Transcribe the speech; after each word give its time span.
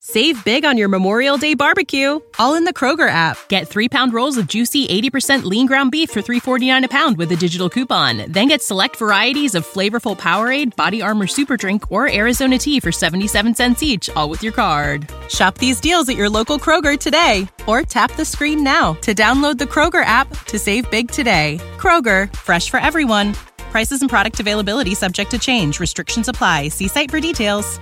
Save 0.00 0.44
big 0.44 0.64
on 0.64 0.78
your 0.78 0.88
Memorial 0.88 1.38
Day 1.38 1.54
barbecue, 1.54 2.20
all 2.38 2.54
in 2.54 2.62
the 2.62 2.72
Kroger 2.72 3.08
app. 3.10 3.36
Get 3.48 3.66
three 3.66 3.88
pound 3.88 4.14
rolls 4.14 4.38
of 4.38 4.46
juicy 4.46 4.86
80% 4.86 5.42
lean 5.42 5.66
ground 5.66 5.90
beef 5.90 6.10
for 6.10 6.22
$3.49 6.22 6.84
a 6.84 6.88
pound 6.88 7.16
with 7.16 7.32
a 7.32 7.36
digital 7.36 7.68
coupon. 7.68 8.30
Then 8.30 8.46
get 8.46 8.62
select 8.62 8.94
varieties 8.94 9.56
of 9.56 9.66
flavorful 9.66 10.16
Powerade, 10.16 10.76
Body 10.76 11.02
Armor 11.02 11.26
Super 11.26 11.56
Drink, 11.56 11.90
or 11.90 12.10
Arizona 12.12 12.58
tea 12.58 12.78
for 12.78 12.92
77 12.92 13.56
cents 13.56 13.82
each, 13.82 14.08
all 14.10 14.30
with 14.30 14.40
your 14.40 14.52
card. 14.52 15.10
Shop 15.28 15.58
these 15.58 15.80
deals 15.80 16.08
at 16.08 16.16
your 16.16 16.30
local 16.30 16.60
Kroger 16.60 16.96
today, 16.96 17.48
or 17.66 17.82
tap 17.82 18.12
the 18.12 18.24
screen 18.24 18.62
now 18.62 18.92
to 19.02 19.14
download 19.16 19.58
the 19.58 19.64
Kroger 19.64 20.04
app 20.04 20.28
to 20.46 20.60
save 20.60 20.88
big 20.92 21.10
today. 21.10 21.58
Kroger, 21.76 22.34
fresh 22.36 22.70
for 22.70 22.78
everyone. 22.78 23.34
Prices 23.72 24.00
and 24.00 24.08
product 24.08 24.38
availability 24.38 24.94
subject 24.94 25.32
to 25.32 25.38
change. 25.38 25.80
Restrictions 25.80 26.28
apply. 26.28 26.68
See 26.68 26.88
site 26.88 27.10
for 27.10 27.20
details. 27.20 27.80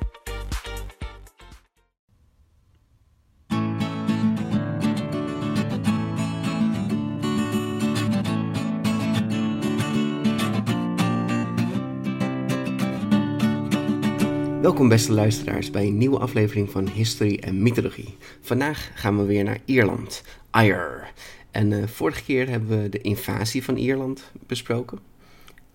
Welkom 14.60 14.88
beste 14.88 15.12
luisteraars 15.12 15.70
bij 15.70 15.86
een 15.86 15.98
nieuwe 15.98 16.18
aflevering 16.18 16.70
van 16.70 16.88
History 16.88 17.38
en 17.40 17.62
Mythologie. 17.62 18.16
Vandaag 18.40 18.90
gaan 18.94 19.18
we 19.18 19.24
weer 19.24 19.44
naar 19.44 19.58
Ierland, 19.64 20.22
Ire. 20.52 21.02
En 21.50 21.70
uh, 21.70 21.86
vorige 21.86 22.24
keer 22.24 22.48
hebben 22.48 22.82
we 22.82 22.88
de 22.88 23.00
invasie 23.00 23.64
van 23.64 23.76
Ierland 23.76 24.30
besproken. 24.46 24.98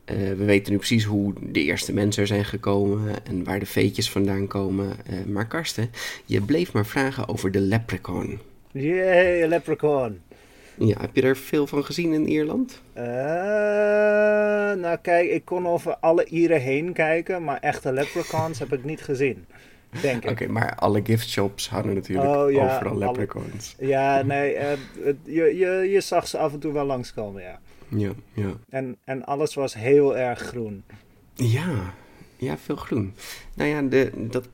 Uh, 0.06 0.18
we 0.18 0.46
weten 0.46 0.72
nu 0.72 0.78
precies 0.78 1.04
hoe 1.04 1.34
de 1.42 1.62
eerste 1.62 1.94
mensen 1.94 2.22
er 2.22 2.28
zijn 2.28 2.46
gekomen 2.46 3.26
en 3.26 3.44
waar 3.44 3.60
de 3.60 3.66
veetjes 3.66 4.10
vandaan 4.10 4.48
komen. 4.48 4.88
Uh, 4.88 5.26
maar 5.26 5.48
Karsten, 5.48 5.90
je 6.26 6.42
bleef 6.42 6.73
maar 6.73 6.86
vragen 6.86 7.28
over 7.28 7.52
de 7.52 7.60
leprechaun. 7.60 8.40
Jee, 8.72 9.48
leprechaun. 9.48 10.22
Ja, 10.88 10.98
heb 11.02 11.16
je 11.16 11.22
er 11.22 11.38
veel 11.38 11.68
van 11.68 11.84
gezien 11.86 12.14
in 12.14 12.28
Ierland? 12.28 12.82
Uh, 12.98 13.04
nou 14.82 14.98
kijk, 15.02 15.30
ik 15.30 15.46
kon 15.46 15.68
over 15.68 15.96
alle 15.98 16.26
Ieren 16.26 16.62
heen 16.62 16.94
kijken, 16.94 17.44
maar 17.44 17.60
echte 17.60 17.94
leprechauns 17.94 18.60
heb 18.60 18.73
ik 18.73 18.84
niet 18.84 19.02
gezien. 19.02 19.46
Denk 20.02 20.23
ik. 20.23 20.30
Oké, 20.30 20.48
maar 20.48 20.76
alle 20.76 21.02
gift 21.04 21.30
shops 21.30 21.70
hadden 21.70 21.94
natuurlijk 21.94 22.30
Oh, 22.36 22.52
ja, 22.52 22.76
overal 22.76 22.92
alle- 22.94 23.06
leprechauns. 23.06 23.76
Ja, 23.80 24.22
nee, 24.22 24.54
eh, 24.54 24.78
je, 25.23 25.44
je, 25.58 25.90
je 25.90 26.02
zag 26.02 26.28
ze 26.28 26.38
af 26.38 26.54
en 26.54 26.60
toe 26.60 26.73
wel 26.73 26.86
langskomen, 26.86 27.42
ja. 27.42 27.60
Ja, 27.88 28.12
ja. 28.34 28.52
En, 28.70 28.98
en 29.04 29.26
alles 29.26 29.54
was 29.54 29.73
heel 29.73 30.18
erg 30.18 30.40
groen. 30.40 30.84
Ja, 31.34 31.94
ja, 32.38 32.58
veel 32.58 32.76
groen. 32.76 33.14
Nou 33.56 33.70
ja, 33.70 33.82
de, 33.82 34.12
dat, 34.16 34.48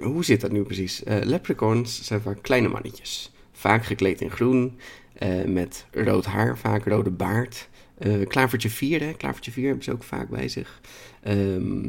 hoe 0.00 0.24
zit 0.24 0.40
dat 0.40 0.52
nu 0.52 0.62
precies? 0.62 1.04
Eh 1.04 1.16
leprechauns 1.22 2.02
zijn 2.04 2.20
vaak 2.20 2.42
kleine 2.42 2.68
mannetjes. 2.68 3.32
Vaak 3.52 3.84
gekleed 3.84 4.20
in 4.20 4.30
groen, 4.30 4.78
eh, 5.20 5.44
met 5.44 5.86
rood 5.90 6.24
haar, 6.24 6.58
vaak 6.58 6.84
rode 6.84 7.10
baard. 7.10 7.68
Eh 7.98 8.26
klavertje 8.26 8.70
4, 8.70 9.00
hè? 9.00 9.12
Klavertje 9.12 9.50
4 9.50 9.66
hebben 9.66 9.84
ze 9.84 9.92
ook 9.92 10.02
vaak 10.02 10.28
bij 10.28 10.48
zich. 10.48 10.80
Ehm, 11.22 11.88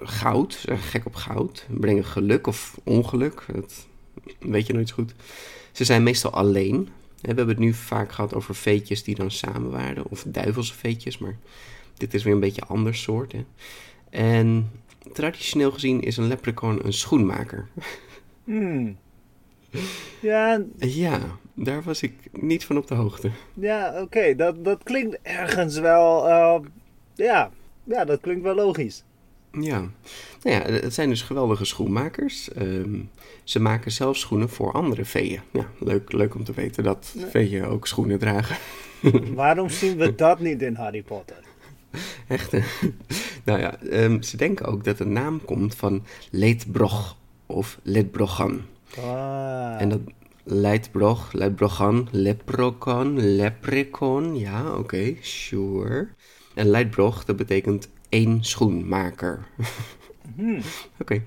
goud, 0.00 0.52
ze 0.52 0.60
zijn 0.60 0.78
gek 0.78 1.06
op 1.06 1.14
goud. 1.14 1.66
Brengen 1.70 2.04
geluk 2.04 2.46
of 2.46 2.80
ongeluk, 2.84 3.44
dat 3.52 3.86
weet 4.38 4.66
je 4.66 4.72
nooit 4.72 4.88
zo 4.88 4.94
goed. 4.94 5.14
Ze 5.72 5.84
zijn 5.84 6.02
meestal 6.02 6.30
alleen. 6.30 6.88
We 7.20 7.26
hebben 7.26 7.48
het 7.48 7.58
nu 7.58 7.72
vaak 7.72 8.12
gehad 8.12 8.34
over 8.34 8.54
veetjes 8.54 9.02
die 9.02 9.14
dan 9.14 9.30
samen 9.30 9.70
waren, 9.70 10.04
of 10.08 10.24
duivelse 10.26 10.74
veetjes, 10.74 11.18
maar 11.18 11.36
dit 11.96 12.14
is 12.14 12.22
weer 12.22 12.34
een 12.34 12.40
beetje 12.40 12.64
ander 12.64 12.94
soort. 12.94 13.32
Hè? 13.32 13.44
En 14.10 14.70
traditioneel 15.12 15.70
gezien 15.70 16.00
is 16.00 16.16
een 16.16 16.28
leprechaun 16.28 16.86
een 16.86 16.92
schoenmaker. 16.92 17.68
Hmm. 18.44 18.96
Ja, 20.20 20.62
Ja, 20.78 21.20
daar 21.54 21.82
was 21.82 22.02
ik 22.02 22.12
niet 22.32 22.64
van 22.64 22.76
op 22.76 22.86
de 22.86 22.94
hoogte. 22.94 23.30
ja 23.54 24.02
oké, 24.02 24.34
dat, 24.34 24.64
dat 24.64 24.82
klinkt 24.82 25.18
ergens 25.22 25.78
wel, 25.78 26.28
eh, 26.28 26.60
ja, 27.14 27.50
ja, 27.84 28.04
dat 28.04 28.20
klinkt 28.20 28.42
wel 28.42 28.54
logisch. 28.54 29.04
Ja, 29.60 29.78
nou 30.42 30.56
ja, 30.56 30.62
het 30.62 30.94
zijn 30.94 31.08
dus 31.08 31.22
geweldige 31.22 31.64
schoenmakers. 31.64 32.52
Ehm, 32.52 33.00
ze 33.44 33.60
maken 33.60 33.92
zelf 33.92 34.16
schoenen 34.16 34.48
voor 34.48 34.72
andere 34.72 35.04
veeën. 35.04 35.40
Ja, 35.50 35.66
leuk, 35.78 36.12
leuk 36.12 36.34
om 36.34 36.44
te 36.44 36.52
weten 36.52 36.84
dat 36.84 37.14
veeën 37.30 37.64
ook 37.64 37.86
schoenen 37.86 38.18
dragen. 38.18 38.56
Waarom 39.34 39.68
zien 39.68 39.96
we 39.96 40.14
dat 40.14 40.40
niet 40.40 40.62
in 40.62 40.74
Harry 40.74 41.02
Potter? 41.02 41.36
Echt, 42.28 42.52
nou 43.44 43.60
ja, 43.60 43.78
ehm, 43.80 44.22
ze 44.22 44.36
denken 44.36 44.66
ook 44.66 44.84
dat 44.84 44.98
de 44.98 45.06
naam 45.06 45.44
komt 45.44 45.74
van 45.74 46.04
Leedbrog 46.30 47.16
of 47.46 47.78
Ledbrogan. 47.82 48.62
Ah, 48.98 49.80
En 49.80 49.88
dat 49.88 50.00
Leidbrog, 50.44 51.32
Leidbrogan, 51.32 52.08
Leprocon, 52.10 53.34
Leprechaun. 53.36 54.38
Ja, 54.38 54.76
oké, 54.76 55.14
sure. 55.20 56.08
En 56.54 56.66
Leidbrog, 56.66 57.24
dat 57.24 57.36
betekent 57.36 57.88
één 58.08 58.44
schoenmaker. 58.44 59.46
Oké. 61.00 61.22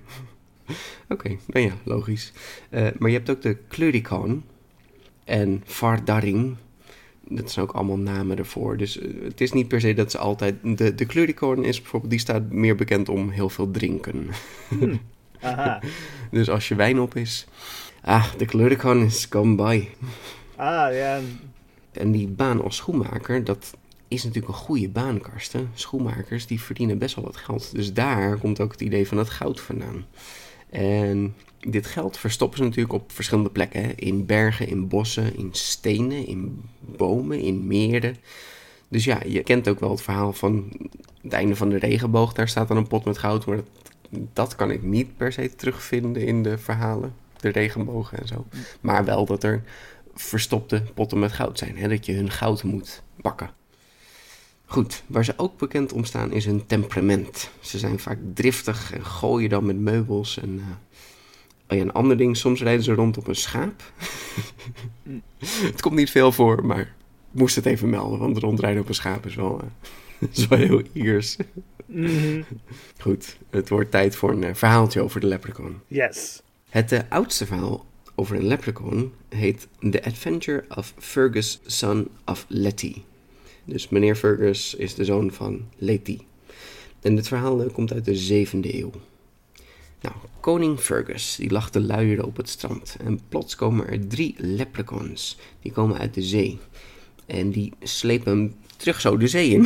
Oké, 1.09 1.38
nou 1.48 1.66
ja, 1.66 1.74
logisch. 1.84 2.34
Eh, 2.70 2.88
maar 2.98 3.09
je 3.09 3.16
hebt 3.16 3.30
ook 3.30 3.42
de 3.42 3.58
Klurikan 3.68 4.44
en 5.24 5.62
Vardaring. 5.66 6.56
Dat 7.28 7.52
zijn 7.52 7.66
ook 7.66 7.72
allemaal 7.72 7.97
namen 7.97 8.38
ervoor. 8.38 8.78
Dus 8.78 9.00
eh, 9.00 9.09
het 9.24 9.42
is 9.42 9.52
niet 9.52 9.68
per 9.68 9.82
se 9.82 9.94
dat 9.94 10.12
ze 10.12 10.18
altijd... 10.18 10.56
De, 10.64 10.96
de 10.96 11.06
is 11.62 11.82
bijvoorbeeld, 11.82 12.12
die 12.12 12.20
staat 12.20 12.52
meer 12.52 12.76
bekend 12.76 13.09
om 13.09 13.30
heel 13.30 13.50
veel 13.50 13.72
drinken. 13.72 14.28
aha. 15.46 15.80
Dus 16.32 16.50
als 16.50 16.68
je 16.68 16.76
wijn 16.76 17.00
op 17.00 17.16
is... 17.16 17.46
Ah, 18.02 18.34
de 18.38 18.46
Klurikan 18.46 19.04
is 19.04 19.28
come 19.28 19.56
by. 19.56 19.88
Ah, 20.56 20.94
ja, 20.94 21.20
En 21.92 22.12
die 22.12 22.28
baan 22.28 22.64
als 22.64 22.76
schoenmaker, 22.76 23.44
dat 23.44 23.74
is 24.08 24.24
natuurlijk 24.24 24.54
een 24.54 24.60
goede 24.60 24.90
baan, 24.90 25.22
Karsten. 25.22 25.70
Schoenmakers, 25.74 26.46
die 26.46 26.62
verdienen 26.62 26.98
best 26.98 27.16
wel 27.16 27.26
wat 27.26 27.38
geld. 27.38 27.76
Dus 27.76 27.94
daar 27.94 28.38
komt 28.38 28.60
ook 28.60 28.72
het 28.72 28.82
idee 28.82 29.08
van 29.08 29.18
het 29.18 29.30
goud 29.30 29.62
vandaan. 29.62 30.06
En 30.70 31.36
dit 31.60 31.86
geld 31.86 32.18
verstoppen 32.18 32.58
ze 32.58 32.64
natuurlijk 32.64 32.94
op 32.94 33.12
verschillende 33.12 33.50
plekken. 33.50 33.84
Hè? 33.84 33.92
In 33.96 34.26
bergen, 34.26 34.68
in 34.68 34.88
bossen, 34.88 35.38
in 35.38 35.50
stenen, 35.52 36.28
in 36.28 36.64
bomen, 36.80 37.40
in 37.40 37.68
meren. 37.68 38.16
Dus 38.88 39.04
ja, 39.04 39.20
je 39.28 39.44
kent 39.44 39.68
ook 39.68 39.80
wel 39.80 39.92
het 39.92 40.02
verhaal 40.02 40.34
van 40.34 40.72
het 41.22 41.34
einde 41.34 41.56
van 41.56 41.70
de 41.70 41.78
regenboog. 41.78 42.34
Daar 42.34 42.50
staat 42.50 42.68
dan 42.68 42.78
een 42.78 42.88
pot 42.88 43.06
met 43.06 43.18
goud, 43.18 43.46
maar 43.46 43.56
dat, 43.56 43.66
dat 44.34 44.56
kan 44.56 44.72
ik 44.72 44.84
niet 44.84 45.18
per 45.18 45.31
se 45.31 45.56
terugvinden 45.56 46.22
in 46.22 46.44
de 46.44 46.58
verhalen. 46.58 47.14
De 47.40 47.50
regenbogen 47.50 48.20
en 48.20 48.28
zo. 48.28 48.46
Maar 48.81 49.06
wel 49.06 49.26
dat 49.26 49.44
er 49.44 49.64
verstopte 50.16 50.84
potten 50.94 51.20
met 51.20 51.31
goud 51.31 51.58
zijn. 51.58 51.78
Hè? 51.78 51.88
Dat 51.88 52.06
je 52.06 52.14
hun 52.14 52.31
goud 52.31 52.64
moet 52.64 53.02
pakken. 53.22 53.50
Goed, 54.66 55.03
waar 55.08 55.26
ze 55.26 55.34
ook 55.38 55.58
bekend 55.58 55.94
om 55.94 56.06
staan 56.06 56.31
is 56.31 56.46
hun 56.46 56.66
temperament. 56.66 57.50
Ze 57.59 57.80
zijn 57.80 58.00
vaak 58.00 58.18
driftig 58.34 58.94
en 58.94 59.06
gooien 59.06 59.50
dan 59.50 59.66
met 59.66 59.80
meubels. 59.80 60.40
En, 60.40 60.59
eh, 60.59 60.66
oh 61.70 61.78
ja, 61.78 61.84
een 61.84 61.94
ander 61.94 62.18
ding, 62.18 62.38
soms 62.38 62.62
rijden 62.62 62.84
ze 62.84 62.94
rond 62.94 63.17
op 63.17 63.28
een 63.28 63.35
schaap. 63.35 63.91
het 65.72 65.82
komt 65.82 65.96
niet 65.96 66.09
veel 66.09 66.32
voor, 66.32 66.66
maar 66.66 66.79
ik 66.79 66.91
moest 67.32 67.56
het 67.56 67.66
even 67.66 67.90
melden. 67.90 68.20
Want 68.20 68.38
rondrijden 68.38 68.82
op 68.82 68.88
een 68.88 68.96
schaap 68.96 69.26
is 69.26 69.35
wel, 69.35 69.62
eh, 69.62 70.28
is 70.32 70.47
wel 70.47 70.59
heel 70.59 70.82
Iers. 70.94 71.38
Mhm. 71.85 72.41
Goed, 73.02 73.37
het 73.49 73.70
wordt 73.70 73.91
tijd 73.91 74.16
voor 74.16 74.32
een 74.32 74.43
eh, 74.43 74.53
verhaaltje 74.53 75.02
over 75.02 75.20
de 75.20 75.28
leprechaun. 75.28 75.82
yes. 75.87 76.41
Het 76.70 76.91
eh, 76.91 76.99
oudste 77.09 77.46
verhaal 77.46 77.85
over 78.16 78.35
een 78.35 78.47
leprechaun 78.47 79.14
heet 79.29 79.67
The 79.91 80.03
Adventure 80.03 80.66
of 80.70 80.93
Fergus, 80.97 81.59
son 81.66 82.08
of 82.26 82.46
Letty. 82.47 83.02
Dus 83.64 83.90
meneer 83.90 84.16
Fergus 84.16 84.76
is 84.76 84.96
de 84.96 85.05
zoon 85.05 85.32
van 85.32 85.66
Letty. 85.78 86.20
En 87.02 87.16
dit 87.16 87.28
verhaal 87.28 87.61
eh, 87.61 87.73
komt 87.73 87.93
uit 87.93 88.05
de 88.05 88.46
7e 88.46 88.59
eeuw. 88.61 88.91
Nou, 90.02 90.16
koning 90.40 90.79
Fergus 90.79 91.35
die 91.35 91.52
lag 91.52 91.70
te 91.70 91.81
luieren 91.81 92.26
op 92.26 92.38
het 92.38 92.49
strand. 92.49 92.96
En 93.03 93.20
plots 93.29 93.55
komen 93.55 93.88
er 93.88 94.08
drie 94.08 94.35
leprechauns. 94.38 95.38
Die 95.61 95.72
komen 95.72 95.97
uit 95.97 96.14
de 96.14 96.22
zee. 96.22 96.59
En 97.26 97.52
die 97.52 97.74
slepen 97.82 98.32
hem 98.32 98.56
terug 98.78 99.02
zo 99.02 99.18
de 99.18 99.28
zee 99.28 99.50
in. 99.50 99.66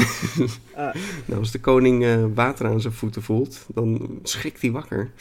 Ah, 0.75 0.95
Nou, 1.25 1.39
als 1.39 1.51
de 1.51 1.59
koning 1.59 2.05
eh, 2.05 2.25
water 2.33 2.65
aan 2.65 2.81
zijn 2.81 2.93
voeten 2.93 3.23
voelt, 3.23 3.65
dan 3.73 4.19
schrikt 4.23 4.61
hij 4.61 4.71
wakker. 4.71 5.11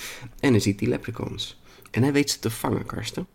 En 0.40 0.52
dan 0.52 0.60
ziet 0.60 0.80
hij 0.80 0.88
leprechauns. 0.88 1.60
En 1.90 2.02
hij 2.02 2.12
weet 2.12 2.30
ze 2.30 2.38
te 2.38 2.50
vangen, 2.50 2.86
Karsten. 2.86 3.26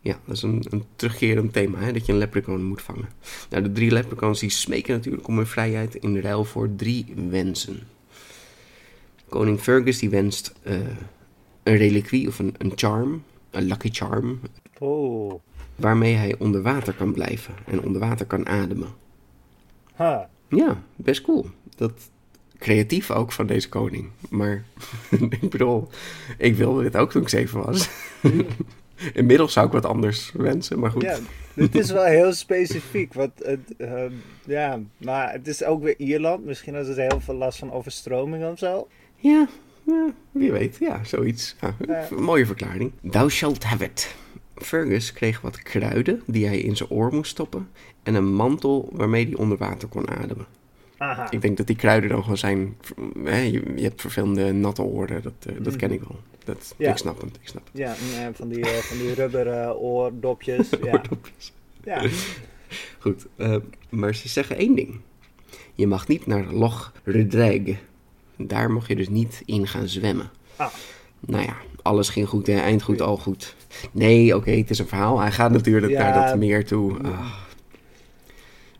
Ja, 0.00 0.20
dat 0.24 0.36
is 0.36 0.42
een, 0.42 0.64
een 0.70 0.84
terugkerend 0.96 1.52
thema, 1.52 1.78
hè, 1.78 1.92
dat 1.92 2.06
je 2.06 2.12
een 2.12 2.18
leprechaun 2.18 2.64
moet 2.64 2.82
vangen. 2.82 3.08
Nou, 3.50 3.62
de 3.62 3.72
drie 3.72 3.90
leprechauns 3.90 4.40
die 4.40 4.50
smeken 4.50 4.94
natuurlijk 4.94 5.28
om 5.28 5.36
hun 5.36 5.46
vrijheid 5.46 5.94
in 5.94 6.18
ruil 6.18 6.44
voor 6.44 6.68
drie 6.76 7.14
wensen. 7.30 7.80
Koning 9.28 9.60
Fergus 9.60 9.98
die 9.98 10.10
wenst 10.10 10.52
eh, 10.62 10.74
een 11.62 11.76
reliquie 11.76 12.28
of 12.28 12.38
een, 12.38 12.54
een 12.58 12.72
charm, 12.74 13.22
een 13.50 13.64
lucky 13.64 13.88
charm, 13.92 14.40
Oh. 14.82 15.40
Waarmee 15.82 16.14
hij 16.14 16.34
onder 16.38 16.62
water 16.62 16.94
kan 16.94 17.12
blijven 17.12 17.54
en 17.66 17.82
onder 17.82 18.00
water 18.00 18.26
kan 18.26 18.46
ademen. 18.46 18.88
Ha. 19.94 20.28
Ja, 20.48 20.82
best 20.96 21.20
cool. 21.20 21.46
Dat 21.76 21.92
creatief 22.58 23.10
ook 23.10 23.32
van 23.32 23.46
deze 23.46 23.68
koning. 23.68 24.08
Maar 24.30 24.64
ik 25.40 25.50
bedoel, 25.50 25.88
ik 26.38 26.56
wilde 26.56 26.82
dit 26.82 26.96
ook 26.96 27.10
toen 27.10 27.22
ik 27.22 27.28
zeven 27.28 27.64
was. 27.64 27.88
Inmiddels 29.12 29.52
zou 29.52 29.66
ik 29.66 29.72
wat 29.72 29.86
anders 29.86 30.32
wensen, 30.34 30.78
maar 30.78 30.90
goed. 30.90 31.02
Ja, 31.02 31.18
dit 31.54 31.74
is 31.74 31.90
wel 31.90 32.04
heel 32.04 32.32
specifiek. 32.32 33.14
Wat 33.14 33.30
het, 33.36 33.74
ehm, 33.78 34.12
ja, 34.44 34.80
maar 34.96 35.32
het 35.32 35.46
is 35.46 35.64
ook 35.64 35.82
weer 35.82 35.94
Ierland. 35.98 36.44
Misschien 36.44 36.74
is 36.74 36.88
het 36.88 36.96
heel 36.96 37.20
veel 37.20 37.34
last 37.34 37.58
van 37.58 37.72
overstroming 37.72 38.44
of 38.44 38.58
zo. 38.58 38.88
Ja, 39.16 39.48
ja, 39.86 40.12
wie 40.30 40.52
weet. 40.52 40.76
Ja, 40.80 41.04
zoiets. 41.04 41.56
Ja, 41.60 42.06
mooie 42.18 42.46
verklaring. 42.46 42.92
Thou 43.10 43.30
shalt 43.30 43.64
have 43.64 43.84
it. 43.84 44.14
Fergus 44.64 45.12
kreeg 45.12 45.40
wat 45.40 45.62
kruiden 45.62 46.22
die 46.26 46.46
hij 46.46 46.58
in 46.58 46.76
zijn 46.76 46.88
oor 46.88 47.14
moest 47.14 47.30
stoppen. 47.30 47.68
En 48.02 48.14
een 48.14 48.34
mantel 48.34 48.88
waarmee 48.92 49.26
hij 49.26 49.34
onder 49.34 49.58
water 49.58 49.88
kon 49.88 50.08
ademen. 50.08 50.46
Aha. 50.96 51.30
Ik 51.30 51.40
denk 51.40 51.56
dat 51.56 51.66
die 51.66 51.76
kruiden 51.76 52.10
dan 52.10 52.22
gewoon 52.22 52.38
zijn... 52.38 52.76
Hè, 53.24 53.40
je, 53.40 53.72
je 53.76 53.82
hebt 53.82 54.00
vervelende 54.00 54.52
natte 54.52 54.82
oren, 54.82 55.22
dat, 55.22 55.32
eh, 55.46 55.54
dat 55.64 55.76
ken 55.76 55.92
ik 55.92 56.00
wel. 56.00 56.20
Dat, 56.44 56.74
Ja. 56.76 56.90
Ik 56.90 56.96
snap 56.96 57.20
het, 57.20 57.36
ik 57.40 57.48
snap 57.48 57.62
het. 57.72 57.78
Ja, 57.78 57.94
eh, 57.94 58.26
van 58.32 58.48
die, 58.48 58.64
eh, 58.64 58.78
van 58.78 58.98
die 58.98 59.14
rubberen 59.14 59.78
oordopjes. 59.78 60.68
Ja. 60.82 60.92
Oordopjes. 60.92 61.52
ja. 61.84 62.08
Goed, 62.98 63.26
eh, 63.36 63.56
maar 63.88 64.14
ze 64.14 64.28
zeggen 64.28 64.56
één 64.56 64.74
ding. 64.74 65.00
Je 65.74 65.86
mag 65.86 66.08
niet 66.08 66.26
naar 66.26 66.52
Loch 66.52 66.92
Rudreg. 67.04 67.60
Daar 68.36 68.70
mag 68.70 68.88
je 68.88 68.96
dus 68.96 69.08
niet 69.08 69.42
in 69.44 69.66
gaan 69.66 69.88
zwemmen. 69.88 70.30
Ah. 70.56 70.72
Nou 71.20 71.44
ja, 71.44 71.56
alles 71.82 72.08
ging 72.08 72.28
goed, 72.28 72.46
hè? 72.46 72.60
eind 72.60 72.82
goed, 72.82 73.00
al 73.00 73.16
goed. 73.16 73.54
Nee, 73.92 74.36
oké, 74.36 74.50
het 74.50 74.70
is 74.70 74.78
een 74.78 74.86
verhaal. 74.88 75.20
Hij 75.20 75.30
gaat 75.32 75.50
natuurlijk 75.52 75.92
Ja. 75.92 76.02
naar 76.02 76.26
dat 76.28 76.38
meer 76.38 76.64
toe. 76.66 76.96
Ah. 77.02 77.32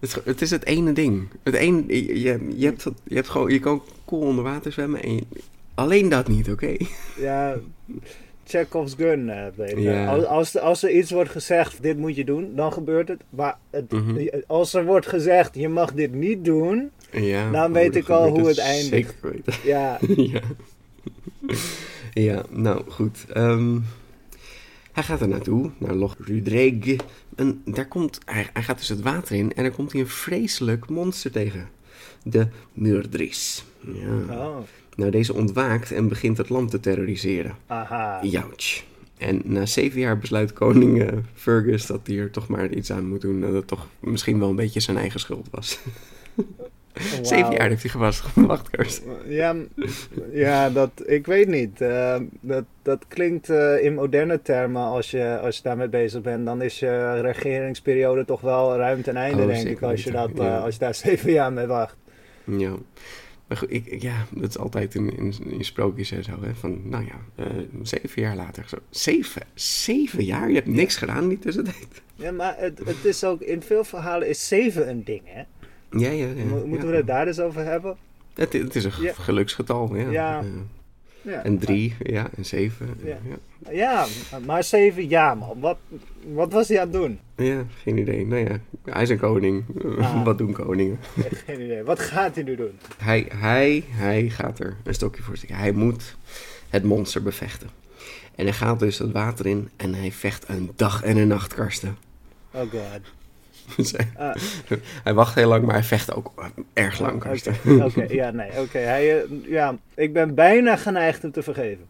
Het, 0.01 0.21
het 0.25 0.43
is 0.43 0.51
het 0.51 0.65
ene 0.67 0.93
ding. 0.93 1.29
Het 1.43 1.55
ene, 1.55 1.83
je, 1.87 2.21
je, 2.57 2.65
hebt, 2.67 2.87
je 3.05 3.15
hebt 3.15 3.29
gewoon, 3.29 3.51
je 3.53 3.59
kan 3.61 3.83
cool 4.05 4.23
onder 4.23 4.45
water 4.45 4.73
zwemmen 4.73 5.03
en 5.03 5.15
je- 5.15 5.25
alleen 5.75 6.09
dat 6.09 6.29
niet, 6.29 6.51
oké? 6.51 6.77
ja. 7.19 7.57
Chekhov's 8.47 8.95
gun. 8.97 9.31
Ja. 9.77 10.07
Als, 10.07 10.25
als, 10.25 10.59
als 10.59 10.83
er 10.83 10.91
iets 10.91 11.11
wordt 11.11 11.31
gezegd, 11.31 11.83
dit 11.83 11.99
moet 11.99 12.17
je 12.17 12.25
doen, 12.25 12.53
dan 12.57 12.73
gebeurt 12.73 13.09
het. 13.09 13.21
Maar 13.31 13.59
het, 13.71 13.93
Mhm. 13.93 14.27
als 14.47 14.75
er 14.75 14.85
wordt 14.85 15.07
gezegd, 15.07 15.55
je 15.55 15.69
mag 15.69 15.93
dit 15.93 16.13
niet 16.15 16.45
doen, 16.45 16.91
Ja, 17.13 17.51
Dan 17.51 17.73
weet 17.73 17.93
dat 17.93 18.03
ik 18.03 18.09
al 18.09 18.29
hoe 18.29 18.49
het 18.49 18.59
eindigt. 18.59 19.15
Zeker 19.21 19.31
weten. 19.33 19.55
ja. 19.65 19.99
ja. 20.33 20.41
Ja, 22.13 22.45
nou 22.51 22.83
goed. 22.91 23.25
Ehm, 23.33 23.79
hij 24.93 25.03
gaat 25.03 25.21
er 25.21 25.29
naartoe, 25.29 25.71
naar 25.79 25.95
Loch 25.95 26.17
Rudreg. 26.19 26.97
En 27.37 27.63
daar 27.65 27.89
komt, 27.89 28.19
hij, 28.25 28.49
hij 28.53 28.63
gaat 28.63 28.79
dus 28.79 28.89
het 28.89 29.01
water 29.01 29.37
in 29.37 29.53
en 29.55 29.63
daar 29.63 29.73
komt 29.73 29.93
hij 29.93 30.01
een 30.01 30.09
vreselijk 30.09 30.89
monster 30.89 31.31
tegen. 31.31 31.69
De 32.25 32.49
Murdris. 32.73 33.65
Ja. 33.81 34.35
Oh, 34.37 34.57
Nou, 34.97 35.11
deze 35.11 35.35
ontwaakt 35.35 35.93
en 35.93 36.09
begint 36.09 36.37
het 36.39 36.49
land 36.49 36.71
te 36.71 36.81
terroriseren. 36.81 37.57
aha. 37.67 38.25
Jouch. 38.25 38.85
En 39.19 39.41
na 39.45 39.67
zeven 39.67 40.01
jaar 40.01 40.19
besluit 40.19 40.53
koning 40.53 41.03
eh, 41.03 41.19
Fergus 41.35 41.87
dat 41.87 42.01
hij 42.05 42.19
er 42.19 42.31
toch 42.31 42.49
maar 42.49 42.71
iets 42.71 42.93
aan 42.93 43.09
moet 43.09 43.21
doen. 43.21 43.41
Dat 43.41 43.53
het 43.53 43.67
toch 43.67 43.87
misschien 44.01 44.39
wel 44.39 44.49
een 44.49 44.57
beetje 44.57 44.81
zijn 44.81 44.97
eigen 44.97 45.21
schuld 45.21 45.49
was. 45.51 45.79
Zeven 47.23 47.53
jaar 47.53 47.69
heeft 47.69 47.83
hij 47.83 47.91
gewacht. 47.91 48.25
Ja, 49.27 49.55
ja 50.33 50.71
dat, 50.71 50.91
ik 51.05 51.27
weet 51.27 51.49
niet. 51.49 51.81
Eh, 51.81 52.17
dat, 52.41 52.65
dat 52.83 53.05
klinkt 53.09 53.49
eh, 53.51 53.85
in 53.85 53.95
moderne 53.95 54.43
termen, 54.43 54.83
als 54.83 55.11
je, 55.11 55.39
als 55.43 55.57
je 55.57 55.63
daarmee 55.63 55.89
bezig 55.89 56.21
bent, 56.21 56.47
dan 56.47 56.63
is 56.63 56.79
je 56.79 57.21
regeringsperiode 57.21 58.25
toch 58.25 58.41
wel 58.41 58.77
ruim 58.77 59.03
ten 59.03 59.17
einde, 59.17 59.43
Oh, 59.43 59.49
denk 59.49 59.69
ik, 59.69 59.83
als 59.83 60.05
je, 60.05 60.11
dat, 60.11 60.31
eh, 60.31 60.37
ja. 60.37 60.59
als 60.59 60.75
je 60.75 60.81
daar 60.81 60.95
zeven 61.07 61.33
jaar 61.33 61.53
mee 61.53 61.67
wacht. 61.67 61.97
Ja. 62.45 62.75
Maar 63.47 63.57
goed, 63.57 63.73
ik, 63.73 64.03
ja, 64.03 64.27
dat 64.31 64.49
is 64.49 64.59
altijd 64.59 64.95
in, 64.95 65.17
in, 65.17 65.35
in 65.47 65.65
sprookjes 65.65 66.11
en 66.11 66.25
zo. 66.25 66.33
Hè? 66.41 66.55
Van, 66.55 66.81
nou 66.85 67.05
ja, 67.05 67.45
zeven 67.83 68.23
jaar 68.23 68.37
later. 68.37 68.65
Zo. 68.69 68.77
Zeven? 68.91 69.43
Zeven 69.55 70.25
jaar? 70.25 70.49
Je 70.49 70.55
hebt 70.55 70.67
niks 70.67 70.97
gedaan 70.97 71.23
in 71.23 71.29
die 71.29 71.39
tussentijd. 71.39 72.03
Ja, 72.15 72.33
maar 72.33 72.55
het, 72.59 72.79
het 72.85 73.05
is 73.05 73.25
ook, 73.25 73.41
in 73.41 73.63
veel 73.63 73.85
verhalen 73.85 74.29
is 74.29 74.49
zeven 74.49 74.89
een 74.89 75.05
ding, 75.05 75.23
hè? 75.25 75.43
Ja, 75.97 76.11
ja, 76.11 76.27
ja. 76.27 76.45
Mo- 76.45 76.67
Moeten 76.67 76.87
ja. 76.87 76.91
we 76.93 76.97
het 76.97 77.07
daar 77.07 77.27
eens 77.27 77.41
over 77.41 77.65
hebben? 77.65 77.97
Het, 78.35 78.53
het 78.53 78.75
is 78.77 78.85
een 78.85 78.93
Ja. 79.01 79.13
geluksgetal, 79.13 79.97
ja. 79.97 80.11
Ja. 80.11 80.43
Ja. 81.23 81.43
en 81.45 81.59
drie, 81.59 81.95
ja, 82.03 82.31
en 82.37 82.45
zeven. 82.45 82.89
Ja. 83.05 83.17
Ja. 83.29 83.37
Ja, 83.71 84.07
maar 84.47 84.65
zeven 84.65 85.07
jaar, 85.07 85.37
man. 85.37 85.61
Wat, 85.61 85.79
wat 86.33 86.53
was 86.53 86.69
hij 86.69 86.81
aan 86.81 86.85
het 86.85 86.93
doen? 86.93 87.19
Ja, 87.37 87.65
geen 87.83 87.99
idee. 87.99 88.27
Nou 88.27 88.49
ja, 88.49 88.59
hij 88.85 89.03
is 89.03 89.09
een 89.09 89.19
koning. 89.19 89.65
Ah. 89.99 90.25
Wat 90.25 90.39
doen 90.39 90.53
koningen? 90.53 90.99
Geen 91.47 91.61
idee. 91.61 91.83
Wat 91.83 92.01
gaat 92.01 92.35
hij 92.35 92.45
nu 92.45 92.57
doen? 92.57 92.79
Hij, 92.97 93.27
hij, 93.35 93.85
hij 93.89 94.29
gaat 94.29 94.59
er 94.59 94.77
een 94.85 94.95
stokje 94.95 95.23
voor 95.23 95.37
steken. 95.37 95.57
Hij 95.57 95.73
moet 95.73 96.17
het 96.69 96.85
monster 96.85 97.23
bevechten. 97.23 97.69
En 98.35 98.45
hij 98.45 98.55
gaat 98.55 98.79
dus 98.79 98.99
het 98.99 99.13
water 99.13 99.47
in 99.47 99.69
en 99.77 99.95
hij 99.95 100.13
vecht 100.13 100.49
een 100.49 100.71
dag 100.77 101.03
en 101.03 101.17
een 101.17 101.29
nacht, 101.29 101.55
Karsten. 101.55 101.97
Oh 102.51 102.61
god. 102.61 103.01
Dus 103.77 103.93
hij- 103.93 104.11
Ah. 104.17 104.35
hij 105.05 105.15
wacht 105.15 105.35
heel 105.35 105.49
lang, 105.49 105.65
maar 105.65 105.75
hij 105.75 105.85
vecht 105.85 106.15
ook 106.15 106.33
erg 106.73 106.99
lang, 107.01 107.25
Oké, 107.85 108.07
ja, 108.09 108.31
nee, 108.31 108.61
oké. 108.61 108.79
Hij, 108.79 109.23
eh, 109.23 109.29
ja, 109.45 109.77
ik 109.95 110.13
ben 110.13 110.35
bijna 110.35 110.77
geneigd 110.77 111.23
hem 111.23 111.33
te 111.33 111.43
vergeven. 111.43 111.85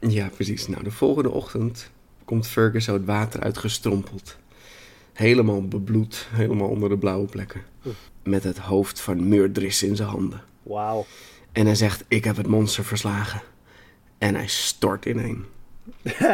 Ja, 0.00 0.28
precies. 0.34 0.68
Nou, 0.68 0.82
de 0.84 0.90
volgende 0.90 1.30
ochtend 1.30 1.90
komt 2.24 2.46
Fergus 2.48 2.84
zo 2.84 2.92
het 2.92 3.04
water 3.04 3.40
uitgestrompeld. 3.40 4.36
Helemaal 5.12 5.68
bebloed, 5.68 6.28
helemaal 6.32 6.68
onder 6.68 6.88
de 6.88 6.98
blauwe 6.98 7.26
plekken. 7.26 7.62
Met 8.22 8.44
het 8.44 8.58
hoofd 8.58 9.00
van 9.00 9.28
Murdris 9.28 9.82
in 9.82 9.96
zijn 9.96 10.08
handen. 10.08 10.40
Wauw. 10.62 11.06
En 11.52 11.66
hij 11.66 11.74
zegt, 11.74 12.04
ik 12.08 12.24
heb 12.24 12.36
het 12.36 12.46
monster 12.46 12.84
verslagen. 12.84 13.40
En 14.18 14.34
hij 14.34 14.46
stort 14.46 15.04
ineen. 15.04 15.44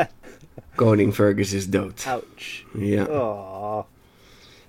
Koning 0.74 1.14
Fergus 1.14 1.52
is 1.52 1.68
dood. 1.68 2.04
Ouch. 2.08 2.62
Ja. 2.72 3.04
Oh. 3.04 3.78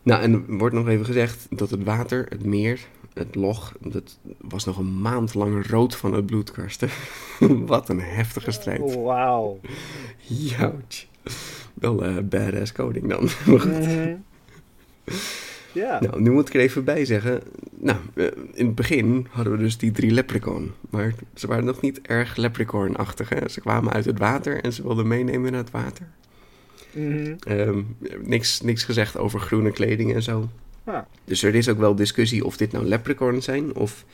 Nou, 0.04 0.22
en 0.22 0.34
er 0.34 0.58
wordt 0.58 0.76
nog 0.76 0.88
even 0.88 1.06
gezegd 1.06 1.48
dat 1.50 1.70
het 1.70 1.84
water, 1.84 2.26
het 2.30 2.46
meer, 2.46 2.80
het 3.14 3.36
log, 3.36 3.74
dat 3.80 4.20
was 4.38 4.66
nog 4.66 4.78
een 4.78 5.02
maand 5.02 5.34
lang 5.34 5.68
rood 5.68 5.96
van 5.96 6.14
het 6.14 6.26
bloed, 6.26 6.52
Karsten. 6.52 6.90
Wat 7.66 7.90
een 7.90 8.02
heftige 8.02 8.52
strijd. 8.52 8.96
Wauw. 8.96 9.60
Jouch. 10.18 11.06
Wel 11.74 12.04
eh 12.04 12.18
badass 12.24 12.72
koning 12.72 13.10
dan. 13.10 13.30
Maar 13.46 13.60
goed. 13.60 13.80
Mhm. 13.80 14.16
Ja. 15.72 16.00
Nou, 16.02 16.22
nu 16.22 16.32
moet 16.32 16.48
ik 16.48 16.54
er 16.54 16.60
even 16.60 16.84
bij 16.84 17.06
zeggen. 17.06 17.42
Nou, 17.72 17.98
eh, 18.14 18.26
in 18.54 18.66
het 18.66 18.76
begin 18.76 19.28
hadden 19.30 19.54
we 19.54 19.60
dus 19.60 19.78
die 19.78 19.92
drie 19.92 20.12
leprechaun. 20.12 20.72
Maar 20.90 21.14
ze 21.34 21.48
waren 21.48 21.66
nog 21.66 21.82
niet 21.82 22.02
erg 22.02 22.36
leprechaun-achtig. 22.36 23.30
Ze 23.52 23.60
kwamen 23.60 23.94
uit 23.94 24.06
het 24.06 24.20
water 24.20 24.64
en 24.64 24.74
ze 24.74 24.84
wilden 24.84 25.08
meenemen 25.08 25.52
naar 25.52 25.62
het 25.62 25.72
water. 25.72 26.08
Mhm. 26.94 27.34
Ehm, 27.40 27.82
niks, 28.22 28.62
niks 28.62 28.84
gezegd 28.84 29.18
over 29.18 29.40
groene 29.40 29.72
kleding 29.72 30.14
en 30.14 30.24
zo. 30.24 30.50
Ah. 30.84 31.02
Dus 31.26 31.44
er 31.44 31.56
is 31.56 31.70
ook 31.70 31.78
wel 31.78 31.96
discussie 31.96 32.46
of 32.46 32.58
dit 32.58 32.72
nou 32.72 32.86
leprechauns 32.86 33.46
zijn 33.46 33.76
of 33.76 34.06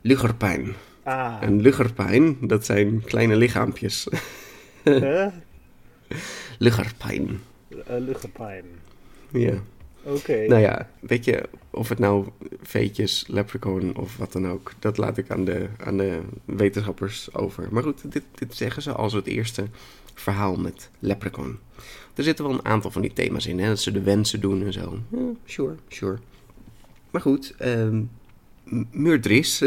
lugerpijn. 0.00 0.74
Ah. 1.02 1.36
En 1.40 1.60
lugerpijn, 1.60 2.36
dat 2.40 2.64
zijn 2.64 3.02
kleine 3.04 3.36
lichaampjes. 3.36 4.06
Huh? 4.82 5.26
lugerpijn. 6.58 7.40
Eh, 7.86 7.98
Luchtpijn. 7.98 8.64
Ja. 9.30 9.54
Oké. 10.02 10.46
Nou 10.46 10.60
ja, 10.60 10.88
weet 11.00 11.24
je, 11.24 11.48
of 11.70 11.88
het 11.88 11.98
nou 11.98 12.26
veetjes, 12.62 13.24
leprechaun 13.28 13.96
of 13.96 14.16
wat 14.16 14.32
dan 14.32 14.48
ook, 14.48 14.72
dat 14.78 14.96
laat 14.96 15.18
ik 15.18 15.30
aan 15.30 15.44
de, 15.44 15.68
aan 15.84 15.96
de 15.96 16.20
wetenschappers 16.44 17.34
over. 17.34 17.68
Maar 17.70 17.82
goed, 17.82 18.12
dit, 18.12 18.22
dit 18.34 18.54
zeggen 18.54 18.82
ze 18.82 18.92
als 18.92 19.12
het 19.12 19.26
eerste 19.26 19.64
verhaal 20.14 20.56
met 20.56 20.90
leprechaun. 20.98 21.58
Er 22.14 22.22
zitten 22.24 22.44
wel 22.44 22.54
een 22.54 22.64
aantal 22.64 22.90
van 22.90 23.02
die 23.02 23.12
thema's 23.12 23.46
in, 23.46 23.58
hè, 23.58 23.68
dat 23.68 23.80
ze 23.80 23.92
de 23.92 24.02
wensen 24.02 24.40
doen 24.40 24.62
en 24.64 24.72
zo. 24.72 24.98
Ja, 25.10 25.18
sure, 25.44 25.74
sure. 25.88 26.18
Maar 27.10 27.20
goed, 27.20 27.54
ehm 27.58 28.00
M- 28.64 28.84
Murdris, 28.92 29.62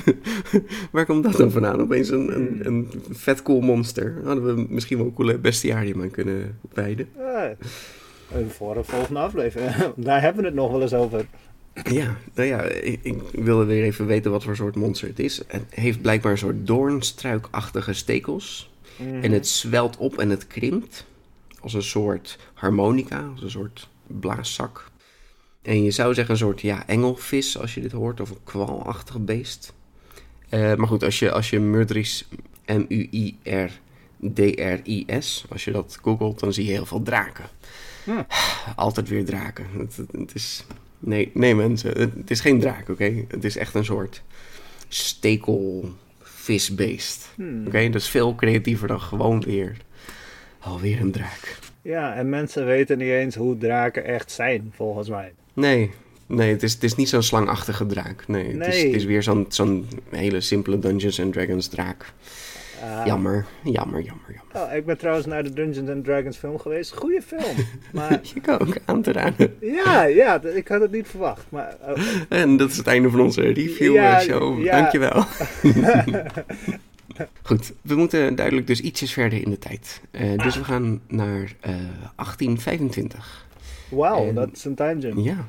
waar 0.92 1.06
komt 1.06 1.22
dat 1.24 1.36
dan 1.36 1.50
vandaan? 1.50 1.80
Opeens 1.80 2.08
een, 2.08 2.34
een, 2.34 2.66
een 2.66 2.88
vet 3.10 3.42
cool 3.42 3.60
monster. 3.60 4.20
Hadden 4.24 4.44
we 4.56 4.66
misschien 4.68 4.96
wel 4.96 5.06
een 5.06 5.12
coole 5.14 5.38
bestiarium 5.38 6.02
aan 6.02 6.10
kunnen 6.10 6.58
wijden. 6.72 7.08
Ah. 7.18 7.42
En 8.32 8.50
voor 8.50 8.74
de 8.74 8.84
volgende 8.84 9.20
aflevering. 9.20 9.70
Daar 9.96 10.20
hebben 10.20 10.42
we 10.42 10.48
het 10.48 10.56
nog 10.56 10.70
wel 10.70 10.82
eens 10.82 10.94
over. 10.94 11.26
Ja, 11.90 12.16
nou 12.34 12.48
ja, 12.48 12.62
ik, 12.62 13.00
ik 13.02 13.16
wilde 13.32 13.64
weer 13.64 13.82
even 13.82 14.06
weten 14.06 14.30
wat 14.30 14.44
voor 14.44 14.56
soort 14.56 14.76
monster 14.76 15.08
het 15.08 15.18
is. 15.18 15.42
Het 15.46 15.64
heeft 15.70 16.00
blijkbaar 16.02 16.32
een 16.32 16.38
soort 16.38 16.66
doornstruikachtige 16.66 17.92
stekels. 17.92 18.70
En 19.22 19.32
het 19.32 19.48
zwelt 19.48 19.96
op 19.96 20.18
en 20.18 20.30
het 20.30 20.46
krimpt 20.46 21.06
als 21.60 21.74
een 21.74 21.82
soort 21.82 22.38
harmonica, 22.54 23.28
als 23.32 23.42
een 23.42 23.50
soort 23.50 23.88
blaaszak. 24.06 24.90
En 25.62 25.82
je 25.82 25.90
zou 25.90 26.14
zeggen 26.14 26.32
een 26.34 26.40
soort 26.40 26.60
ja, 26.60 26.86
engelvis 26.86 27.58
als 27.58 27.74
je 27.74 27.80
dit 27.80 27.92
hoort, 27.92 28.20
of 28.20 28.30
een 28.30 28.44
kwalachtig 28.44 29.20
beest. 29.24 29.72
Eh, 30.48 30.74
maar 30.74 30.86
goed, 30.88 31.02
als 31.02 31.18
je, 31.18 31.32
als 31.32 31.50
je 31.50 31.60
Murdris, 31.60 32.28
M-U-I-R-D-R-I-S, 34.20 35.44
als 35.48 35.64
je 35.64 35.72
dat 35.72 35.98
googelt, 36.02 36.40
dan 36.40 36.52
zie 36.52 36.64
je 36.64 36.70
heel 36.72 36.86
veel 36.86 37.02
draken. 37.02 37.44
Altijd 38.76 39.08
weer 39.08 39.24
draken. 39.24 39.66
Het, 39.78 39.96
het- 39.96 40.12
het 40.12 40.34
is... 40.34 40.64
Nee, 40.98 41.30
nee 41.34 41.54
mensen, 41.54 41.90
het, 41.98 42.14
het 42.14 42.30
is 42.30 42.40
geen 42.40 42.60
draak, 42.60 42.88
oké? 42.88 43.24
Het 43.28 43.44
is 43.44 43.56
echt 43.56 43.74
een 43.74 43.84
soort 43.84 44.22
stekelvisbeest. 44.88 47.28
Oké, 47.66 47.88
dat 47.90 48.00
is 48.00 48.08
veel 48.08 48.34
creatiever 48.34 48.88
dan 48.88 49.00
gewoon 49.00 49.40
weer... 49.40 49.76
Alweer 50.60 51.00
een 51.00 51.12
draak. 51.12 51.58
Ja, 51.82 52.14
en 52.14 52.28
mensen 52.28 52.66
weten 52.66 52.98
niet 52.98 53.08
eens 53.08 53.34
hoe 53.34 53.58
draken 53.58 54.04
echt 54.04 54.30
zijn, 54.30 54.72
volgens 54.76 55.08
mij. 55.08 55.32
Nee, 55.54 55.90
nee 56.26 56.50
het, 56.52 56.62
is, 56.62 56.72
het 56.72 56.82
is 56.82 56.94
niet 56.94 57.08
zo'n 57.08 57.22
slangachtige 57.22 57.86
draak. 57.86 58.24
Nee, 58.28 58.44
Het, 58.56 58.66
is, 58.66 58.74
Nee. 58.74 58.86
het 58.86 58.94
is 58.94 59.04
weer 59.04 59.22
zo'n 59.22 59.46
zo'n 59.48 59.88
hele 60.10 60.40
simpele 60.40 60.78
Dungeons 60.78 61.20
and 61.20 61.32
Dragons 61.32 61.68
draak. 61.68 62.12
Ah. 62.82 63.06
Jammer, 63.06 63.46
jammer, 63.64 64.00
jammer, 64.02 64.24
jammer. 64.52 64.68
Oh, 64.70 64.74
ik 64.76 64.86
ben 64.86 64.98
trouwens 64.98 65.26
naar 65.26 65.42
de 65.42 65.52
Dungeons 65.52 65.90
and 65.90 66.04
Dragons 66.04 66.36
film 66.36 66.58
geweest. 66.58 66.92
Goeie 66.92 67.22
film. 67.22 67.54
Maar 67.92 68.20
kan 68.42 68.60
ook 68.60 68.76
aan 68.84 69.02
te 69.02 69.12
raden. 69.12 69.56
ja, 69.60 70.02
ja, 70.04 70.42
ik 70.42 70.68
had 70.68 70.80
het 70.80 70.90
niet 70.90 71.06
verwacht. 71.08 71.44
Maar 71.48 71.76
oh, 71.88 71.98
En 72.28 72.56
dat 72.56 72.70
is 72.70 72.76
het 72.76 72.86
einde 72.86 73.10
van 73.10 73.20
onze 73.20 73.40
review 73.40 73.94
Ja, 73.94 74.20
eh, 74.20 74.26
show. 74.26 74.62
ja. 74.62 74.80
Dankjewel. 74.80 75.24
Goed, 77.42 77.72
we 77.82 77.94
moeten 77.94 78.34
duidelijk 78.34 78.66
dus 78.66 78.80
ietsjes 78.80 79.12
verder 79.12 79.42
in 79.44 79.50
de 79.50 79.58
tijd. 79.58 80.00
Eh, 80.10 80.38
dus 80.42 80.56
we 80.56 80.64
gaan 80.64 81.00
naar 81.08 81.54
eh, 81.60 81.70
1825. 82.16 83.46
wauw, 83.88 84.26
En- 84.28 84.34
dat 84.34 84.48
is 84.52 84.64
een 84.64 84.74
tangent. 84.74 85.24
Ja, 85.24 85.46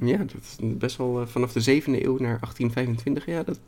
ja, 0.00 0.16
dat 0.18 0.34
is 0.42 0.56
best 0.60 0.96
wel 0.96 1.20
eh, 1.20 1.26
vanaf 1.26 1.52
de 1.52 1.60
7e 1.82 1.84
eeuw 1.86 2.18
naar 2.18 2.38
1825. 2.40 3.26
Ja, 3.26 3.42
dat... 3.42 3.58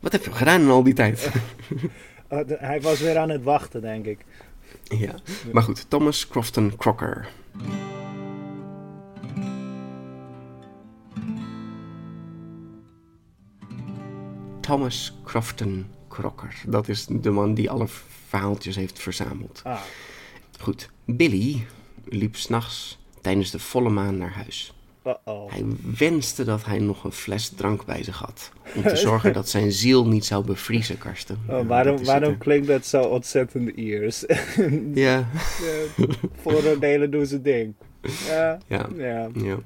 Wat 0.00 0.12
heb 0.12 0.24
je 0.24 0.32
gedaan 0.32 0.60
in 0.60 0.68
al 0.68 0.82
die 0.82 0.94
tijd? 0.94 1.30
De- 2.28 2.56
hij 2.60 2.80
was 2.80 3.00
weer 3.00 3.18
aan 3.18 3.28
het 3.30 3.42
wachten, 3.42 3.80
denk 3.80 4.06
ik. 4.06 4.24
Ja, 4.82 5.14
maar 5.52 5.62
goed, 5.62 5.84
Thomas 5.88 6.28
Crofton 6.28 6.76
Crocker. 6.76 7.28
Thomas 14.60 15.12
Crofton 15.24 15.86
Crocker. 16.12 16.54
Dat 16.66 16.88
is 16.88 17.06
de 17.10 17.30
man 17.30 17.54
die 17.54 17.70
alle 17.70 17.86
verhaaltjes 18.28 18.76
heeft 18.76 18.98
verzameld. 18.98 19.60
Ah, 19.64 19.80
Goed, 20.60 20.88
Billy 21.04 21.66
liep 22.04 22.36
s'nachts 22.36 22.98
tijdens 23.20 23.50
de 23.50 23.58
volle 23.58 23.88
maan 23.90 24.16
naar 24.18 24.32
huis. 24.32 24.72
uh-oh. 25.06 25.50
Hij 25.52 25.64
wenste 25.98 26.44
dat 26.44 26.64
hij 26.64 26.78
nog 26.78 27.04
een 27.04 27.12
fles 27.12 27.48
drank 27.48 27.84
bij 27.84 28.02
zich 28.04 28.18
had. 28.18 28.50
Om 28.74 28.82
te 28.82 28.96
zorgen 29.08 29.32
dat 29.32 29.48
zijn 29.48 29.72
ziel 29.72 30.06
niet 30.06 30.24
zou 30.24 30.44
bevriezen, 30.44 30.98
Karsten. 30.98 31.38
Oh, 31.48 31.58
Ja, 31.58 31.64
waarom 31.64 31.96
dat 31.96 32.06
waarom 32.06 32.38
klinkt 32.38 32.66
dat 32.66 32.86
zo 32.86 33.02
ontzettend 33.02 33.68
Iers? 33.76 34.24
hè. 34.26 34.66
Ja, 35.06 35.28
Vooroordelen 36.42 37.10
doen 37.10 37.26
ze 37.26 37.42
ding. 37.42 37.74
Ja, 38.26 38.58
ja. 38.66 38.88
ja. 38.96 39.28
Ja, 39.34 39.58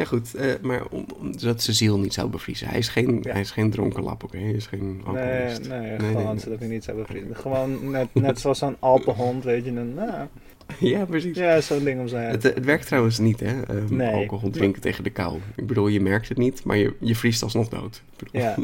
ja 0.00 0.06
goed, 0.06 0.34
eh, 0.34 0.46
maar 0.62 0.82
om, 0.90 1.06
zijn 1.36 1.58
ziel 1.58 1.98
niet 1.98 2.14
zou 2.14 2.28
bevriezen. 2.30 2.68
Hij 2.68 2.78
is 2.78 2.88
geen, 2.88 3.18
Ja. 3.22 3.32
hij 3.32 3.40
is 3.40 3.50
geen 3.50 3.70
dronken 3.70 4.02
lap, 4.02 4.24
oké? 4.24 4.38
Hij 4.38 4.50
is 4.50 4.66
geen 4.66 4.96
Nee, 4.96 5.04
alcoholist. 5.06 5.68
nee, 5.68 5.78
nee, 5.80 5.98
gewoon 5.98 6.24
nee. 6.24 6.38
zodat 6.38 6.58
hij 6.58 6.68
niet 6.68 6.84
zou 6.84 6.96
bevrienden. 6.96 7.36
Gewoon 7.36 7.90
net, 7.90 8.08
net 8.14 8.40
zoals 8.40 8.60
een 8.60 8.76
Alpenhond, 8.78 9.44
weet 9.44 9.64
je. 9.64 9.70
Een, 9.70 9.94
nou, 9.94 10.10
Ja, 10.78 11.04
precies. 11.04 11.36
ja, 11.36 11.60
zo'n 11.60 11.84
ding 11.84 12.00
om 12.00 12.08
zijn 12.08 12.30
Het, 12.30 12.42
het 12.42 12.64
werkt 12.64 12.86
trouwens 12.86 13.18
niet, 13.18 13.40
hè? 13.40 13.62
eh, 13.62 13.76
Nee. 13.88 14.12
Alcohol 14.14 14.50
drinken 14.50 14.80
tegen 14.82 15.04
de 15.04 15.10
kou. 15.10 15.38
Ik 15.56 15.66
bedoel, 15.66 15.86
je 15.88 16.00
merkt 16.00 16.28
het 16.28 16.38
niet, 16.38 16.64
maar 16.64 16.76
je, 16.76 16.94
je 17.00 17.16
vriest 17.16 17.42
alsnog 17.42 17.68
dood. 17.68 18.02
Bedoel, 18.16 18.40
Ja. 18.40 18.56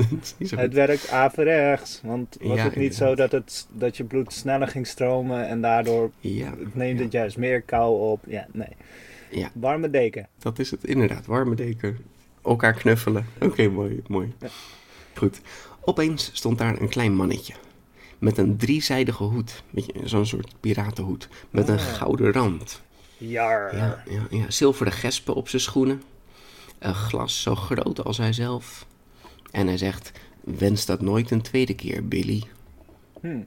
het 0.57 0.73
werkt 0.73 1.11
averechts, 1.11 2.00
want 2.05 2.37
was 2.40 2.57
Ja, 2.57 2.64
het 2.64 2.76
niet 2.76 2.95
zo 2.95 3.14
dat, 3.14 3.33
het, 3.33 3.66
dat 3.73 3.97
je 3.97 4.05
bloed 4.05 4.33
sneller 4.33 4.69
ging 4.69 4.87
stromen 4.87 5.49
en 5.49 5.61
daardoor 5.61 6.11
Ja, 6.21 6.52
neemt 6.73 7.00
het 7.00 7.12
juist 7.12 7.37
meer 7.37 7.62
kou 7.62 8.00
op? 8.11 8.21
Ja, 8.26 8.47
nee. 8.52 8.69
Ja. 9.30 9.50
Warme 9.54 9.90
deken. 9.90 10.28
dat 10.38 10.59
is 10.59 10.71
het 10.71 10.85
inderdaad. 10.85 11.26
Warme 11.26 11.54
deken, 11.54 11.99
elkaar 12.45 12.73
knuffelen. 12.75 13.26
Oké, 13.40 13.68
mooi, 13.68 14.02
mooi. 14.06 14.33
Ja. 14.40 14.49
Goed. 15.14 15.40
Opeens 15.80 16.30
stond 16.33 16.59
daar 16.59 16.80
een 16.80 16.88
klein 16.88 17.14
mannetje. 17.14 17.54
Met 18.18 18.38
een 18.38 18.56
driezijdige 18.56 19.23
hoed. 19.25 19.62
Zo'n 20.04 20.26
soort 20.26 20.54
piratenhoed. 20.61 21.28
Met 21.50 21.68
een 21.68 21.78
Ah. 21.78 21.85
gouden 21.85 22.33
rand. 22.33 22.83
Jar. 23.18 23.76
Ja, 23.76 24.02
ja, 24.09 24.26
ja. 24.30 24.50
Zilveren 24.50 24.92
gespen 24.92 25.35
op 25.35 25.49
zijn 25.49 25.62
schoenen. 25.62 26.02
Een 26.78 26.95
glas 26.95 27.42
zo 27.42 27.54
groot 27.54 28.04
als 28.04 28.16
hij 28.18 28.33
zelf. 28.33 28.87
En 29.50 29.66
hij 29.66 29.78
zegt, 29.78 30.12
wens 30.40 30.87
dat 30.87 31.00
nooit 31.00 31.30
een 31.30 31.42
tweede 31.42 31.75
keer, 31.75 32.09
Billy. 32.09 32.42
Hm. 33.21 33.40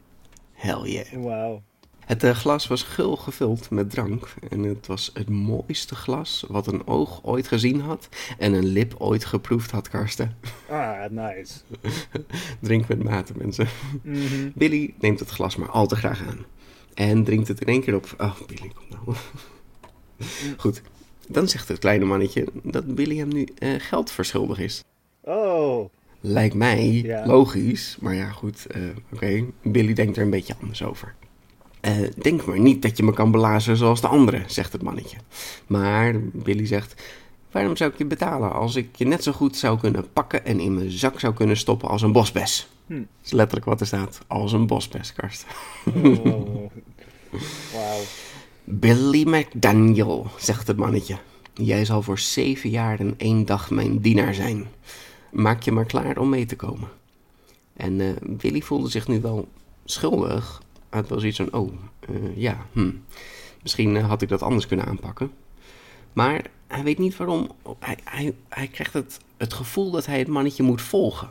Hell 0.54 0.82
yeah. 0.92 1.24
Wauw. 1.24 1.62
Het 2.10 2.24
eh, 2.24 2.32
glas 2.36 2.68
was 2.68 2.84
gul 2.84 3.16
gevuld 3.16 3.70
met 3.70 3.90
drank. 3.90 4.34
En 4.50 4.64
het 4.64 4.88
was 4.88 5.12
het 5.14 5.30
mooiste 5.30 5.96
glas 5.96 6.46
wat 6.48 6.68
een 6.68 6.88
oog 6.88 7.20
ooit 7.24 7.48
gezien 7.48 7.80
had. 7.82 8.10
En 8.38 8.54
een 8.54 8.66
lip 8.66 8.96
ooit 8.98 9.26
geproefd 9.26 9.72
had, 9.72 9.88
Karsten. 9.90 10.36
Ah, 10.70 11.10
nice. 11.10 11.54
Drink 12.62 12.88
met 12.88 13.04
mate, 13.04 13.34
mensen. 13.38 13.68
Mhm. 14.04 14.50
Billy 14.56 14.94
neemt 15.00 15.20
het 15.20 15.30
glas 15.30 15.56
maar 15.56 15.70
al 15.70 15.88
te 15.88 15.96
graag 15.96 16.22
aan. 16.28 16.46
En 16.94 17.24
drinkt 17.24 17.48
het 17.48 17.62
in 17.62 17.68
één 17.68 17.82
keer 17.82 17.96
op. 17.96 18.16
Oh, 18.18 18.36
Billy, 18.48 18.72
kom 18.76 18.86
nou. 18.90 19.18
Goed. 20.58 20.82
Dan 21.28 21.48
zegt 21.48 21.68
het 21.68 21.80
kleine 21.80 22.06
mannetje 22.06 22.48
dat 22.64 22.96
Billy 22.96 23.18
hem 23.18 23.28
nu 23.28 23.48
eh, 23.58 23.70
geld 23.78 24.12
verschuldigd 24.12 24.60
is. 24.62 24.84
Oh, 25.22 25.90
Lijkt 26.22 26.56
mij 26.56 26.92
Ja. 26.92 27.26
logisch, 27.26 27.98
maar 28.00 28.14
ja, 28.16 28.30
goed. 28.30 28.66
eh, 28.66 28.82
Oké, 29.14 29.46
Billy 29.64 29.94
denkt 29.94 30.18
er 30.18 30.24
een 30.24 30.30
beetje 30.30 30.56
anders 30.62 30.84
over. 30.84 31.16
Eh, 31.82 31.94
denk 32.22 32.46
maar 32.46 32.60
niet 32.60 32.82
dat 32.82 32.98
je 32.98 33.04
me 33.04 33.14
kan 33.14 33.32
belazen 33.32 33.78
zoals 33.78 34.02
de 34.02 34.08
anderen, 34.08 34.44
zegt 34.48 34.74
het 34.74 34.82
mannetje. 34.82 35.18
Maar 35.68 36.16
Billy 36.20 36.66
zegt: 36.66 37.02
Waarom 37.52 37.76
zou 37.76 37.92
ik 37.92 37.98
je 37.98 38.06
betalen 38.06 38.54
als 38.54 38.76
ik 38.76 38.96
je 38.96 39.06
net 39.06 39.24
zo 39.24 39.32
goed 39.32 39.56
zou 39.56 39.80
kunnen 39.80 40.14
pakken 40.14 40.46
en 40.46 40.60
in 40.60 40.74
mijn 40.74 40.92
zak 40.92 41.20
zou 41.20 41.34
kunnen 41.34 41.58
stoppen 41.58 41.90
als 41.90 42.02
een 42.02 42.12
bosbes? 42.12 42.68
Hm. 42.86 42.94
Dat 42.94 43.06
is 43.26 43.32
letterlijk 43.32 43.66
wat 43.66 43.80
er 43.80 43.88
staat: 43.88 44.20
als 44.28 44.54
een 44.54 44.68
bosbes, 44.68 45.14
Karst. 45.14 45.46
oh. 46.24 46.72
Wauw. 47.74 48.02
Billy 48.64 49.28
McDaniel, 49.28 50.28
zegt 50.38 50.68
het 50.68 50.78
mannetje. 50.78 51.18
Jij 51.54 51.86
zal 51.86 52.02
voor 52.02 52.20
zeven 52.20 52.70
jaar 52.70 53.00
en 53.00 53.14
één 53.18 53.46
dag 53.46 53.70
mijn 53.70 54.00
dienaar 54.00 54.34
zijn. 54.34 54.68
Maak 55.32 55.62
je 55.62 55.72
maar 55.72 55.86
klaar 55.86 56.18
om 56.18 56.30
mee 56.30 56.46
te 56.46 56.56
komen. 56.56 56.90
En 57.74 58.02
eh 58.02 58.08
Billy 58.22 58.62
voelde 58.62 58.90
zich 58.90 59.08
nu 59.08 59.22
wel 59.22 59.48
schuldig. 59.86 60.62
Had 60.90 61.10
wel 61.10 61.20
zoiets 61.20 61.38
van, 61.38 61.54
oh, 61.54 61.74
eh, 62.00 62.16
ja, 62.36 62.66
hm. 62.72 62.92
Misschien 63.62 63.96
eh, 63.96 64.08
had 64.08 64.22
ik 64.22 64.30
dat 64.30 64.42
anders 64.42 64.68
kunnen 64.68 64.86
aanpakken. 64.86 65.32
Maar 66.14 66.46
hij 66.68 66.84
weet 66.84 66.98
niet 66.98 67.18
waarom. 67.18 67.52
Hij, 67.80 67.98
hij, 68.04 68.36
hij 68.50 68.68
krijgt 68.68 68.94
het, 68.94 69.20
het 69.38 69.54
gevoel 69.54 69.92
dat 69.92 70.06
hij 70.06 70.20
het 70.20 70.28
mannetje 70.28 70.64
moet 70.64 70.82
volgen. 70.82 71.30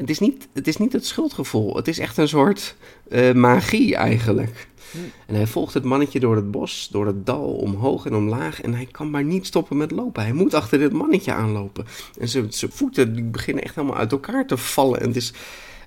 Het 0.00 0.10
is 0.10 0.18
niet 0.18 0.48
het, 0.52 0.68
is 0.68 0.76
niet 0.76 0.92
het 0.92 1.06
schuldgevoel. 1.06 1.76
Het 1.76 1.88
is 1.88 1.98
echt 1.98 2.16
een 2.16 2.28
soort 2.28 2.76
eh, 3.08 3.32
magie 3.32 3.96
eigenlijk. 3.96 4.68
En 5.26 5.34
hij 5.34 5.46
volgt 5.46 5.74
het 5.74 5.84
mannetje 5.84 6.20
door 6.20 6.36
het 6.36 6.50
bos, 6.50 6.88
door 6.90 7.06
het 7.06 7.26
dal, 7.26 7.52
omhoog 7.52 8.06
en 8.06 8.14
omlaag. 8.14 8.60
En 8.60 8.74
hij 8.74 8.86
kan 8.90 9.10
maar 9.10 9.24
niet 9.24 9.46
stoppen 9.46 9.76
met 9.76 9.90
lopen. 9.90 10.22
Hij 10.22 10.32
moet 10.32 10.54
achter 10.54 10.78
dit 10.78 10.92
mannetje 10.92 11.32
aanlopen. 11.32 11.86
En 12.18 12.28
zijn 12.28 12.52
zijn 12.52 12.70
voeten 12.70 13.14
die 13.14 13.24
beginnen 13.24 13.64
echt 13.64 13.74
helemaal 13.74 13.96
uit 13.96 14.12
elkaar 14.12 14.46
te 14.46 14.56
vallen. 14.56 15.00
En 15.00 15.06
het 15.06 15.16
is, 15.16 15.32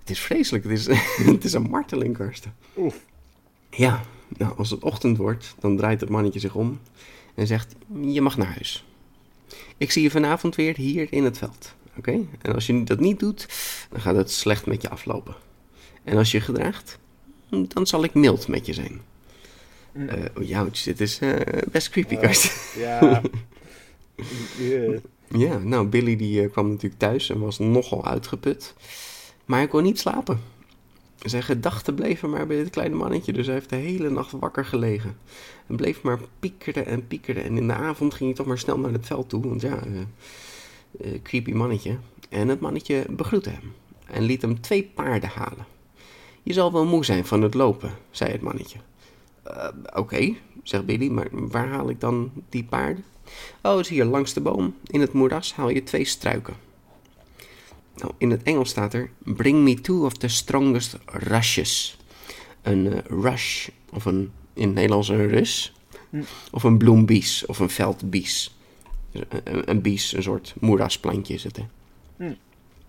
het 0.04 0.12
is 0.12 0.20
vreselijk. 0.20 0.64
Het 0.64 0.74
is, 0.74 0.88
het 1.34 1.44
is 1.44 1.54
een 1.54 1.70
marteling, 1.70 2.18
Karsten. 2.18 2.56
Oef. 2.78 3.00
Ja, 3.70 4.02
nou, 4.38 4.58
als 4.58 4.70
het 4.70 4.84
ochtend 4.84 5.18
wordt, 5.18 5.56
dan 5.60 5.78
draait 5.78 6.02
het 6.02 6.10
mannetje 6.10 6.40
zich 6.40 6.56
om 6.56 6.80
en 7.36 7.48
zegt: 7.48 7.76
Je 8.02 8.22
mag 8.22 8.38
naar 8.38 8.54
huis. 8.54 8.86
Ik 9.78 9.92
zie 9.92 10.04
je 10.04 10.12
vanavond 10.12 10.56
weer 10.56 10.76
hier 10.76 11.08
in 11.10 11.24
het 11.24 11.38
veld. 11.38 11.76
Oké? 11.98 12.20
En 12.42 12.54
als 12.54 12.66
je 12.66 12.84
dat 12.84 13.00
niet 13.00 13.20
doet, 13.20 13.48
dan 13.90 14.02
gaat 14.02 14.16
het 14.16 14.32
slecht 14.32 14.66
met 14.66 14.82
je 14.82 14.90
aflopen. 14.90 15.36
En 16.04 16.18
als 16.18 16.32
je 16.32 16.42
gedraagt, 16.42 17.00
dan 17.50 17.88
zal 17.88 18.04
ik 18.04 18.14
mild 18.14 18.48
met 18.48 18.66
je 18.66 18.74
zijn. 18.74 19.02
Eh 19.94 20.26
oh, 20.38 20.48
jouwtje, 20.48 20.92
dit 20.92 21.02
is 21.02 21.20
eh, 21.20 21.62
best 21.72 21.90
creepy, 21.90 22.16
Karsten. 22.16 22.82
Ja. 22.82 23.22
Yeah. 24.58 25.00
Ja, 25.28 25.58
nou, 25.58 25.88
Billy 25.88 26.16
die 26.16 26.42
eh, 26.42 26.52
kwam 26.52 26.70
natuurlijk 26.70 27.00
thuis 27.00 27.30
en 27.30 27.40
was 27.40 27.60
nogal 27.60 28.06
uitgeput. 28.06 28.74
Maar 29.46 29.58
hij 29.58 29.68
kon 29.68 29.84
niet 29.84 30.00
slapen. 30.00 30.40
Zijn 31.20 31.44
gedachten 31.44 31.96
bleven 31.96 32.30
maar 32.30 32.48
bij 32.48 32.58
dit 32.58 32.70
kleine 32.70 32.96
mannetje, 32.96 33.34
dus 33.34 33.46
hij 33.46 33.56
heeft 33.56 33.70
de 33.70 33.76
hele 33.76 34.10
nacht 34.10 34.32
wakker 34.32 34.66
gelegen. 34.66 35.18
En 35.68 35.76
bleef 35.76 36.02
maar 36.02 36.20
piekeren 36.40 36.86
en 36.86 37.08
piekeren. 37.08 37.44
En 37.44 37.58
in 37.58 37.68
de 37.68 37.74
avond 37.74 38.14
ging 38.14 38.30
hij 38.30 38.38
toch 38.38 38.48
maar 38.48 38.58
snel 38.58 38.80
naar 38.80 38.92
het 38.92 39.06
veld 39.06 39.30
toe, 39.30 39.48
want 39.48 39.62
ja, 39.62 39.80
eh, 39.84 40.00
eh, 41.14 41.22
creepy 41.22 41.52
mannetje. 41.52 41.98
En 42.30 42.48
het 42.48 42.60
mannetje 42.60 43.06
begroette 43.10 43.50
hem 43.50 43.74
en 44.08 44.24
liet 44.24 44.42
hem 44.42 44.62
twee 44.62 44.92
paarden 44.96 45.30
halen. 45.30 45.66
Je 46.44 46.54
zal 46.54 46.72
wel 46.72 46.86
moe 46.86 47.06
zijn 47.06 47.26
van 47.26 47.42
het 47.42 47.54
lopen, 47.54 47.92
zei 48.12 48.32
het 48.32 48.42
mannetje. 48.42 48.80
"Eh, 49.44 49.68
Oké, 49.94 50.36
zegt 50.64 50.86
Billy, 50.86 51.10
maar 51.10 51.28
waar 51.32 51.68
haal 51.68 51.90
ik 51.90 52.00
dan 52.00 52.32
die 52.50 52.64
paarden? 52.64 53.04
Oh, 53.62 53.80
is 53.80 53.88
hier 53.90 54.06
langs 54.06 54.34
de 54.34 54.42
boom. 54.42 54.76
In 54.86 55.02
het 55.02 55.14
moeras 55.14 55.54
haal 55.54 55.70
je 55.70 55.84
twee 55.84 56.06
struiken. 56.06 56.54
Nou, 57.96 58.12
in 58.18 58.32
het 58.32 58.44
Engels 58.44 58.70
staat 58.70 58.94
er: 58.94 59.10
Bring 59.24 59.64
me 59.64 59.82
two 59.82 60.06
of 60.06 60.14
the 60.14 60.28
strongest 60.28 60.98
rushes. 61.06 61.98
Een 62.62 62.94
eh, 62.94 63.00
rush, 63.22 63.68
of 63.90 64.06
een, 64.06 64.32
in 64.54 64.66
het 64.66 64.74
Nederlands 64.74 65.10
een 65.10 65.28
rus, 65.28 65.74
of 66.52 66.64
een 66.64 66.78
bloembies, 66.78 67.46
of 67.46 67.60
een 67.60 67.70
veldbies. 67.70 68.58
Dus 69.12 69.22
Een, 69.30 69.42
een, 69.44 69.70
een 69.70 69.82
bies, 69.82 70.14
een 70.14 70.24
soort 70.24 70.54
moerasplantje 70.60 71.34
is 71.34 71.44
het, 71.44 71.56
hè. 71.58 71.64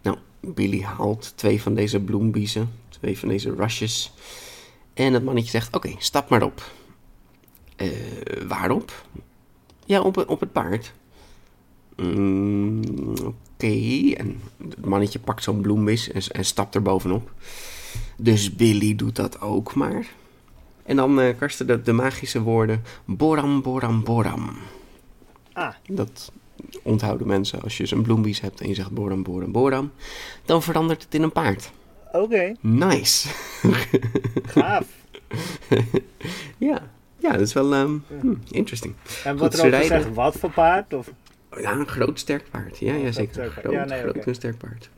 Nou, 0.03 0.17
Billy 0.41 0.83
haalt 0.83 1.33
twee 1.37 1.63
van 1.63 1.75
deze 1.75 2.01
bloembiezen, 2.01 2.73
twee 2.89 3.19
van 3.19 3.29
deze 3.29 3.55
rushes. 3.55 4.13
En 4.95 5.13
het 5.13 5.25
mannetje 5.25 5.51
zegt: 5.51 5.77
Oké, 5.77 5.95
stap 5.99 6.29
maar 6.29 6.43
op. 6.43 6.73
Eh, 7.77 7.89
waarop? 8.47 9.07
Ja, 9.87 10.01
op, 10.01 10.29
op 10.29 10.41
het 10.41 10.53
paard. 10.53 10.93
Mm, 11.97 12.83
Oké, 13.25 14.13
en 14.17 14.41
het 14.69 14.85
mannetje 14.85 15.19
pakt 15.19 15.43
zo'n 15.43 15.61
bloembis 15.61 16.11
en, 16.11 16.23
en 16.33 16.45
stapt 16.45 16.75
er 16.75 16.83
bovenop. 16.83 17.31
Dus 18.17 18.55
Billy 18.57 18.95
doet 18.95 19.17
dat 19.17 19.41
ook 19.41 19.75
maar. 19.75 20.07
En 20.83 20.97
dan 20.97 21.21
eh 21.21 21.37
karsten 21.39 21.67
de, 21.67 21.83
de 21.83 21.93
magische 21.93 22.43
woorden 22.43 22.83
Boram, 23.05 23.63
Boram, 23.63 24.05
Boram. 24.05 24.51
Ah, 25.53 25.75
Dat 25.89 26.33
onthouden 26.83 27.27
mensen 27.27 27.63
als 27.63 27.77
je 27.77 27.87
zo'n 27.87 28.03
bloembies 28.03 28.41
hebt 28.41 28.61
en 28.61 28.69
je 28.69 28.75
zegt 28.75 28.91
Boram, 28.91 29.23
Boram, 29.23 29.53
Boram. 29.53 29.91
Dan 30.45 30.63
verandert 30.63 31.03
het 31.03 31.15
in 31.15 31.23
een 31.23 31.33
paard. 31.33 31.71
oké. 32.13 32.55
Nice. 32.61 33.29
Gaaf. 34.45 34.87
ja. 36.59 36.91
ja, 37.19 37.31
dat 37.33 37.41
is 37.41 37.53
wel 37.53 37.75
ehm, 37.75 37.97
hmm, 38.21 38.41
interesting. 38.51 38.95
En 39.25 39.37
wat 39.37 39.55
er 39.55 39.67
ook 39.67 39.75
gezegd, 39.75 40.15
wat 40.15 40.37
voor 40.37 40.51
paard? 40.51 40.93
Of... 40.95 41.11
Ja, 41.61 41.73
een 41.73 41.87
groot 41.89 42.19
sterk 42.19 42.45
paard. 42.51 42.79
Ja, 42.79 42.95
ja 42.95 43.13
zeker. 43.13 43.37
paard. 43.41 43.53
Groot, 43.53 43.73
Ja, 43.73 43.85
nee, 43.85 44.01
groot 44.01 44.17
oké. 44.17 44.27
en 44.29 44.35
sterk 44.35 44.59
paard. 44.59 44.91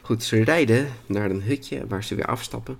Goed, 0.00 0.22
ze 0.22 0.42
rijden 0.44 0.88
naar 1.06 1.30
een 1.30 1.42
hutje 1.42 1.86
waar 1.88 2.04
ze 2.04 2.14
weer 2.14 2.26
afstappen. 2.26 2.78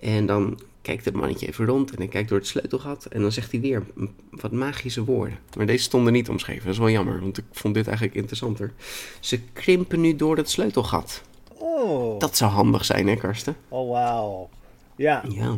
En 0.00 0.26
dan 0.26 0.60
kijkt 0.82 1.04
het 1.04 1.14
mannetje 1.14 1.46
even 1.48 1.64
rond 1.66 1.90
en 1.90 1.96
hij 1.96 2.06
kijkt 2.08 2.28
door 2.28 2.38
het 2.38 2.46
sleutelgat. 2.46 3.04
En 3.04 3.20
dan 3.22 3.32
zegt 3.32 3.50
hij 3.52 3.60
weer 3.60 3.82
wat 4.30 4.52
magische 4.52 5.04
woorden. 5.04 5.38
Maar 5.56 5.66
deze 5.66 5.82
stonden 5.84 6.12
niet 6.12 6.28
omschreven. 6.28 6.64
Dat 6.64 6.72
is 6.72 6.78
wel 6.78 6.90
jammer, 6.90 7.20
want 7.20 7.38
ik 7.38 7.44
vond 7.52 7.74
dit 7.74 7.86
eigenlijk 7.86 8.16
interessanter. 8.16 8.72
Ze 9.20 9.40
krimpen 9.52 10.00
nu 10.00 10.16
door 10.16 10.36
het 10.36 10.50
sleutelgat. 10.50 11.22
Oh, 11.54 12.18
Dat 12.20 12.36
zou 12.36 12.50
handig 12.50 12.84
zijn, 12.84 13.08
hè, 13.08 13.16
Karsten? 13.16 13.56
oh 13.68 13.90
wauw. 13.90 14.48
Ja, 14.96 15.22
Ja. 15.28 15.56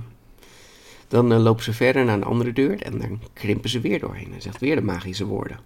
Dan 1.09 1.33
eh, 1.33 1.39
lopen 1.43 1.65
ze 1.65 1.73
verder 1.73 2.05
naar 2.05 2.15
een 2.15 2.25
andere 2.25 2.53
deur 2.53 2.83
en 2.83 2.99
dan 2.99 3.21
krimpen 3.33 3.71
ze 3.71 3.81
weer 3.81 4.01
doorheen. 4.01 4.31
Hij 4.31 4.41
zegt 4.41 4.61
weer 4.61 4.75
de 4.77 4.83
magische 4.83 5.25
woorden. 5.25 5.59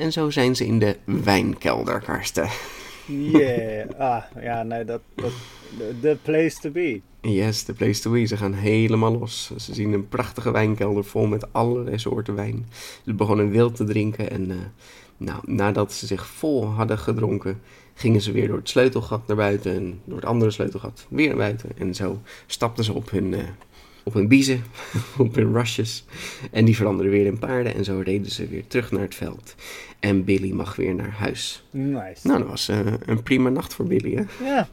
En 0.00 0.12
zo 0.12 0.30
zijn 0.30 0.56
ze 0.56 0.66
in 0.66 0.78
de 0.78 0.96
wijnkelder, 1.04 2.00
Karsten. 2.00 2.48
yeah. 3.06 3.88
Ah, 3.98 4.22
ja, 4.42 4.62
nee, 4.62 4.84
dat, 4.84 5.00
dat, 5.14 5.32
the, 6.00 6.16
place 6.22 6.60
to 6.60 6.70
be. 6.70 7.00
Yes, 7.20 7.62
the 7.62 7.72
place 7.72 8.00
to 8.00 8.10
be. 8.10 8.24
Ze 8.24 8.36
gaan 8.36 8.52
helemaal 8.52 9.18
los. 9.18 9.52
Ze 9.56 9.74
zien 9.74 9.92
een 9.92 10.08
prachtige 10.08 10.50
wijnkelder 10.50 11.04
vol 11.04 11.26
met 11.26 11.52
allerlei 11.52 11.98
soorten 11.98 12.34
wijn. 12.34 12.66
Ze 13.04 13.14
begonnen 13.14 13.50
wild 13.50 13.76
te 13.76 13.84
drinken 13.84 14.30
en 14.30 14.50
eh, 14.50 14.56
nou, 15.16 15.40
nadat 15.46 15.92
ze 15.92 16.06
zich 16.06 16.26
vol 16.26 16.66
hadden 16.66 16.98
gedronken, 16.98 17.60
gingen 17.94 18.20
ze 18.20 18.32
weer 18.32 18.48
door 18.48 18.56
het 18.56 18.68
sleutelgat 18.68 19.26
naar 19.26 19.36
buiten 19.36 19.74
en 19.74 20.00
door 20.04 20.16
het 20.16 20.26
andere 20.26 20.50
sleutelgat 20.50 21.06
weer 21.08 21.28
naar 21.28 21.36
buiten. 21.36 21.70
En 21.78 21.94
zo 21.94 22.20
stapten 22.46 22.84
ze 22.84 22.92
op 22.92 23.10
hun, 23.10 23.34
eh, 23.34 23.40
op 24.10 24.16
hun 24.16 24.28
biezen, 24.28 24.62
op 25.18 25.34
hun 25.34 25.52
rushes 25.52 26.04
en 26.50 26.64
die 26.64 26.76
veranderden 26.76 27.12
weer 27.12 27.26
in 27.26 27.38
paarden 27.38 27.74
en 27.74 27.84
zo 27.84 28.02
reden 28.04 28.30
ze 28.30 28.46
weer 28.46 28.66
terug 28.66 28.90
naar 28.92 29.02
het 29.02 29.14
veld. 29.14 29.54
En 30.00 30.24
Billy 30.24 30.52
mag 30.52 30.76
weer 30.76 30.94
naar 30.94 31.10
huis. 31.10 31.64
Nice. 31.70 32.26
Nou, 32.26 32.38
dat 32.38 32.48
was 32.48 32.68
eh, 32.68 32.78
een 33.06 33.22
prima 33.22 33.48
nacht 33.48 33.74
voor 33.74 33.86
Billy, 33.86 34.14
hè? 34.14 34.44
Ja, 34.44 34.68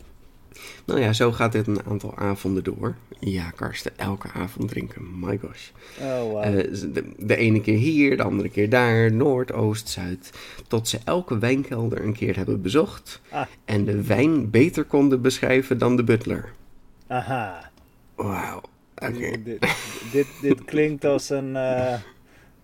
Nou 0.86 1.00
ja, 1.00 1.14
zo 1.14 1.32
gaat 1.32 1.52
dit 1.52 1.68
een 1.68 1.86
aantal 1.86 2.16
avonden 2.16 2.64
door. 2.64 2.96
Ja, 3.20 3.50
Karsten, 3.50 3.98
elke 3.98 4.32
avond 4.32 4.70
drinken. 4.70 5.20
My 5.20 5.38
gosh. 5.38 5.70
oh 6.00 6.32
wauw. 6.32 6.42
Eh, 6.42 6.74
de, 6.94 7.04
de 7.18 7.36
ene 7.36 7.62
keer 7.62 7.78
hier, 7.78 8.18
de 8.18 8.24
andere 8.24 8.50
keer 8.50 8.70
daar, 8.70 9.14
noord, 9.14 9.54
oost, 9.54 9.90
zuid. 9.90 10.32
Tot 10.68 10.88
ze 10.88 11.00
elke 11.04 11.38
wijnkelder 11.38 12.04
een 12.04 12.14
keer 12.14 12.36
hebben 12.36 12.62
bezocht. 12.62 13.22
Ah. 13.30 13.46
En 13.66 13.86
de 13.86 14.04
wijn 14.04 14.50
beter 14.50 14.84
konden 14.84 15.22
beschrijven 15.22 15.78
dan 15.78 15.96
de 15.96 16.04
butler. 16.04 16.54
Aha. 17.08 17.72
Wauw. 18.16 18.62
Dit, 19.44 19.60
dit, 20.12 20.28
dit 20.42 20.66
klinkt 20.66 21.06
als 21.06 21.30
een, 21.30 21.56
eh, 21.56 21.94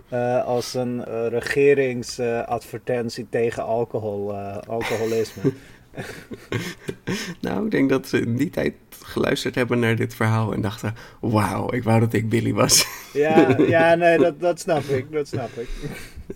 eh, 0.10 0.46
als 0.46 0.74
een 0.74 1.06
eh, 1.06 1.28
regeringsadvertentie 1.28 3.28
tegen 3.30 3.64
alcohol, 3.64 4.34
alcoholisme. 4.68 5.42
Nou, 7.42 7.66
ik 7.66 7.72
denk 7.72 7.90
dat 7.90 8.08
ze 8.08 8.20
in 8.20 8.36
die 8.36 8.50
tijd 8.50 8.74
geluisterd 9.02 9.56
hebben 9.56 9.80
naar 9.80 9.96
dit 9.96 10.16
verhaal 10.16 10.54
en 10.54 10.62
dachten... 10.62 10.96
Wauw, 11.20 11.74
ik 11.74 11.84
wou 11.84 12.00
dat 12.00 12.14
ik 12.14 12.30
Billy 12.30 12.54
was. 12.54 12.88
ja, 13.14 13.58
ja, 13.68 13.96
nee, 13.96 14.18
dat, 14.18 14.40
dat 14.40 14.60
snap 14.60 14.84
ik, 14.84 15.12
dat 15.12 15.28
snap 15.28 15.58
ik. 15.58 15.70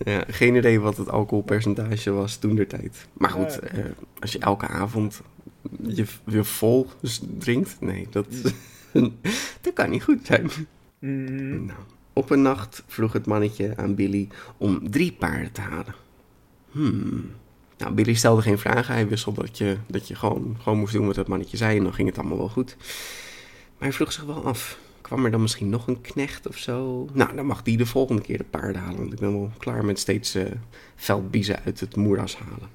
Ja, 0.04 0.24
geen 0.26 0.54
idee 0.54 0.80
wat 0.80 0.96
het 0.96 1.10
alcoholpercentage 1.10 2.10
was 2.10 2.36
toen 2.36 2.54
der 2.54 2.66
tijd. 2.66 3.06
Maar 3.12 3.30
goed, 3.30 3.58
als 4.18 4.32
je 4.32 4.38
elke 4.38 4.66
avond 4.66 5.20
je, 5.82 6.04
je 6.26 6.44
vol 6.44 6.86
drinkt, 7.38 7.76
nee, 7.80 8.06
dat, 8.10 8.26
dat 8.92 9.10
kan 9.78 9.90
niet 9.90 10.02
goed 10.02 10.26
zijn. 10.26 10.50
Mhm. 10.98 11.64
Nou, 11.66 11.78
op 12.12 12.30
een 12.30 12.42
nacht 12.42 12.82
vroeg 12.86 13.12
het 13.12 13.26
mannetje 13.26 13.76
aan 13.76 13.94
Billy 13.94 14.28
om 14.56 14.90
drie 14.90 15.12
paarden 15.12 15.52
te 15.52 15.60
halen. 15.60 15.94
Hmm. 16.70 17.30
Nou, 17.78 17.92
Billy 17.92 18.14
stelde 18.14 18.42
geen 18.42 18.58
vragen. 18.58 18.94
Hij 18.94 19.08
wist 19.08 19.26
al 19.26 19.32
dat 19.32 19.58
je, 19.58 19.76
dat 19.86 20.08
je 20.08 20.14
gewoon, 20.14 20.56
gewoon 20.62 20.78
moest 20.78 20.92
doen 20.92 21.06
wat 21.06 21.16
het 21.16 21.28
mannetje 21.28 21.56
zei 21.56 21.76
en 21.76 21.82
dan 21.82 21.94
ging 21.94 22.08
het 22.08 22.18
allemaal 22.18 22.38
wel 22.38 22.48
goed. 22.48 22.76
Maar 23.78 23.88
hij 23.88 23.92
vroeg 23.92 24.12
zich 24.12 24.24
wel 24.24 24.44
af. 24.44 24.78
Kwam 25.00 25.24
er 25.24 25.30
dan 25.30 25.40
misschien 25.40 25.68
nog 25.68 25.86
een 25.86 26.00
knecht 26.00 26.48
of 26.48 26.56
zo? 26.56 27.08
Nou, 27.12 27.36
dan 27.36 27.46
mag 27.46 27.62
die 27.62 27.76
de 27.76 27.86
volgende 27.86 28.22
keer 28.22 28.38
de 28.38 28.44
paarden 28.44 28.82
halen. 28.82 28.98
Want 28.98 29.12
ik 29.12 29.18
ben 29.18 29.32
wel 29.32 29.50
klaar 29.58 29.84
met 29.84 29.98
steeds 29.98 30.34
eh 30.34 30.44
veldbiezen 30.96 31.62
uit 31.64 31.80
het 31.80 31.96
moeras 31.96 32.36
halen. 32.36 32.68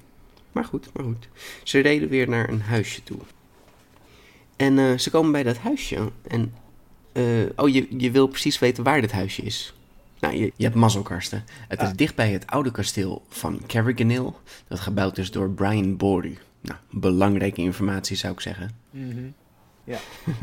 Maar 0.52 0.64
goed, 0.64 0.88
maar 0.94 1.04
goed. 1.04 1.28
Ze 1.62 1.78
reden 1.78 2.08
weer 2.08 2.28
naar 2.28 2.48
een 2.48 2.62
huisje 2.62 3.02
toe. 3.02 3.18
En 4.56 4.78
eh, 4.78 4.98
ze 4.98 5.10
komen 5.10 5.32
bij 5.32 5.42
dat 5.42 5.56
huisje. 5.56 6.10
En, 6.22 6.54
eh, 7.14 7.24
oh, 7.56 7.68
je, 7.68 7.86
je 7.98 8.10
wil 8.10 8.26
precies 8.26 8.58
weten 8.58 8.84
waar 8.84 9.00
dit 9.00 9.12
huisje 9.12 9.42
is. 9.42 9.74
Nou, 10.20 10.36
je, 10.36 10.52
je 10.56 10.64
hebt 10.64 10.76
mazzel, 10.76 11.02
Karsten. 11.02 11.44
Het 11.68 11.82
is 11.82 11.92
dichtbij 11.92 12.32
het 12.32 12.46
oude 12.46 12.70
kasteel 12.70 13.22
van 13.28 13.60
Carriganil. 13.66 14.40
Dat 14.68 14.80
gebouwd 14.80 15.18
is 15.18 15.30
door 15.30 15.50
Brian 15.50 15.96
Boru. 15.96 16.38
Nou, 16.60 16.78
belangrijke 16.90 17.60
informatie 17.60 18.16
zou 18.16 18.32
ik 18.32 18.40
zeggen. 18.40 18.70
Mhm. 18.90 19.24
Ja. 19.84 19.98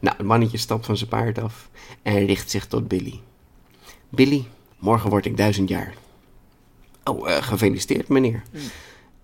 Nou, 0.00 0.16
het 0.16 0.26
mannetje 0.26 0.58
stapt 0.58 0.86
van 0.86 0.96
zijn 0.96 1.10
paard 1.10 1.38
af 1.38 1.68
en 2.02 2.26
richt 2.26 2.50
zich 2.50 2.66
tot 2.66 2.88
Billy. 2.88 3.20
Billy, 4.08 4.44
morgen 4.78 5.10
word 5.10 5.24
ik 5.26 5.36
duizend 5.36 5.68
jaar. 5.68 5.94
Oh, 7.04 7.30
eh, 7.30 7.42
gefeliciteerd, 7.42 8.08
meneer. 8.08 8.42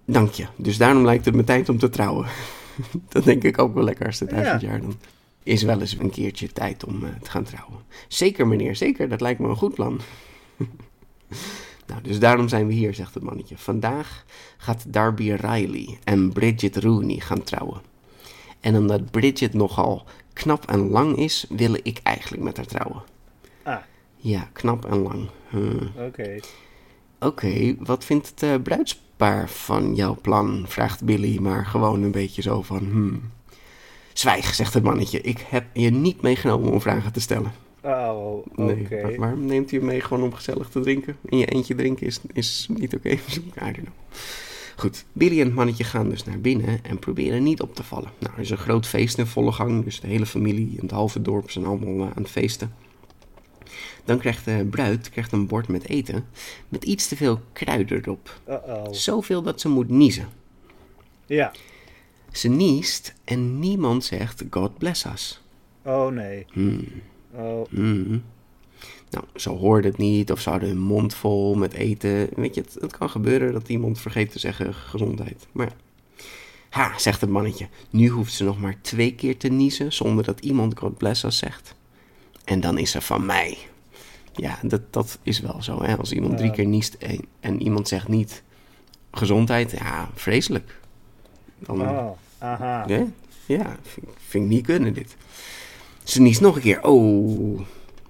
Dank 0.05 0.33
je. 0.33 0.47
Dus 0.57 0.77
daarom 0.79 1.05
lijkt 1.05 1.25
het 1.25 1.35
me 1.35 1.45
tijd 1.45 1.69
om 1.69 1.79
te 1.79 1.89
trouwen. 1.91 2.27
dat 3.09 3.25
denk 3.25 3.43
ik 3.45 3.59
ook 3.59 3.75
wel 3.75 3.85
lekker 3.85 4.07
als 4.07 4.21
het 4.21 4.31
duizend 4.31 4.61
Ja. 4.61 4.69
jaar 4.69 4.81
dan. 4.81 4.99
Is 5.45 5.63
wel 5.63 5.81
eens 5.81 5.99
een 5.99 6.11
keertje 6.11 6.53
tijd 6.53 6.85
om 6.85 7.05
eh, 7.05 7.11
te 7.23 7.31
gaan 7.31 7.45
trouwen. 7.45 7.79
Zeker, 8.09 8.47
meneer, 8.47 8.77
zeker. 8.77 9.09
Dat 9.09 9.21
lijkt 9.21 9.41
me 9.41 9.49
een 9.49 9.57
goed 9.57 9.75
plan. 9.75 10.01
nou, 11.87 12.03
dus 12.03 12.19
daarom 12.19 12.49
zijn 12.49 12.67
we 12.67 12.73
hier, 12.73 12.95
zegt 12.95 13.15
het 13.15 13.23
mannetje. 13.23 13.59
Vandaag 13.59 14.25
gaat 14.57 14.85
Darby 14.89 15.31
Riley 15.33 15.99
en 16.05 16.33
Bridget 16.33 16.77
Rooney 16.77 17.21
gaan 17.21 17.43
trouwen. 17.43 17.81
En 18.61 18.77
omdat 18.77 19.11
Bridget 19.11 19.55
nogal 19.55 20.05
knap 20.33 20.67
en 20.67 20.89
lang 20.89 21.17
is, 21.17 21.47
wil 21.49 21.75
ik 21.83 22.01
eigenlijk 22.03 22.43
met 22.43 22.57
haar 22.57 22.67
trouwen. 22.67 23.03
Ah, 23.63 23.77
Ja, 24.17 24.49
knap 24.53 24.85
en 24.85 24.99
lang. 24.99 25.29
Hmm. 25.49 25.93
oké. 25.97 26.39
Oké, 27.21 27.75
wat 27.79 28.05
vindt 28.05 28.29
het 28.29 28.43
eh, 28.43 28.55
bruidspaar 28.63 29.51
van 29.51 29.95
jouw 29.95 30.17
plan? 30.21 30.65
vraagt 30.69 31.05
Billy, 31.05 31.39
maar 31.39 31.67
gewoon 31.67 32.03
een 32.03 32.11
beetje 32.11 32.43
zo 32.43 32.63
van... 32.63 32.79
Hmm. 32.79 33.31
Zwijg, 34.15 34.55
zegt 34.55 34.75
het 34.75 34.83
mannetje. 34.83 35.21
Ik 35.21 35.39
heb 35.49 35.65
je 35.73 35.91
niet 35.91 36.23
meegenomen 36.23 36.73
om 36.73 36.81
vragen 36.81 37.13
te 37.13 37.21
stellen. 37.21 37.53
Oh, 37.83 38.37
oké. 38.37 38.63
Nee, 38.63 38.87
waar- 39.03 39.17
waarom 39.17 39.45
neemt 39.47 39.73
u 39.73 39.77
je 39.79 39.85
mee 39.85 40.01
gewoon 40.01 40.23
om 40.23 40.33
gezellig 40.35 40.69
te 40.69 40.81
drinken? 40.81 41.17
In 41.25 41.39
je 41.39 41.47
eentje 41.47 41.75
drinken 41.75 42.07
is, 42.07 42.21
is 42.33 42.67
niet 42.77 42.95
oké. 42.95 43.09
I 43.11 43.19
don't 43.57 43.75
know. 43.75 43.87
Goed, 44.77 45.05
Billy 45.13 45.41
en 45.41 45.47
het 45.47 45.55
mannetje 45.55 45.85
gaan 45.85 46.09
dus 46.09 46.25
naar 46.25 46.41
binnen 46.41 46.79
en 46.85 46.99
proberen 46.99 47.43
niet 47.43 47.61
op 47.63 47.75
te 47.75 47.83
vallen. 47.83 48.11
Nou, 48.19 48.35
er 48.35 48.41
is 48.41 48.51
een 48.51 48.57
groot 48.57 48.87
feest 48.87 49.19
in 49.19 49.27
volle 49.27 49.53
gang, 49.53 49.85
dus 49.85 50.01
de 50.01 50.07
hele 50.07 50.27
familie 50.27 50.71
en 50.77 50.83
het 50.83 50.91
halve 50.91 51.23
dorp 51.23 51.51
zijn 51.51 51.65
allemaal 51.65 51.95
eh, 52.07 52.13
aan 52.17 52.23
het 52.23 52.31
feesten. 52.31 52.75
Dan 54.05 54.19
krijgt 54.19 54.45
de 54.45 54.67
bruid 54.71 55.11
krijgt 55.11 55.33
een 55.33 55.47
bord 55.47 55.69
met 55.69 55.89
eten 55.89 56.27
met 56.69 56.85
iets 56.85 57.09
te 57.09 57.17
veel 57.17 57.41
kruiden 57.53 57.99
erop. 57.99 58.41
Uh-oh. 58.49 58.85
Zoveel 58.91 59.43
dat 59.43 59.61
ze 59.61 59.69
moet 59.69 59.89
niezen. 59.89 60.29
Ja. 61.27 61.53
Ze 62.37 62.49
niest 62.49 63.15
en 63.25 63.59
niemand 63.59 64.05
zegt 64.05 64.43
God 64.51 64.79
bless 64.79 65.05
us. 65.05 65.41
Oh 65.83 66.13
nee. 66.13 66.47
Hmm. 66.53 66.87
Oh. 67.35 67.69
Hmm. 67.69 68.23
Nou, 69.11 69.25
ze 69.35 69.51
hoorden 69.51 69.91
het 69.91 70.01
niet 70.01 70.33
of 70.33 70.41
ze 70.41 70.51
hadden 70.51 70.69
hun 70.69 70.79
mond 70.79 71.15
vol 71.15 71.55
met 71.55 71.73
eten. 71.73 72.29
Weet 72.37 72.55
je, 72.55 72.61
het, 72.61 72.77
het 72.81 72.97
kan 72.97 73.11
gebeuren 73.11 73.53
dat 73.53 73.69
iemand 73.69 74.01
vergeet 74.01 74.33
te 74.33 74.39
zeggen 74.39 74.75
gezondheid. 74.75 75.47
Maar 75.53 75.67
ja. 75.67 75.73
Ha, 76.71 76.99
zegt 76.99 77.21
het 77.21 77.31
mannetje. 77.31 77.69
Nu 77.91 78.09
hoeft 78.09 78.33
ze 78.33 78.45
nog 78.45 78.61
maar 78.61 78.81
twee 78.81 79.15
keer 79.15 79.37
te 79.37 79.49
niezen 79.49 79.93
zonder 79.93 80.25
dat 80.25 80.41
iemand 80.41 80.79
God 80.79 80.97
bless 80.99 81.23
us 81.23 81.39
zegt. 81.39 81.75
En 82.45 82.61
dan 82.61 82.79
is 82.79 82.91
ze 82.91 83.01
van 83.01 83.27
mij. 83.27 83.59
Ja, 84.33 84.59
dat, 84.63 84.93
dat 84.93 85.19
is 85.23 85.41
wel 85.41 85.63
zo. 85.63 85.83
Hè? 85.83 85.97
Als 85.97 86.13
iemand 86.13 86.37
drie 86.37 86.51
keer 86.51 86.67
niest 86.67 86.95
en, 86.95 87.21
en 87.41 87.63
iemand 87.63 87.89
zegt 87.89 88.09
niet 88.09 88.43
gezondheid, 89.11 89.71
ja, 89.71 90.11
vreselijk. 90.15 90.81
Dan, 91.59 91.81
Oh. 91.81 92.11
Aha. 92.45 92.85
ja, 92.87 93.07
ja 93.47 93.77
vind, 93.83 94.07
vind 94.17 94.45
ik 94.45 94.51
niet 94.51 94.67
kunnen 94.67 94.95
dit. 94.95 95.17
Ze 96.03 96.21
niest 96.21 96.41
nog 96.41 96.57
een 96.57 96.63
keer. 96.63 96.83
Oh, 96.83 97.61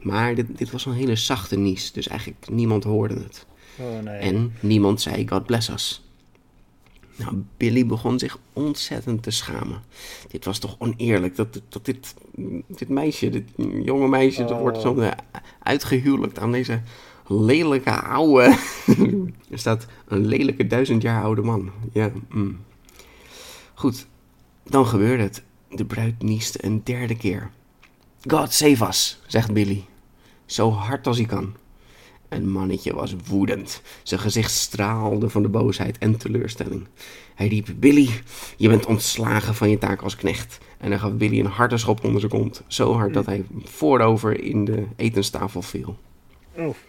maar 0.01 0.35
dit, 0.35 0.59
dit 0.59 0.71
was 0.71 0.87
een 0.87 0.93
hele 0.93 1.17
zachte 1.17 1.57
nies, 1.57 1.93
dus 1.93 2.09
eigenlijk 2.09 2.49
niemand 2.51 2.85
hoorde 2.85 3.15
het. 3.15 3.47
Oh 3.79 4.03
nee. 4.03 4.19
En 4.19 4.53
niemand 4.61 5.01
zei 5.01 5.29
God 5.29 5.47
bless 5.47 5.69
us. 5.69 6.03
Nou, 7.17 7.43
Billy 7.57 7.87
begon 7.87 8.19
zich 8.19 8.39
ontzettend 8.53 9.23
te 9.23 9.31
schamen. 9.31 9.83
Dit 10.29 10.45
was 10.45 10.59
toch 10.59 10.77
oneerlijk 10.79 11.37
dat, 11.37 11.61
dat 11.69 11.85
dit, 11.85 12.15
dit 12.69 12.89
meisje, 12.89 13.29
dit 13.29 13.49
jonge 13.83 14.09
meisje, 14.09 14.43
dat 14.43 14.51
Oh. 14.51 14.61
wordt 14.61 14.81
zo 14.81 14.99
eh, 14.99 15.11
uitgehuwelijkd 15.63 16.39
aan 16.39 16.53
deze 16.53 16.81
lelijke 17.27 18.01
oude... 18.01 18.43
er 19.51 19.59
staat 19.59 19.87
een 20.09 20.27
lelijke 20.27 20.67
duizend 20.67 21.03
jaar 21.03 21.23
oude 21.23 21.43
man. 21.43 21.71
Ja, 21.93 22.11
mm. 22.29 22.59
Goed, 23.75 24.07
dan 24.65 24.87
gebeurde 24.87 25.23
het. 25.23 25.43
De 25.69 25.85
bruid 25.85 26.23
nieste 26.23 26.65
een 26.65 26.81
derde 26.85 27.17
keer. 27.17 27.51
God 28.27 28.53
save 28.53 28.87
us, 28.87 29.21
zegt 29.27 29.53
Billy. 29.53 29.85
Zo 30.47 30.71
hard 30.71 31.07
als 31.07 31.17
hij 31.17 31.27
kan. 31.27 31.55
Het 32.29 32.45
mannetje 32.45 32.95
was 32.95 33.15
woedend. 33.27 33.83
Zijn 34.03 34.21
gezicht 34.21 34.51
straalde 34.51 35.29
van 35.31 35.43
de 35.43 35.49
boosheid 35.49 35.99
en 35.99 36.17
teleurstelling. 36.17 36.87
Hij 37.35 37.49
riep: 37.49 37.69
Billy, 37.77 38.11
je 38.57 38.69
bent 38.69 38.87
ontslagen 38.87 39.55
van 39.55 39.71
je 39.71 39.79
taak 39.79 40.03
als 40.03 40.17
knecht. 40.17 40.59
En 40.79 40.91
hij 40.91 40.99
gaf 40.99 41.13
Billy 41.13 41.41
een 41.41 41.47
harde 41.47 41.79
schop 41.79 42.05
onder 42.05 42.21
zijn 42.21 42.33
kont. 42.33 42.63
Zo 42.67 42.93
hard 42.93 43.15
dat 43.15 43.27
hij 43.27 43.45
voorover 43.63 44.41
in 44.41 44.65
de 44.65 44.87
etenstafel 44.97 45.63
viel. 45.63 45.97
Oef. 46.59 46.85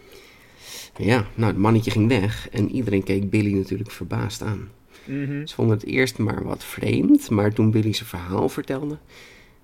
Ja, 0.96 1.26
nou, 1.34 1.52
het 1.52 1.60
mannetje 1.60 1.90
ging 1.90 2.08
weg 2.08 2.48
en 2.48 2.70
iedereen 2.70 3.02
keek 3.02 3.30
Billy 3.30 3.52
natuurlijk 3.52 3.90
verbaasd 3.90 4.42
aan. 4.42 4.68
Mhm. 5.06 5.46
Ze 5.46 5.54
vonden 5.54 5.76
het 5.76 5.86
eerst 5.86 6.18
maar 6.18 6.44
wat 6.44 6.64
vreemd, 6.64 7.30
maar 7.30 7.52
toen 7.52 7.70
Billy 7.70 7.92
zijn 7.92 8.08
verhaal 8.08 8.48
vertelde, 8.48 8.98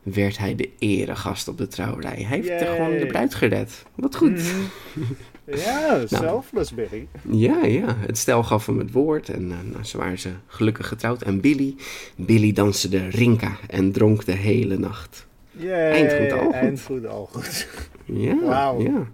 werd 0.03 0.39
hij 0.39 0.55
de 0.55 0.69
eregast 0.79 1.49
op 1.49 1.59
de 1.59 1.67
trouwerij. 1.69 2.23
Hij 2.27 2.37
heeft 2.39 2.49
er 2.51 2.67
gewoon 2.75 2.99
de 2.99 3.07
bruid 3.07 3.35
gered. 3.35 3.85
Wat 3.95 4.17
goed. 4.17 4.31
Mhm. 4.31 5.03
Ja, 5.45 6.07
selfless 6.07 6.75
Billy. 6.75 7.07
Ja, 7.31 7.65
ja. 7.65 7.97
Het 7.99 8.19
stel 8.19 8.43
gaf 8.43 8.67
hem 8.67 8.79
het 8.79 8.93
woord 8.93 9.29
en 9.29 9.51
eh, 9.53 9.57
nou, 9.73 9.85
ze 9.85 9.99
waren 9.99 10.19
ze 10.19 10.31
gelukkig 10.47 10.89
getrouwd. 10.89 11.23
En 11.23 11.41
Billy, 11.41 11.75
Billy 12.17 12.53
danste 12.53 12.89
de 12.89 13.09
rinka 13.09 13.57
en 13.69 13.93
dronk 13.93 14.25
de 14.25 14.33
hele 14.33 14.79
nacht. 14.79 15.27
Yay. 15.51 15.91
Eindgoed, 15.91 16.33
al 16.41 16.45
goed. 16.45 16.53
Eindgoed, 16.55 17.07
al 17.07 17.29
goed. 17.33 17.69
Ja, 18.05 18.39
Wauw. 18.45 18.83
ja. 18.83 19.07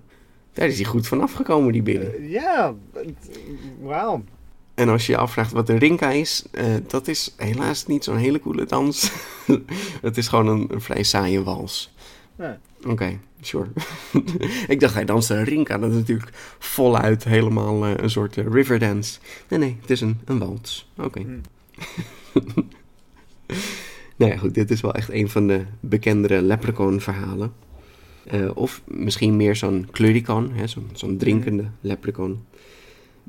Daar 0.53 0.69
is 0.69 0.77
hij 0.77 0.85
goed 0.85 1.07
van 1.07 1.21
afgekomen, 1.21 1.73
die 1.73 1.83
Billy. 1.83 2.07
Eh, 2.19 2.31
Ja, 2.31 2.75
wauw. 3.81 4.23
En 4.79 4.89
als 4.89 5.07
je 5.07 5.13
je 5.13 5.19
afvraagt 5.19 5.53
wat 5.53 5.67
de 5.67 5.77
rinka 5.77 6.11
is, 6.11 6.45
eh, 6.51 6.65
dat 6.87 7.09
is 7.09 7.35
helaas 7.37 7.87
niet 7.87 8.05
zo'n 8.05 8.17
hele 8.17 8.41
coole 8.41 8.65
dans. 8.65 9.11
het 10.01 10.17
is 10.17 10.29
gewoon 10.29 10.47
een, 10.47 10.67
een 10.71 10.81
vrij 10.81 11.03
saaie 11.03 11.43
wals. 11.43 11.93
Oké, 12.87 13.19
sure. 13.41 13.69
ik 14.69 14.81
dacht 14.81 14.95
hij 14.95 15.05
danste 15.05 15.35
een 15.35 15.45
rinka, 15.45 15.79
dat 15.79 15.91
is 15.91 15.97
natuurlijk 15.97 16.31
voluit 16.59 17.25
helemaal 17.25 17.85
eh, 17.85 17.93
een 17.97 18.11
soort 18.11 18.37
eh, 18.37 18.47
riverdance. 18.47 19.19
Nee, 19.49 19.59
nee, 19.59 19.77
het 19.81 19.91
is 19.91 20.01
een, 20.01 20.21
een 20.25 20.39
wals. 20.39 20.91
Oké. 20.97 21.21
Hmm. 21.21 21.41
nou 24.17 24.33
ja, 24.33 24.37
goed, 24.37 24.55
dit 24.55 24.71
is 24.71 24.81
wel 24.81 24.95
echt 24.95 25.11
een 25.11 25.29
van 25.29 25.47
de 25.47 25.65
bekendere 25.81 26.43
leprechaun-verhalen. 26.43 27.53
Eh, 28.25 28.51
of 28.55 28.83
misschien 28.85 29.37
meer 29.37 29.57
zo'n 29.57 29.89
kluricon, 29.91 30.53
hè, 30.53 30.67
zo'n, 30.67 30.91
zo'n 30.93 31.17
drinkende 31.17 31.65
leprechaun. 31.81 32.45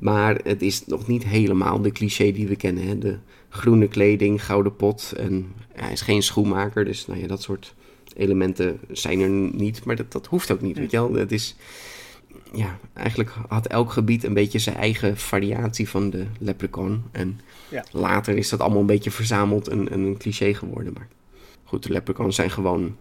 Maar 0.00 0.40
het 0.44 0.62
is 0.62 0.86
nog 0.86 1.06
niet 1.06 1.24
helemaal 1.24 1.80
de 1.80 1.92
cliché 1.92 2.32
die 2.32 2.48
we 2.48 2.56
kennen. 2.56 2.86
Hè? 2.86 2.98
De 2.98 3.18
groene 3.48 3.88
kleding, 3.88 4.44
gouden 4.44 4.76
pot. 4.76 5.12
En 5.16 5.52
hij 5.72 5.92
is 5.92 6.00
geen 6.00 6.22
schoenmaker, 6.22 6.84
dus 6.84 7.06
nou 7.06 7.20
ja, 7.20 7.26
dat 7.26 7.42
soort 7.42 7.74
elementen 8.16 8.80
zijn 8.90 9.20
er 9.20 9.28
niet. 9.28 9.84
Maar 9.84 9.96
dat, 9.96 10.12
dat 10.12 10.26
hoeft 10.26 10.50
ook 10.50 10.60
niet, 10.60 10.76
weet 10.78 10.90
je 10.90 10.96
wel. 10.96 11.14
Het 11.14 11.32
is, 11.32 11.56
ja, 12.52 12.78
eigenlijk 12.94 13.30
had 13.48 13.66
elk 13.66 13.92
gebied 13.92 14.24
een 14.24 14.34
beetje 14.34 14.58
zijn 14.58 14.76
eigen 14.76 15.16
variatie 15.16 15.88
van 15.88 16.10
de 16.10 16.26
leprechaun. 16.38 17.02
En 17.12 17.40
Ja. 17.68 17.84
later 17.92 18.36
is 18.36 18.48
dat 18.48 18.60
allemaal 18.60 18.80
een 18.80 18.86
beetje 18.86 19.10
verzameld 19.10 19.68
en, 19.68 19.88
en 19.90 20.00
een 20.00 20.16
cliché 20.18 20.54
geworden. 20.54 20.92
Maar 20.92 21.08
goed, 21.64 21.82
de 21.82 21.92
leprechauns 21.92 22.36
zijn 22.36 22.50
gewoon 22.50 22.96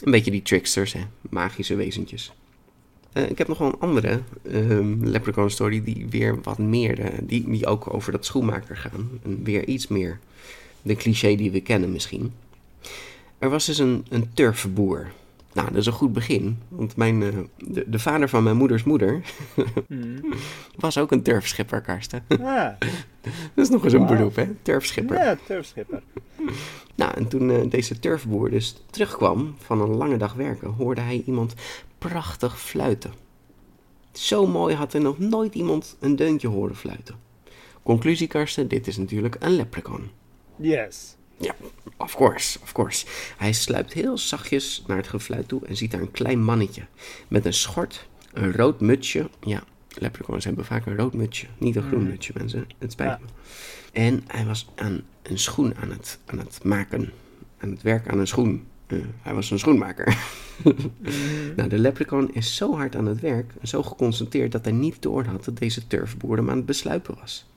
een 0.00 0.10
beetje 0.10 0.30
die 0.30 0.42
tricksters, 0.42 0.92
hè? 0.92 1.00
magische 1.30 1.74
wezentjes. 1.74 2.32
Eh, 3.12 3.30
ik 3.30 3.38
heb 3.38 3.48
nog 3.48 3.58
wel 3.58 3.68
een 3.68 3.80
andere 3.80 4.20
ehm 4.50 5.04
leprechaun 5.04 5.50
story 5.50 5.82
die 5.84 6.06
weer 6.10 6.40
wat 6.42 6.58
meer, 6.58 7.00
eh, 7.00 7.18
die, 7.22 7.50
die 7.50 7.66
ook 7.66 7.94
over 7.94 8.12
dat 8.12 8.24
schoenmaker 8.24 8.76
gaan. 8.76 9.08
En 9.22 9.42
weer 9.44 9.66
iets 9.66 9.88
meer 9.88 10.18
de 10.82 10.94
cliché 10.94 11.34
die 11.34 11.50
we 11.50 11.60
kennen 11.60 11.92
misschien. 11.92 12.32
Er 13.38 13.50
was 13.50 13.66
dus 13.66 13.78
een, 13.78 14.06
een 14.08 14.30
turfboer. 14.34 15.10
Nou, 15.52 15.68
dat 15.68 15.76
is 15.76 15.86
een 15.86 15.92
goed 15.92 16.12
begin, 16.12 16.58
want 16.68 16.96
mijn, 16.96 17.22
eh, 17.22 17.28
de, 17.56 17.84
de 17.86 17.98
vader 17.98 18.28
van 18.28 18.42
mijn 18.42 18.56
moeders 18.56 18.84
moeder 18.84 19.20
Mhm. 19.88 20.20
was 20.76 20.98
ook 20.98 21.12
een 21.12 21.22
turfschipper, 21.22 21.80
Karsten. 21.80 22.24
Ah, 22.28 22.38
dat 23.54 23.64
is 23.64 23.68
nog 23.68 23.84
eens 23.84 23.92
een 23.92 24.06
beroep, 24.06 24.36
hè? 24.36 24.48
Turfschipper. 24.62 25.16
ja, 25.16 25.36
turfschipper. 25.46 26.02
Nou, 26.94 27.14
en 27.14 27.28
toen 27.28 27.68
deze 27.68 27.98
turfboer 27.98 28.50
dus 28.50 28.82
terugkwam 28.90 29.54
van 29.58 29.80
een 29.80 29.96
lange 29.96 30.16
dag 30.16 30.32
werken, 30.34 30.68
hoorde 30.68 31.00
hij 31.00 31.22
iemand 31.26 31.54
prachtig 32.00 32.60
fluiten. 32.60 33.12
Zo 34.12 34.46
mooi 34.46 34.74
had 34.74 34.92
hij 34.92 35.00
nog 35.00 35.18
nooit 35.18 35.54
iemand 35.54 35.96
een 36.00 36.16
deuntje 36.16 36.48
horen 36.48 36.76
fluiten. 36.76 37.14
Conclusie, 37.82 38.26
Karsten, 38.26 38.68
dit 38.68 38.86
is 38.86 38.96
natuurlijk 38.96 39.36
een 39.38 39.52
leprechaun. 39.56 40.10
Yes. 40.56 41.16
Ja, 41.36 41.54
of 41.96 42.16
course, 42.16 42.58
of 42.62 42.72
course. 42.72 43.06
Hij 43.36 43.52
sluipt 43.52 43.92
heel 43.92 44.18
zachtjes 44.18 44.84
naar 44.86 44.96
het 44.96 45.08
gefluit 45.08 45.48
toe 45.48 45.66
en 45.66 45.76
ziet 45.76 45.90
daar 45.90 46.00
een 46.00 46.10
klein 46.10 46.44
mannetje. 46.44 46.82
Met 47.28 47.44
een 47.44 47.52
schort, 47.54 48.08
een 48.32 48.52
rood 48.52 48.80
mutsje. 48.80 49.30
Ja, 49.40 49.62
leprechauns 49.98 50.44
hebben 50.44 50.64
vaak 50.64 50.86
een 50.86 50.96
rood 50.96 51.14
mutsje. 51.14 51.46
Niet 51.58 51.76
een 51.76 51.82
groen 51.88 52.06
mutsje, 52.08 52.32
mensen. 52.36 52.66
Het 52.78 52.92
spijt 52.92 53.10
Ja. 53.10 53.18
me. 53.20 53.26
En 53.92 54.24
hij 54.26 54.44
was 54.44 54.68
aan 54.74 55.02
een 55.22 55.38
schoen 55.38 55.76
aan 55.76 55.90
het, 55.90 56.18
aan 56.26 56.38
het 56.38 56.64
maken. 56.64 57.12
Aan 57.58 57.70
het 57.70 57.82
werk 57.82 58.08
aan 58.08 58.18
een 58.18 58.26
schoen. 58.26 58.66
Eh, 58.90 58.98
hij 59.22 59.34
was 59.34 59.50
een 59.50 59.58
schoenmaker. 59.58 60.16
nou, 61.56 61.68
de 61.68 61.78
leprechaun 61.78 62.34
is 62.34 62.56
zo 62.56 62.76
hard 62.76 62.96
aan 62.96 63.06
het 63.06 63.20
werk 63.20 63.52
en 63.60 63.68
zo 63.68 63.82
geconcentreerd 63.82 64.52
dat 64.52 64.64
hij 64.64 64.72
niet 64.72 65.02
door 65.02 65.24
had 65.24 65.44
dat 65.44 65.58
deze 65.58 65.86
turfboer 65.86 66.36
hem 66.36 66.50
aan 66.50 66.56
het 66.56 66.66
besluipen 66.66 67.16
was. 67.20 67.48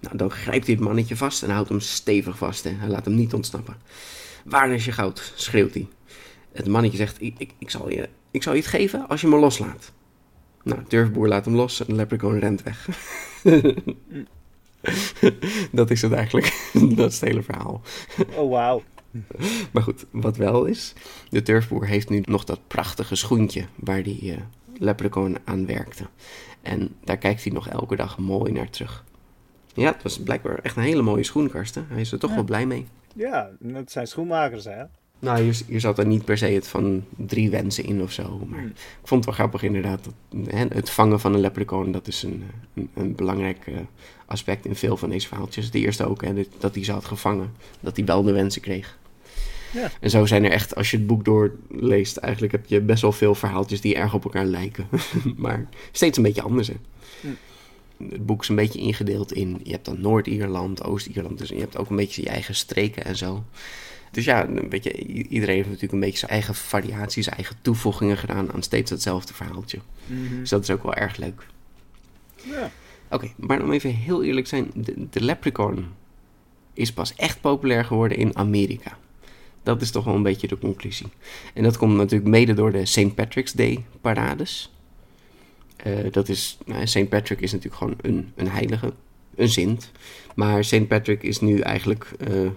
Nou, 0.00 0.16
dan 0.16 0.30
grijpt 0.30 0.66
hij 0.66 0.74
het 0.74 0.84
mannetje 0.84 1.16
vast 1.16 1.42
en 1.42 1.50
houdt 1.50 1.68
hem 1.68 1.80
stevig 1.80 2.38
vast. 2.38 2.64
Hè. 2.64 2.70
Hij 2.70 2.88
laat 2.88 3.04
hem 3.04 3.14
niet 3.14 3.34
ontsnappen. 3.34 3.76
Waar 4.44 4.70
is 4.70 4.84
je 4.84 4.92
goud? 4.92 5.32
schreeuwt 5.34 5.74
hij. 5.74 5.88
Het 6.52 6.66
mannetje 6.66 6.96
zegt, 6.96 7.20
ik, 7.20 7.34
ik, 7.38 7.52
ik, 7.58 7.70
zal 7.70 7.90
je, 7.90 8.08
ik 8.30 8.42
zal 8.42 8.52
je 8.52 8.58
het 8.58 8.68
geven 8.68 9.08
als 9.08 9.20
je 9.20 9.26
me 9.26 9.36
loslaat. 9.36 9.92
Nou, 10.62 10.80
turfboer 10.88 11.28
laat 11.28 11.44
hem 11.44 11.54
los 11.54 11.80
en 11.80 11.86
de 11.86 11.94
leprechaun 11.94 12.38
rent 12.38 12.62
weg. 12.62 12.88
dat 15.72 15.90
is 15.90 16.02
het 16.02 16.12
eigenlijk. 16.12 16.70
dat 16.96 17.10
is 17.10 17.20
het 17.20 17.28
hele 17.28 17.42
verhaal. 17.42 17.82
Oh, 18.36 18.50
wauw. 18.50 18.82
Maar 19.72 19.82
goed, 19.82 20.04
wat 20.10 20.36
wel 20.36 20.64
is, 20.64 20.92
de 21.30 21.42
turfboer 21.42 21.86
heeft 21.86 22.08
nu 22.08 22.22
nog 22.24 22.44
dat 22.44 22.60
prachtige 22.66 23.14
schoentje 23.14 23.64
waar 23.74 24.02
die 24.02 24.32
eh 24.32 24.38
leprechaun 24.78 25.36
aan 25.44 25.66
werkte. 25.66 26.04
En 26.62 26.94
daar 27.04 27.16
kijkt 27.16 27.44
hij 27.44 27.52
nog 27.52 27.68
elke 27.68 27.96
dag 27.96 28.18
mooi 28.18 28.52
naar 28.52 28.70
terug. 28.70 29.04
Ja, 29.74 29.92
het 29.92 30.02
was 30.02 30.18
blijkbaar 30.20 30.58
echt 30.58 30.76
een 30.76 30.82
hele 30.82 31.02
mooie 31.02 31.22
schoen, 31.24 31.50
Karsten. 31.50 31.86
Hij 31.88 32.00
is 32.00 32.12
er 32.12 32.18
toch 32.18 32.30
Ja. 32.30 32.36
wel 32.36 32.44
blij 32.44 32.66
mee. 32.66 32.86
Ja, 33.14 33.50
dat 33.58 33.90
zijn 33.90 34.06
schoenmakers, 34.06 34.64
hè? 34.64 34.82
Nou, 35.18 35.40
hier, 35.42 35.60
hier 35.66 35.80
zat 35.80 35.98
er 35.98 36.06
niet 36.06 36.24
per 36.24 36.38
se 36.38 36.46
het 36.46 36.68
van 36.68 37.04
drie 37.16 37.50
wensen 37.50 37.84
in 37.84 38.02
of 38.02 38.12
zo. 38.12 38.38
Maar 38.48 38.58
Hmm. 38.58 38.68
ik 38.68 38.74
vond 39.08 39.24
het 39.24 39.24
wel 39.24 39.34
grappig 39.34 39.62
inderdaad. 39.62 40.04
Dat, 40.04 40.14
hè, 40.54 40.66
het 40.68 40.90
vangen 40.90 41.20
van 41.20 41.34
een 41.34 41.40
leprechaun, 41.40 41.92
dat 41.92 42.06
is 42.08 42.22
een, 42.22 42.44
een, 42.74 42.90
een 42.94 43.14
belangrijk 43.14 43.66
eh, 43.66 43.74
aspect 44.26 44.66
in 44.66 44.76
veel 44.76 44.96
van 44.96 45.10
deze 45.10 45.26
verhaaltjes. 45.28 45.70
De 45.70 45.78
eerste 45.78 46.06
ook, 46.06 46.24
hè, 46.24 46.46
dat 46.58 46.74
hij 46.74 46.84
ze 46.84 46.92
had 46.92 47.04
gevangen. 47.04 47.52
Dat 47.80 47.96
hij 47.96 48.04
wel 48.04 48.22
de 48.22 48.32
wensen 48.32 48.60
kreeg. 48.62 48.98
Ja. 49.72 49.90
En 50.00 50.10
zo 50.10 50.26
zijn 50.26 50.44
er 50.44 50.50
echt, 50.50 50.74
als 50.74 50.90
je 50.90 50.96
het 50.96 51.06
boek 51.06 51.24
doorleest, 51.24 52.16
eigenlijk 52.16 52.52
heb 52.52 52.66
je 52.66 52.80
best 52.80 53.02
wel 53.02 53.12
veel 53.12 53.34
verhaaltjes 53.34 53.80
die 53.80 53.94
erg 53.94 54.14
op 54.14 54.24
elkaar 54.24 54.44
lijken. 54.44 54.88
maar 55.36 55.68
steeds 55.92 56.16
een 56.16 56.22
beetje 56.22 56.42
anders, 56.42 56.68
hè. 56.68 56.76
Hmm. 57.20 57.36
Het 58.10 58.26
boek 58.26 58.42
is 58.42 58.48
een 58.48 58.56
beetje 58.56 58.80
ingedeeld 58.80 59.32
in, 59.32 59.60
je 59.62 59.70
hebt 59.70 59.84
dan 59.84 60.00
Noord-Ierland, 60.00 60.84
Oost-Ierland, 60.84 61.38
dus 61.38 61.48
je 61.48 61.58
hebt 61.58 61.76
ook 61.76 61.90
een 61.90 61.96
beetje 61.96 62.22
je 62.22 62.28
eigen 62.28 62.54
streken 62.54 63.04
en 63.04 63.16
zo. 63.16 63.44
Dus 64.10 64.24
ja, 64.24 64.48
weet 64.68 64.84
je, 64.84 64.92
iedereen 65.06 65.54
heeft 65.54 65.66
natuurlijk 65.66 65.92
een 65.92 66.00
beetje 66.00 66.18
zijn 66.18 66.30
eigen 66.30 66.54
variaties, 66.54 67.24
zijn 67.24 67.36
eigen 67.36 67.56
toevoegingen 67.62 68.16
gedaan 68.16 68.52
aan 68.52 68.62
steeds 68.62 68.90
hetzelfde 68.90 69.34
verhaaltje. 69.34 69.78
Mhm. 70.06 70.38
Dus 70.38 70.48
dat 70.48 70.62
is 70.62 70.70
ook 70.70 70.82
wel 70.82 70.94
erg 70.94 71.16
leuk. 71.16 71.46
Ja. 72.44 72.70
Oké, 73.10 73.30
maar 73.36 73.62
om 73.62 73.72
even 73.72 73.94
heel 73.94 74.24
eerlijk 74.24 74.46
te 74.46 74.56
zijn, 74.56 74.70
de, 74.74 75.08
de 75.10 75.20
Leprechaun 75.20 75.86
is 76.74 76.92
pas 76.92 77.14
echt 77.14 77.40
populair 77.40 77.84
geworden 77.84 78.18
in 78.18 78.36
Amerika. 78.36 78.98
Dat 79.62 79.82
is 79.82 79.90
toch 79.90 80.04
wel 80.04 80.14
een 80.14 80.22
beetje 80.22 80.48
de 80.48 80.58
conclusie. 80.58 81.06
En 81.54 81.62
dat 81.62 81.76
komt 81.76 81.96
natuurlijk 81.96 82.30
mede 82.30 82.54
door 82.54 82.72
de 82.72 82.86
St. 82.86 83.14
Patrick's 83.14 83.52
Day 83.52 83.84
parades. 84.00 84.72
Eh, 85.76 85.92
dat 86.10 86.28
is, 86.28 86.58
nou, 86.66 86.86
St. 86.86 87.08
Patrick 87.08 87.40
is 87.40 87.52
natuurlijk 87.52 87.82
gewoon 87.82 87.96
een, 88.00 88.32
een 88.34 88.48
heilige, 88.48 88.92
een 89.34 89.48
sint. 89.48 89.90
Maar 90.34 90.64
St. 90.64 90.88
Patrick 90.88 91.22
is 91.22 91.40
nu 91.40 91.58
eigenlijk 91.58 92.10
eh, 92.18 92.50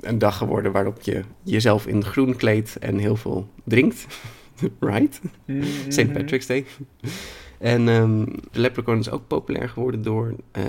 een 0.00 0.18
dag 0.18 0.36
geworden 0.36 0.72
waarop 0.72 1.00
je 1.00 1.22
jezelf 1.42 1.86
in 1.86 2.04
groen 2.04 2.36
kleedt 2.36 2.78
en 2.78 2.98
heel 2.98 3.16
veel 3.16 3.48
drinkt. 3.64 4.06
right? 4.80 5.20
Mhm. 5.44 5.64
St. 5.88 6.12
Patrick's 6.12 6.46
Day. 6.46 6.64
En 7.58 7.88
ehm, 7.88 8.24
de 8.52 8.60
Leprechaun 8.60 8.98
is 8.98 9.10
ook 9.10 9.26
populair 9.26 9.68
geworden 9.68 10.02
door... 10.02 10.34
eh, 10.50 10.64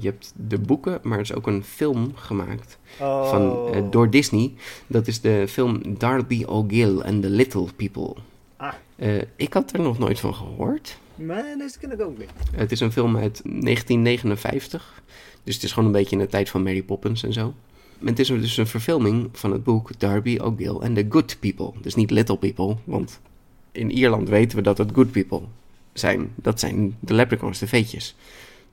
je 0.00 0.08
hebt 0.08 0.32
de 0.48 0.58
boeken, 0.58 1.00
maar 1.02 1.16
er 1.18 1.24
is 1.24 1.34
ook 1.34 1.46
een 1.46 1.64
film 1.64 2.12
gemaakt 2.14 2.78
Oh. 3.00 3.30
van, 3.30 3.74
eh, 3.74 3.82
door 3.90 4.10
Disney. 4.10 4.52
Dat 4.86 5.06
is 5.06 5.20
de 5.20 5.44
film 5.48 5.80
Darby 5.98 6.44
O'Gill 6.44 7.00
and 7.00 7.22
the 7.22 7.30
Little 7.30 7.66
People. 7.76 8.14
Ah. 8.56 8.72
Eh, 8.96 9.22
ik 9.36 9.52
had 9.52 9.72
er 9.72 9.80
nog 9.80 9.98
nooit 9.98 10.20
van 10.20 10.34
gehoord. 10.34 10.98
Maar 11.14 11.44
ken 11.80 11.92
ik 11.92 12.00
ook 12.00 12.18
niet. 12.18 12.30
Het 12.52 12.72
is 12.72 12.80
een 12.80 12.92
film 12.92 13.16
uit 13.16 13.40
1959. 13.44 15.02
Dus 15.44 15.54
het 15.54 15.64
is 15.64 15.72
gewoon 15.72 15.86
een 15.88 15.94
beetje 15.94 16.16
in 16.16 16.22
de 16.22 16.28
tijd 16.28 16.48
van 16.48 16.62
Mary 16.62 16.82
Poppins 16.82 17.22
en 17.22 17.32
zo. 17.32 17.54
En 18.00 18.06
het 18.06 18.18
is 18.18 18.28
dus 18.28 18.56
een 18.56 18.66
verfilming 18.66 19.28
van 19.32 19.52
het 19.52 19.64
boek 19.64 19.98
Darby 19.98 20.38
O'Gill 20.38 20.76
and 20.76 20.94
the 20.94 21.06
Good 21.08 21.36
People. 21.40 21.72
Dus 21.80 21.94
niet 21.94 22.10
Little 22.10 22.36
People, 22.36 22.76
want 22.84 23.20
in 23.72 23.90
Ierland 23.90 24.28
weten 24.28 24.56
we 24.56 24.62
dat 24.62 24.78
het 24.78 24.90
Good 24.94 25.10
People 25.10 25.40
zijn. 25.92 26.32
Dat 26.34 26.60
zijn 26.60 26.96
de 27.00 27.14
leprechauns, 27.14 27.58
de 27.58 27.66
veetjes. 27.66 28.14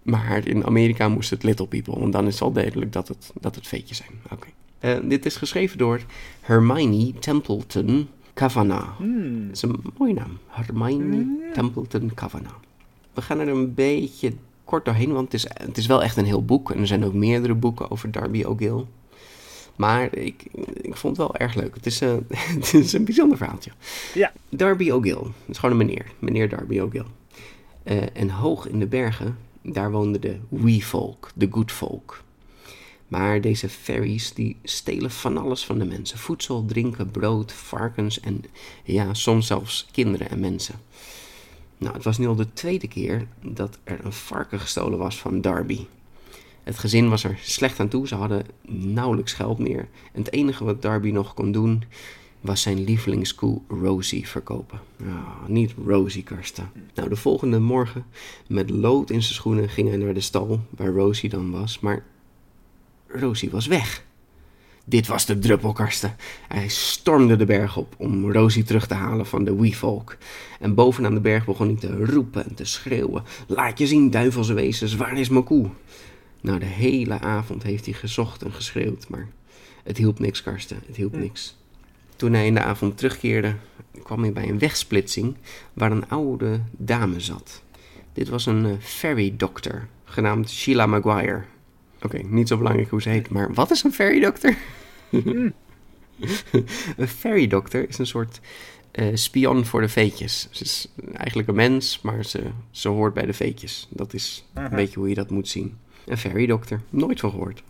Maar 0.04 0.48
in 0.48 0.66
Amerika 0.66 1.10
moest 1.10 1.30
het 1.30 1.44
Little 1.44 1.68
People, 1.68 2.00
want 2.00 2.13
dan 2.13 2.28
is 2.28 2.34
het 2.34 2.44
al 2.44 2.52
duidelijk 2.52 2.94
dat 2.94 3.08
het, 3.08 3.32
dat 3.42 3.56
het 3.56 3.68
veetjes 3.68 3.98
zijn. 3.98 4.10
Oké. 4.32 4.48
Eh, 4.80 4.98
dit 5.04 5.26
is 5.26 5.36
geschreven 5.36 5.78
door 5.78 6.02
Hermione 6.42 7.13
Templeton 7.20 8.08
Kavanagh. 8.34 8.98
Hmm. 8.98 9.48
Dat 9.48 9.56
is 9.56 9.62
een 9.62 9.80
mooie 9.98 10.13
naam. 10.13 10.38
Hermione 10.48 11.26
Templeton 11.54 12.12
Kavanagh. 12.13 12.56
We 13.13 13.22
gaan 13.22 13.39
er 13.39 13.48
een 13.48 13.74
beetje 13.74 14.34
kort 14.63 14.86
doorheen, 14.86 15.12
want 15.12 15.32
het 15.32 15.34
is, 15.34 15.48
het 15.54 15.78
is 15.78 15.86
wel 15.86 16.04
echt 16.04 16.18
een 16.18 16.26
heel 16.26 16.46
boek. 16.46 16.72
En 16.72 16.80
er 16.80 16.88
zijn 16.88 17.06
ook 17.06 17.13
meerdere 17.13 17.54
boeken 17.54 17.92
over 17.92 18.12
Darby 18.12 18.44
O'Gill. 18.44 18.86
Maar 19.76 20.16
ik, 20.16 20.44
ik 20.82 20.96
vond 20.96 21.18
het 21.18 21.28
wel 21.28 21.36
erg 21.36 21.56
leuk. 21.56 21.76
Het 21.76 21.86
is, 21.86 22.02
eh, 22.02 22.13
het 22.60 22.74
is 22.74 22.94
een 22.94 23.06
bijzonder 23.06 23.38
verhaaltje. 23.38 23.72
Ja. 24.13 24.32
Darby 24.50 24.92
O'Gill. 24.92 25.13
Dat 25.13 25.32
is 25.48 25.58
gewoon 25.58 25.80
een 25.80 25.86
meneer. 25.86 26.06
Meneer 26.20 26.50
Darby 26.50 26.80
O'Gill. 26.80 27.06
Eh, 27.84 27.98
en 28.13 28.30
hoog 28.30 28.68
in 28.68 28.80
de 28.80 28.86
bergen, 28.86 29.38
daar 29.63 29.91
woonden 29.91 30.21
de 30.21 30.39
wee 30.49 30.84
folk, 30.84 31.32
de 31.36 31.47
good 31.52 31.71
folk. 31.71 32.23
Maar 33.08 33.41
deze 33.41 33.69
fairies 33.69 34.34
die 34.34 34.58
stelen 34.63 35.12
van 35.12 35.38
alles 35.38 35.65
van 35.65 35.80
de 35.80 35.86
mensen. 35.86 36.17
Voedsel, 36.17 36.65
drinken, 36.65 37.12
brood, 37.12 37.52
varkens 37.52 38.19
en 38.19 38.43
ja, 38.84 39.13
soms 39.13 39.47
zelfs 39.47 39.88
kinderen 39.91 40.30
en 40.30 40.39
mensen. 40.39 40.76
Nou, 41.78 41.93
het 41.93 42.04
was 42.04 42.17
nu 42.17 42.28
al 42.28 42.36
de 42.36 42.54
tweede 42.54 42.88
keer 42.88 43.28
dat 43.41 43.80
er 43.84 44.06
een 44.06 44.13
varken 44.13 44.60
gestolen 44.60 44.97
was 44.97 45.17
van 45.17 45.41
Darby. 45.41 45.86
Het 46.63 46.78
gezin 46.78 47.10
was 47.10 47.23
er 47.23 47.39
slecht 47.41 47.80
aan 47.80 47.88
toe, 47.88 48.08
ze 48.08 48.15
hadden 48.15 48.45
nauwelijks 48.67 49.34
geld 49.34 49.58
meer. 49.60 49.88
En 50.13 50.21
het 50.23 50.32
enige 50.32 50.63
wat 50.63 50.82
Darby 50.82 51.12
nog 51.12 51.34
kon 51.34 51.52
doen, 51.52 51.84
was 52.43 52.62
zijn 52.62 52.84
lievelingskoe 52.84 53.62
Rosie 53.67 54.27
verkopen. 54.27 54.79
Ah, 55.06 55.47
niet 55.47 55.73
Rosie, 55.86 56.23
Karsten. 56.23 56.71
Nou, 56.93 57.10
de 57.10 57.15
volgende 57.15 57.60
morgen, 57.60 58.06
met 58.47 58.69
lood 58.69 59.10
in 59.10 59.21
zijn 59.21 59.34
schoenen, 59.34 59.69
ging 59.69 59.89
hij 59.89 59.97
naar 59.97 60.13
de 60.13 60.21
stal 60.21 60.60
waar 60.69 60.88
Rosie 60.88 61.29
dan 61.29 61.51
was. 61.51 61.79
Maar 61.79 62.03
Rosie 63.08 63.49
was 63.49 63.67
weg. 63.67 64.03
Dit 64.86 65.08
was 65.08 65.25
de 65.25 65.39
druppelkarsten. 65.39 66.15
Hij 66.47 66.67
stormde 66.67 67.36
de 67.36 67.45
berg 67.45 67.77
op 67.77 67.95
om 67.97 68.32
Rosie 68.32 68.63
terug 68.63 68.88
te 68.88 68.93
halen 68.93 69.25
van 69.25 69.43
de 69.43 69.56
Weefolk. 69.56 70.17
En 70.60 70.73
bovenaan 70.73 71.13
de 71.13 71.19
berg 71.19 71.45
begon 71.45 71.67
hij 71.67 71.75
te 71.75 72.06
roepen 72.06 72.45
en 72.45 72.56
te 72.56 72.65
schreeuwen. 72.65 73.23
Laat 73.47 73.77
je 73.77 73.88
zien, 73.88 74.10
duivelse 74.10 74.53
wezens, 74.53 74.95
waar 74.95 75.17
is 75.17 75.29
mijn 75.29 75.43
koe? 75.43 75.69
Nou, 76.41 76.60
de 76.60 76.65
hele 76.65 77.19
avond 77.19 77.63
heeft 77.63 77.86
hij 77.86 77.93
gezocht 77.93 78.43
en 78.43 78.53
geschreeuwd, 78.53 79.10
maar 79.10 79.29
het 79.84 79.97
hielp 79.97 80.19
niks, 80.19 80.43
Karsten. 80.43 80.82
Het 80.86 80.95
hielp 80.95 81.15
niks. 81.15 81.56
Toen 82.15 82.34
hij 82.34 82.45
in 82.45 82.54
de 82.54 82.62
avond 82.62 82.97
terugkeerde, 82.97 83.56
kwam 84.04 84.21
hij 84.21 84.34
bij 84.34 84.49
een 84.49 84.60
wegsplitsing 84.60 85.36
waar 85.73 85.91
een 85.91 86.10
oude 86.10 86.62
dame 86.71 87.19
zat. 87.19 87.62
Dit 88.13 88.30
was 88.30 88.45
een 88.45 88.65
eh, 88.65 88.71
fairy 88.80 89.34
doctor, 89.38 89.88
genaamd 90.04 90.49
Sheila 90.49 90.86
Maguire. 90.86 91.43
Oké, 92.02 92.17
niet 92.17 92.47
zo 92.47 92.58
belangrijk 92.58 92.89
hoe 92.89 93.02
ze 93.02 93.10
heet, 93.10 93.30
maar 93.30 93.54
wat 93.54 93.71
is 93.71 93.84
een 93.84 93.93
fairy 93.93 94.19
doctor? 94.19 94.56
een 96.97 97.08
fairy 97.08 97.47
doctor 97.47 97.89
is 97.89 97.97
een 97.97 98.08
soort 98.08 98.39
eh, 98.91 99.08
spion 99.13 99.65
voor 99.65 99.82
de 99.82 99.89
veetjes. 99.89 100.47
Ze 100.52 100.63
is 100.63 100.88
eigenlijk 101.13 101.47
een 101.49 101.56
mens, 101.56 102.02
maar 102.02 102.26
ze, 102.26 102.43
ze 102.71 102.89
hoort 102.89 103.13
bij 103.13 103.26
de 103.26 103.34
veetjes. 103.34 103.88
Dat 103.89 104.13
is 104.13 104.45
een 104.54 104.69
beetje 104.69 104.99
hoe 104.99 105.10
je 105.10 105.15
dat 105.15 105.30
moet 105.30 105.47
zien. 105.47 105.78
Een 106.06 106.17
fairy 106.17 106.45
doctor, 106.45 106.82
nooit 106.89 107.19
van 107.19 107.30
gehoord. 107.30 107.63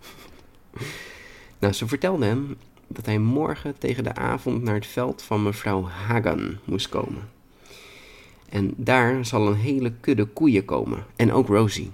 nou, 1.60 1.73
ze 1.73 1.88
vertelde 1.88 2.25
hem 2.25 2.58
dat 2.95 3.06
hij 3.06 3.19
morgen 3.19 3.77
tegen 3.77 4.03
de 4.03 4.15
avond 4.15 4.63
naar 4.63 4.75
het 4.75 4.86
veld 4.88 5.21
van 5.21 5.43
mevrouw 5.43 5.84
Hagan 5.84 6.58
moest 6.63 6.89
komen. 6.89 7.29
En 8.49 8.73
daar 8.77 9.25
zal 9.25 9.47
een 9.47 9.56
hele 9.56 9.93
kudde 9.99 10.25
koeien 10.25 10.65
komen. 10.65 11.06
En 11.15 11.32
ook 11.32 11.47
Rosie. 11.47 11.91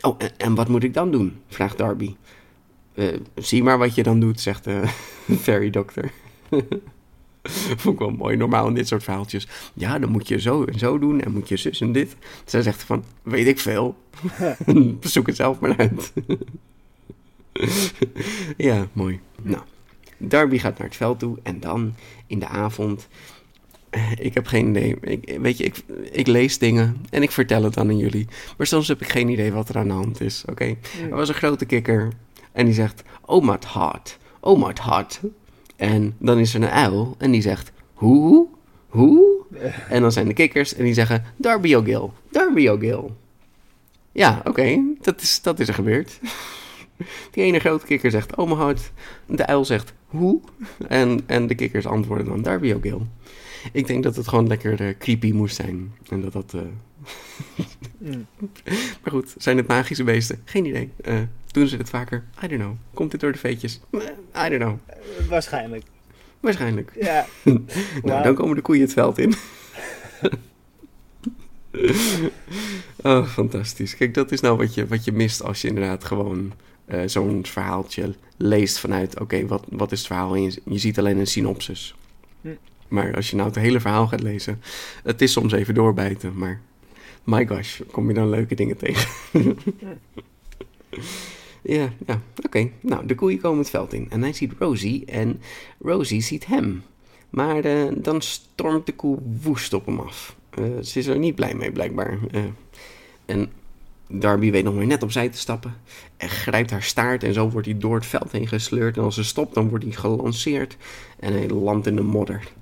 Oh, 0.00 0.14
en, 0.18 0.30
en 0.36 0.54
wat 0.54 0.68
moet 0.68 0.82
ik 0.84 0.94
dan 0.94 1.10
doen? 1.10 1.40
vraagt 1.48 1.78
Darby. 1.78 2.16
"Eh, 2.94 3.06
zie 3.34 3.62
maar 3.62 3.78
wat 3.78 3.94
je 3.94 4.02
dan 4.02 4.20
doet, 4.20 4.40
zegt 4.40 4.64
de 4.64 4.82
fairy 5.44 5.70
doctor. 5.70 6.10
Vond 7.76 7.94
ik 7.94 7.98
wel 7.98 8.10
mooi, 8.10 8.36
normaal 8.36 8.68
in 8.68 8.74
dit 8.74 8.88
soort 8.88 9.02
verhaaltjes. 9.02 9.48
Ja, 9.74 9.98
dan 9.98 10.10
moet 10.10 10.28
je 10.28 10.40
zo 10.40 10.64
en 10.64 10.78
zo 10.78 10.98
doen 10.98 11.20
en 11.20 11.32
moet 11.32 11.48
je 11.48 11.56
zus 11.56 11.80
en 11.80 11.92
dit. 11.92 12.16
Zij 12.44 12.62
zegt 12.62 12.82
van, 12.82 13.04
weet 13.22 13.46
ik 13.46 13.58
veel. 13.58 13.96
Zoek 15.00 15.26
het 15.26 15.36
zelf 15.36 15.60
maar 15.60 15.76
uit. 15.76 16.12
ja, 18.56 18.88
mooi. 18.92 19.20
Nou, 19.42 19.62
Darby 20.22 20.58
gaat 20.58 20.78
naar 20.78 20.86
het 20.86 20.96
veld 20.96 21.18
toe 21.18 21.38
en 21.42 21.60
dan 21.60 21.94
in 22.26 22.38
de 22.38 22.46
avond... 22.46 23.08
eh, 23.90 24.10
Ik 24.18 24.34
heb 24.34 24.46
geen 24.46 24.68
idee. 24.68 24.96
Ik, 25.00 25.38
weet 25.40 25.58
je, 25.58 25.64
ik, 25.64 25.82
ik 26.12 26.26
lees 26.26 26.58
dingen 26.58 26.96
en 27.10 27.22
ik 27.22 27.30
vertel 27.30 27.62
het 27.62 27.74
dan 27.74 27.88
aan 27.88 27.96
jullie. 27.98 28.26
Maar 28.58 28.66
soms 28.66 28.88
heb 28.88 29.00
ik 29.00 29.08
geen 29.10 29.28
idee 29.28 29.52
wat 29.52 29.68
er 29.68 29.78
aan 29.78 29.88
de 29.88 29.92
hand 29.94 30.20
is, 30.20 30.42
oké? 30.46 30.64
Er 31.10 31.16
was 31.16 31.28
een 31.28 31.34
grote 31.34 31.64
kikker 31.64 32.08
en 32.52 32.64
die 32.64 32.74
zegt... 32.74 33.02
Oh, 33.24 33.44
my 33.44 33.56
heart. 33.72 34.18
Oh, 34.40 34.66
my 34.66 34.72
heart. 34.82 35.20
En 35.76 36.14
dan 36.18 36.38
is 36.38 36.54
er 36.54 36.62
een 36.62 36.70
uil 36.70 37.14
en 37.18 37.30
die 37.30 37.42
zegt... 37.42 37.72
Hoe? 37.94 38.46
Hoe? 38.88 39.28
En 39.88 40.00
dan 40.02 40.12
zijn 40.12 40.26
de 40.28 40.34
kikkers 40.34 40.74
en 40.74 40.84
die 40.84 40.94
zeggen... 40.94 41.24
Darby 41.36 41.74
O'Gill. 41.74 42.08
Darby 42.30 42.68
O'Gill. 42.68 43.02
Ja, 44.12 44.40
oké. 44.44 44.80
Dat, 45.00 45.20
is, 45.20 45.42
dat 45.42 45.60
is 45.60 45.68
er 45.68 45.74
gebeurd. 45.74 46.18
Die 47.32 47.44
ene 47.44 47.58
grote 47.58 47.86
kikker 47.86 48.10
zegt... 48.10 48.36
Oh. 48.36 48.70
De 49.26 49.46
uil 49.46 49.64
zegt... 49.64 49.92
Hoe? 50.06 50.40
En, 50.88 51.20
en 51.26 51.46
de 51.46 51.54
kikkers 51.54 51.86
antwoorden 51.86 52.26
dan... 52.26 52.42
Darby 52.42 52.72
O'Gill. 52.72 53.00
Ik 53.72 53.86
denk 53.86 54.02
dat 54.02 54.16
het 54.16 54.28
gewoon 54.28 54.46
lekker 54.46 54.80
eh, 54.80 54.94
creepy 54.98 55.32
moest 55.32 55.56
zijn. 55.56 55.92
En 56.08 56.20
dat 56.20 56.32
dat... 56.32 56.54
eh, 56.54 56.60
Mm. 58.00 58.26
maar 59.02 59.12
goed, 59.12 59.34
zijn 59.38 59.56
het 59.56 59.66
magische 59.66 60.04
beesten? 60.04 60.42
Geen 60.44 60.64
idee. 60.64 60.90
Eh, 61.02 61.18
doen 61.46 61.68
ze 61.68 61.76
het 61.76 61.88
vaker? 61.88 62.24
I 62.44 62.48
don't 62.48 62.60
know. 62.60 62.74
Komt 62.94 63.10
dit 63.10 63.20
door 63.20 63.32
de 63.32 63.38
veetjes? 63.38 63.80
I 64.46 64.48
don't 64.48 64.56
know. 64.56 64.78
Waarschijnlijk. 65.28 65.84
Waarschijnlijk. 66.40 66.92
Ja. 67.00 67.26
Nou, 68.02 68.22
dan 68.22 68.34
komen 68.34 68.56
de 68.56 68.62
koeien 68.62 68.82
het 68.82 68.92
veld 68.92 69.18
in. 69.18 69.34
oh, 73.02 73.26
fantastisch. 73.26 73.96
Kijk, 73.96 74.14
dat 74.14 74.32
is 74.32 74.40
nou 74.40 74.56
wat 74.56 74.74
je, 74.74 74.86
wat 74.86 75.04
je 75.04 75.12
mist 75.12 75.42
als 75.42 75.62
je 75.62 75.68
inderdaad 75.68 76.04
gewoon 76.04 76.52
eh, 76.90 77.02
zo'n 77.06 77.46
verhaaltje 77.46 78.14
leest 78.36 78.78
vanuit... 78.78 79.20
Oké, 79.20 79.46
wat, 79.46 79.64
wat 79.68 79.92
is 79.92 79.98
het 79.98 80.06
verhaal? 80.06 80.34
En 80.34 80.42
je, 80.42 80.60
je 80.64 80.78
ziet 80.78 80.98
alleen 80.98 81.18
een 81.18 81.26
synopsis. 81.26 81.94
Hm. 82.40 82.48
Maar 82.88 83.14
als 83.14 83.30
je 83.30 83.36
nou 83.36 83.48
het 83.48 83.58
hele 83.58 83.80
verhaal 83.80 84.06
gaat 84.06 84.22
lezen... 84.22 84.62
Het 85.02 85.22
is 85.22 85.32
soms 85.32 85.52
even 85.52 85.74
doorbijten, 85.74 86.36
maar... 86.36 86.60
My 87.24 87.46
gosh, 87.46 87.80
kom 87.90 88.08
je 88.08 88.14
dan 88.14 88.28
leuke 88.28 88.54
dingen 88.54 88.76
tegen. 88.76 89.08
ja, 91.62 91.92
ja, 92.06 92.20
oké. 92.44 92.70
Nou, 92.80 93.06
de 93.06 93.14
koeien 93.14 93.40
komen 93.40 93.58
het 93.58 93.70
veld 93.70 93.92
in. 93.92 94.06
En 94.10 94.22
hij 94.22 94.32
ziet 94.32 94.52
Rosie 94.58 95.04
en 95.04 95.40
Rosie 95.80 96.20
ziet 96.20 96.46
hem. 96.46 96.82
Maar 97.30 97.64
eh, 97.64 97.92
dan 97.96 98.22
stormt 98.22 98.86
de 98.86 98.92
koe 98.92 99.18
woest 99.42 99.72
op 99.72 99.86
hem 99.86 100.00
af. 100.00 100.36
Eh, 100.50 100.64
ze 100.82 100.98
is 100.98 101.06
er 101.06 101.18
niet 101.18 101.34
blij 101.34 101.54
mee, 101.54 101.72
blijkbaar. 101.72 102.18
En 103.26 103.52
Darby 104.12 104.50
weet 104.50 104.64
nog 104.64 104.74
maar 104.74 104.86
net 104.86 105.02
opzij 105.02 105.28
te 105.28 105.38
stappen. 105.38 105.74
En 106.16 106.28
grijpt 106.28 106.70
haar 106.70 106.82
staart 106.82 107.22
en 107.22 107.32
zo 107.32 107.50
wordt 107.50 107.66
hij 107.66 107.78
door 107.78 107.94
het 107.94 108.06
veld 108.06 108.32
heen 108.32 108.48
gesleurd. 108.48 108.96
En 108.96 109.02
als 109.02 109.14
ze 109.14 109.24
stopt, 109.24 109.54
dan 109.54 109.68
wordt 109.68 109.84
hij 109.84 109.92
gelanceerd. 109.92 110.76
En 111.18 111.32
hij 111.32 111.48
landt 111.48 111.86
in 111.86 111.96
de 111.96 112.02
modder. 112.02 112.52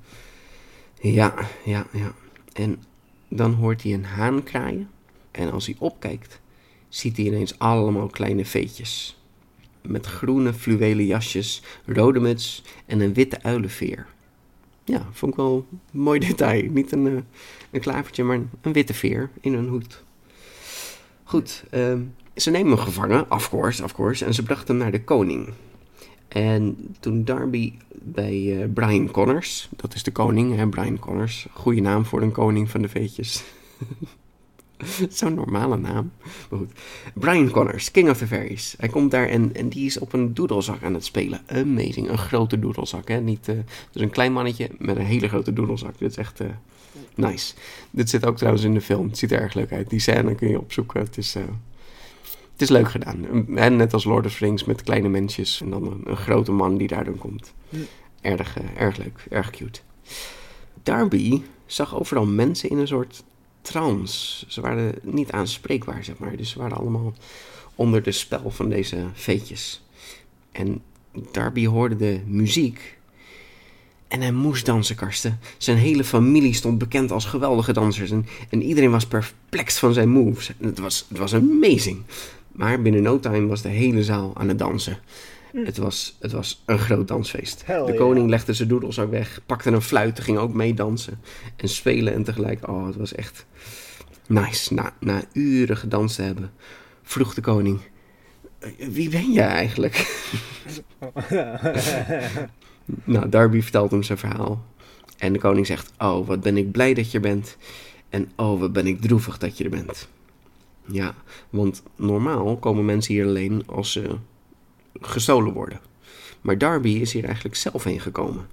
Ja, 1.01 1.35
ja, 1.65 1.87
ja. 1.93 2.13
En 2.53 2.83
dan 3.29 3.53
hoort 3.53 3.83
hij 3.83 3.93
een 3.93 4.05
haan 4.05 4.43
kraaien. 4.43 4.91
En 5.31 5.51
als 5.51 5.67
hij 5.67 5.77
opkijkt, 5.79 6.41
ziet 6.89 7.17
hij 7.17 7.27
ineens 7.27 7.59
allemaal 7.59 8.07
kleine 8.07 8.45
veetjes. 8.45 9.23
Met 9.83 10.07
groene 10.07 10.53
fluwelen 10.53 11.07
jasjes, 11.07 11.63
rode 11.87 12.21
muts 12.21 12.63
en 12.87 13.01
een 13.01 13.15
witte 13.15 13.43
uilenveer. 13.43 14.07
Ja, 14.85 15.09
vond 15.13 15.33
ik 15.33 15.39
wel 15.39 15.67
een 15.71 16.01
mooi 16.01 16.19
detail. 16.19 16.71
Niet 16.71 16.93
een, 16.93 17.07
uh, 17.07 17.19
een 17.71 17.81
klavertje, 17.81 18.25
maar 18.25 18.41
een, 18.61 18.73
witte 18.73 18.95
veer 18.95 19.31
in 19.41 19.55
een 19.55 19.69
hoed. 19.69 20.05
Goed, 21.29 21.65
uh, 21.71 21.95
ze 22.35 22.51
nemen 22.51 22.73
hem 22.73 22.79
gevangen, 22.79 23.31
of 23.31 23.49
course, 23.51 23.85
of 23.85 23.93
course, 23.95 24.25
en 24.25 24.35
ze 24.35 24.43
brachten 24.43 24.75
hem 24.75 24.77
naar 24.77 24.93
de 24.93 25.05
koning. 25.05 25.49
En 26.29 26.77
toen 27.01 27.25
Darby 27.25 27.73
bij 27.93 28.35
uh, 28.35 28.65
Brian 28.75 29.11
Connors, 29.11 29.69
dat 29.77 29.95
is 29.95 30.03
de 30.03 30.11
koning, 30.11 30.57
hè, 30.57 30.69
Brian 30.69 30.99
Connors, 30.99 31.47
goede 31.53 31.81
naam 31.81 32.05
voor 32.05 32.23
een 32.23 32.33
koning 32.33 32.71
van 32.71 32.83
de 32.83 32.89
veetjes. 32.89 33.45
Zo'n 35.09 35.35
normale 35.35 35.77
naam. 35.77 36.13
Maar 36.51 36.59
goed. 36.59 36.73
Brian 37.15 37.51
Connors, 37.51 37.91
King 37.91 38.11
of 38.11 38.19
the 38.19 38.27
Fairies. 38.27 38.75
Hij 38.79 38.89
komt 38.89 39.11
daar 39.11 39.29
en, 39.29 39.55
en 39.55 39.69
die 39.69 39.87
is 39.87 39.99
op 39.99 40.13
een 40.13 40.35
doedelzak 40.35 40.83
aan 40.83 40.95
het 40.95 41.05
spelen. 41.05 41.41
Amazing. 41.47 42.09
Een 42.09 42.19
grote 42.19 42.59
doedelzak. 42.59 43.09
Hè? 43.09 43.21
Niet, 43.21 43.45
dus 43.93 44.03
een 44.03 44.11
klein 44.11 44.33
mannetje 44.33 44.71
met 44.79 44.97
een 44.97 45.05
hele 45.05 45.29
grote 45.29 45.53
doedelzak. 45.53 45.99
Dit 45.99 46.11
is 46.11 46.17
echt 46.17 46.41
uh, 46.41 46.49
nice. 47.19 47.55
Dit 47.91 48.11
zit 48.11 48.27
ook 48.27 48.37
trouwens 48.37 48.65
in 48.65 48.75
de 48.75 48.81
film. 48.81 49.09
Het 49.09 49.19
ziet 49.19 49.33
er 49.33 49.41
erg 49.41 49.55
leuk 49.55 49.73
uit. 49.73 49.91
Die 49.91 50.01
scène 50.01 50.35
kun 50.35 50.49
je 50.49 50.61
opzoeken. 50.61 51.01
Het 51.01 51.19
is, 51.19 51.37
uh, 51.37 51.43
het 52.53 52.63
is 52.63 52.69
leuk 52.69 52.91
gedaan. 52.91 53.47
En 53.57 53.77
net 53.77 53.93
als 53.93 54.05
Lord 54.05 54.27
of 54.27 54.37
the 54.37 54.45
Rings 54.45 54.65
met 54.65 54.83
kleine 54.83 55.09
mensjes. 55.09 55.61
En 55.61 55.71
dan 55.71 55.87
een, 55.87 56.01
een 56.05 56.17
grote 56.17 56.53
man 56.53 56.77
die 56.77 56.89
daar 56.89 57.05
dan 57.05 57.19
komt. 57.19 57.55
Erg, 58.21 58.57
erg 58.77 58.97
leuk. 58.97 59.27
Erg 59.31 59.51
cute. 59.51 59.81
Darby 60.83 61.43
zag 61.67 61.99
overal 61.99 62.27
mensen 62.27 62.71
in 62.71 62.79
een 62.79 62.87
soort 62.87 63.25
trance. 63.61 64.45
Ze 64.49 64.61
waren 64.61 64.95
niet 65.03 65.31
aanspreekbaar, 65.31 66.05
zeg 66.05 66.19
maar. 66.19 66.37
Dus 66.37 66.51
ze 66.51 66.59
waren 66.59 66.77
allemaal 66.77 67.13
onder 67.75 68.03
de 68.03 68.13
spel 68.13 68.51
van 68.51 68.69
deze 68.69 69.07
veetjes. 69.13 69.83
En 70.53 70.83
Darby 71.33 71.67
hoorde 71.67 71.97
de 71.97 72.21
muziek. 72.27 72.98
En 74.09 74.21
hij 74.21 74.33
moest 74.33 74.67
dansen, 74.67 74.97
Karsten. 74.97 75.39
Zijn 75.59 75.77
hele 75.77 76.05
familie 76.05 76.55
stond 76.55 76.79
bekend 76.79 77.11
als 77.11 77.25
geweldige 77.25 77.73
dansers. 77.73 78.11
En, 78.11 78.27
en 78.51 78.63
iedereen 78.63 78.91
was 78.91 79.07
perplex 79.07 79.79
van 79.79 79.93
zijn 79.93 80.09
moves. 80.09 80.53
Het 80.61 80.79
was, 80.79 81.07
het 81.09 81.19
was 81.19 81.35
amazing. 81.35 82.03
Maar 82.53 82.83
binnen 82.83 83.03
no 83.03 83.21
time 83.21 83.47
was 83.47 83.63
de 83.63 83.69
hele 83.69 84.05
zaal 84.05 84.33
aan 84.37 84.49
het 84.49 84.59
dansen. 84.59 84.99
Het 85.53 85.77
was, 85.77 86.17
het 86.21 86.33
was 86.33 86.63
een 86.67 86.79
groot 86.79 87.09
dansfeest. 87.09 87.63
Hell 87.67 87.81
de 87.81 87.85
yeah. 87.85 87.99
koning 87.99 88.29
legde 88.29 88.53
zijn 88.53 88.69
doedelzak 88.69 89.11
weg, 89.11 89.41
pakte 89.47 89.71
een 89.71 89.83
fluit, 89.83 90.21
ging 90.21 90.39
ook 90.39 90.53
meedansen 90.53 91.21
en 91.57 91.69
spelen. 91.69 92.15
En 92.15 92.25
tegelijk, 92.25 92.69
oh, 92.69 92.87
het 92.87 92.97
was 92.97 93.15
echt 93.15 93.47
nice. 94.27 94.75
Na, 94.75 94.93
na 95.01 95.23
uren 95.33 95.77
gedanst 95.77 96.17
te 96.17 96.23
hebben, 96.23 96.51
vroeg 97.03 97.35
de 97.35 97.41
koning: 97.41 97.81
"Eh, 98.59 98.71
Wie 98.89 99.09
ben 99.09 99.33
jij 99.33 99.47
eigenlijk? 99.47 100.27
nou, 103.05 103.29
Darby 103.29 103.61
vertelt 103.61 103.91
hem 103.91 104.03
zijn 104.03 104.19
verhaal. 104.19 104.65
En 105.19 105.33
de 105.33 105.39
koning 105.39 105.67
zegt: 105.67 105.93
Oh, 105.99 106.27
wat 106.27 106.41
ben 106.41 106.57
ik 106.57 106.73
blij 106.73 106.95
dat 106.95 107.11
je 107.11 107.21
bent. 107.21 107.57
En 108.09 108.31
oh, 108.37 108.61
wat 108.61 108.73
ben 108.73 108.87
ik 108.87 109.01
droevig 109.01 109.39
dat 109.39 109.59
je 109.59 109.65
er 109.65 109.71
bent. 109.71 110.09
Ja, 110.87 111.15
want 111.51 111.83
normaal 111.97 112.57
komen 112.57 112.85
mensen 112.85 113.15
hier 113.15 113.27
alleen 113.27 113.63
als 113.67 113.93
ze 113.93 114.17
gestolen 115.01 115.53
worden. 115.53 115.81
Maar 116.41 116.59
Darby 116.59 116.89
is 116.89 117.13
hier 117.13 117.25
eigenlijk 117.25 117.57
zelf 117.57 117.85
heen 117.85 118.01
gekomen. 118.01 118.47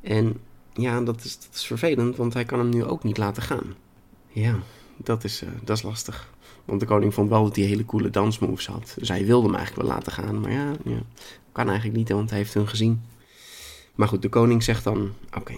En 0.00 0.36
ja, 0.72 1.00
dat 1.00 1.24
is, 1.24 1.38
dat 1.38 1.54
is 1.54 1.66
vervelend, 1.66 2.16
want 2.16 2.34
hij 2.34 2.44
kan 2.44 2.58
hem 2.58 2.68
nu 2.68 2.84
ook 2.84 3.04
niet 3.04 3.18
laten 3.18 3.42
gaan. 3.42 3.74
Ja, 4.28 4.58
dat 4.96 5.24
is, 5.24 5.42
eh, 5.42 5.48
dat 5.64 5.76
is 5.76 5.82
lastig. 5.82 6.30
Want 6.64 6.80
de 6.80 6.86
koning 6.86 7.14
vond 7.14 7.28
wel 7.28 7.44
dat 7.44 7.56
hij 7.56 7.64
hele 7.64 7.84
coole 7.84 8.10
dansmoves 8.10 8.66
had. 8.66 8.94
Dus 8.98 9.08
hij 9.08 9.26
wilde 9.26 9.46
hem 9.46 9.56
eigenlijk 9.56 9.86
wel 9.86 9.96
laten 9.96 10.12
gaan. 10.12 10.40
Maar 10.40 10.52
ja, 10.52 10.72
ja 10.84 11.02
kan 11.52 11.66
eigenlijk 11.66 11.96
niet, 11.96 12.08
want 12.08 12.30
hij 12.30 12.38
heeft 12.38 12.54
hun 12.54 12.68
gezien. 12.68 13.02
Maar 13.94 14.08
goed, 14.08 14.22
de 14.22 14.28
koning 14.28 14.62
zegt 14.62 14.84
dan: 14.84 15.12
Oké, 15.36 15.54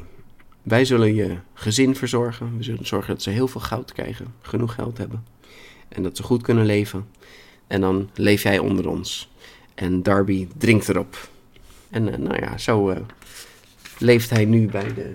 wij 0.62 0.85
zullen 0.85 1.14
je 1.14 1.37
gezin 1.55 1.97
verzorgen. 1.97 2.57
We 2.57 2.62
zullen 2.62 2.87
zorgen 2.87 3.14
dat 3.14 3.23
ze 3.23 3.31
heel 3.31 3.49
veel 3.49 3.61
goud 3.61 3.92
krijgen, 3.92 4.35
genoeg 4.40 4.75
geld 4.75 4.99
hebben. 4.99 5.25
En 5.88 6.03
dat 6.03 6.16
ze 6.16 6.23
goed 6.23 6.42
kunnen 6.42 6.66
leven. 6.66 7.07
En 7.66 7.81
dan 7.81 8.11
leef 8.14 8.42
jij 8.42 8.59
onder 8.59 8.88
ons. 8.88 9.33
En 9.75 10.03
Darby 10.03 10.49
drinkt 10.57 10.88
erop. 10.88 11.29
En 11.90 12.12
eh, 12.12 12.18
nou 12.18 12.40
ja, 12.40 12.59
zo 12.59 12.90
eh, 12.90 13.01
leeft 13.99 14.31
hij 14.31 14.44
nu 14.44 14.66
bij 14.66 14.94
de, 14.94 15.14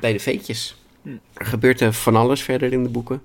bij 0.00 0.12
de 0.12 0.18
veetjes. 0.18 0.76
Er 1.32 1.46
gebeurt 1.46 1.80
er 1.80 1.92
van 1.92 2.16
alles 2.16 2.42
verder 2.42 2.72
in 2.72 2.82
de 2.82 2.88
boeken. 2.88 3.22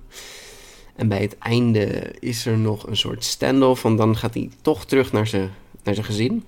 En 0.95 1.08
bij 1.08 1.21
het 1.21 1.38
einde 1.38 2.15
is 2.19 2.45
er 2.45 2.58
nog 2.58 2.88
een 2.88 2.97
soort 2.97 3.23
standoff. 3.23 3.82
Want 3.82 3.97
dan 3.97 4.17
gaat 4.17 4.34
hij 4.34 4.49
toch 4.62 4.86
terug 4.86 5.12
naar 5.12 5.27
zijn, 5.27 5.49
naar 5.84 5.93
zijn 5.93 6.05
gezin. 6.05 6.43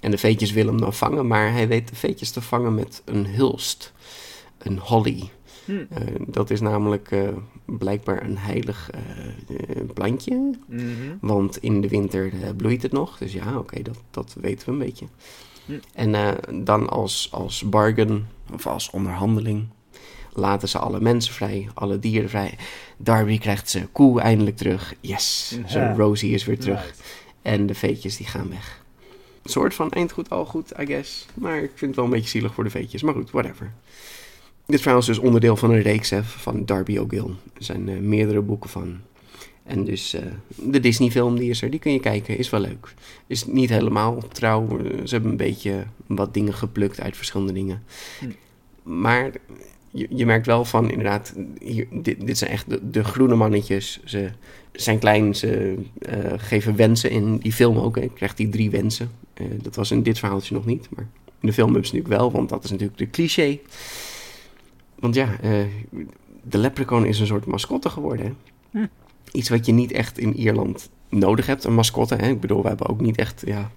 En 0.00 0.10
de 0.10 0.18
veetjes 0.18 0.52
willen 0.52 0.72
hem 0.72 0.80
dan 0.80 0.94
vangen. 0.94 1.26
Maar 1.26 1.52
hij 1.52 1.68
weet 1.68 1.88
de 1.88 1.94
veetjes 1.94 2.30
te 2.30 2.40
vangen 2.40 2.74
met 2.74 3.02
een 3.04 3.26
hulst. 3.26 3.92
Een 4.58 4.78
holly. 4.78 5.30
Hm. 5.64 5.84
Eh, 5.90 6.02
dat 6.26 6.50
is 6.50 6.60
namelijk 6.60 7.10
eh, 7.10 7.28
blijkbaar 7.64 8.22
een 8.22 8.38
heilig 8.38 8.90
eh, 8.90 9.00
plantje. 9.94 10.50
Mhm. 10.66 10.84
Want 11.20 11.56
in 11.62 11.80
de 11.80 11.88
winter 11.88 12.32
bloeit 12.56 12.82
het 12.82 12.92
nog. 12.92 13.18
Dus 13.18 13.32
ja, 13.32 13.58
oké, 13.58 13.82
dat, 13.82 13.98
dat 14.10 14.36
weten 14.40 14.66
we 14.66 14.72
een 14.72 14.78
beetje. 14.78 15.06
Hm. 15.66 15.72
En 15.94 16.36
dan 16.64 16.88
als, 16.88 17.28
als 17.32 17.62
bargain, 17.68 18.26
of 18.52 18.66
als 18.66 18.90
onderhandeling, 18.90 19.68
laten 20.32 20.68
ze 20.68 20.78
alle 20.78 21.00
mensen 21.00 21.34
vrij, 21.34 21.68
alle 21.74 21.98
dieren 21.98 22.30
vrij. 22.30 22.58
Darby 22.96 23.38
krijgt 23.38 23.70
zijn 23.70 23.92
koe 23.92 24.20
eindelijk 24.20 24.56
terug. 24.56 24.94
Yes, 25.00 25.58
zijn 25.66 25.88
Ja. 25.88 25.94
Rosie 25.94 26.34
is 26.34 26.44
weer 26.44 26.58
terug. 26.58 26.94
En 27.42 27.66
de 27.66 27.74
veetjes 27.74 28.16
die 28.16 28.26
gaan 28.26 28.48
weg. 28.48 28.79
Een 29.42 29.50
soort 29.50 29.74
van 29.74 29.90
eindgoed 29.90 30.30
al 30.30 30.44
goed, 30.44 30.72
I 30.80 30.86
guess. 30.86 31.26
Maar 31.34 31.56
ik 31.62 31.70
vind 31.74 31.80
het 31.80 31.96
wel 31.96 32.04
een 32.04 32.10
beetje 32.10 32.28
zielig 32.28 32.54
voor 32.54 32.64
de 32.64 32.70
veetjes. 32.70 33.02
Maar 33.02 33.14
goed, 33.14 33.30
whatever. 33.30 33.72
Dit 34.66 34.80
verhaal 34.80 34.98
is 35.00 35.06
dus 35.06 35.18
onderdeel 35.18 35.56
van 35.56 35.70
een 35.70 35.82
reeks 35.82 36.10
hè, 36.10 36.24
van 36.24 36.64
Darby 36.64 36.98
O'Gill. 36.98 37.26
Er 37.54 37.64
zijn 37.64 37.88
eh, 37.88 37.96
meerdere 37.98 38.40
boeken 38.40 38.70
van. 38.70 38.98
En 39.62 39.84
dus 39.84 40.14
eh, 40.14 40.22
de 40.56 40.80
Disney-film 40.80 41.38
die 41.38 41.50
is 41.50 41.62
er, 41.62 41.70
die 41.70 41.80
kun 41.80 41.92
je 41.92 42.00
kijken, 42.00 42.38
is 42.38 42.50
wel 42.50 42.60
leuk. 42.60 42.94
Is 43.26 43.46
niet 43.46 43.68
helemaal 43.70 44.18
trouw. 44.28 44.78
eh, 44.78 45.00
Ze 45.04 45.14
hebben 45.14 45.30
een 45.30 45.36
beetje 45.36 45.84
wat 46.06 46.34
dingen 46.34 46.54
geplukt 46.54 47.00
uit 47.00 47.16
verschillende 47.16 47.52
dingen. 47.52 47.82
Maar 48.82 49.30
je, 49.90 50.06
je 50.10 50.26
merkt 50.26 50.46
wel 50.46 50.64
van, 50.64 50.90
inderdaad, 50.90 51.34
hier, 51.60 51.86
dit, 51.90 52.26
dit 52.26 52.38
zijn 52.38 52.50
echt 52.50 52.70
de, 52.70 52.90
de 52.90 53.04
groene 53.04 53.34
mannetjes. 53.34 54.00
Ze 54.04 54.30
zijn 54.72 54.98
klein, 54.98 55.34
ze 55.34 55.74
eh, 55.98 56.32
geven 56.36 56.76
wensen 56.76 57.10
in 57.10 57.36
die 57.36 57.52
film 57.52 57.78
ook. 57.78 57.96
Hè. 57.96 58.02
Je 58.02 58.12
krijgt 58.12 58.36
die 58.36 58.48
drie 58.48 58.70
wensen. 58.70 59.10
Eh, 59.34 59.46
dat 59.62 59.76
was 59.76 59.90
in 59.90 60.02
dit 60.02 60.18
verhaaltje 60.18 60.54
nog 60.54 60.66
niet, 60.66 60.88
maar 60.90 61.06
in 61.40 61.48
de 61.48 61.52
film 61.52 61.72
hebben 61.72 61.88
ze 61.88 61.94
natuurlijk 61.94 62.20
wel, 62.20 62.32
want 62.32 62.48
dat 62.48 62.64
is 62.64 62.70
natuurlijk 62.70 62.98
de 62.98 63.10
cliché. 63.10 63.58
Want 64.94 65.14
ja, 65.14 65.40
eh, 65.40 65.52
de 66.42 66.58
leprechaun 66.58 67.04
is 67.04 67.20
een 67.20 67.26
soort 67.26 67.46
mascotte 67.46 67.90
geworden. 67.90 68.26
Hè? 68.26 68.32
Hm. 68.80 68.86
Iets 69.32 69.48
wat 69.48 69.66
je 69.66 69.72
niet 69.72 69.92
echt 69.92 70.18
in 70.18 70.36
Ierland 70.36 70.90
nodig 71.08 71.46
hebt, 71.46 71.64
een 71.64 71.74
mascotte. 71.74 72.14
Hè? 72.14 72.28
Ik 72.28 72.40
bedoel, 72.40 72.62
we 72.62 72.68
hebben 72.68 72.88
ook 72.88 73.00
niet 73.00 73.16
echt, 73.16 73.42
ja, 73.46 73.70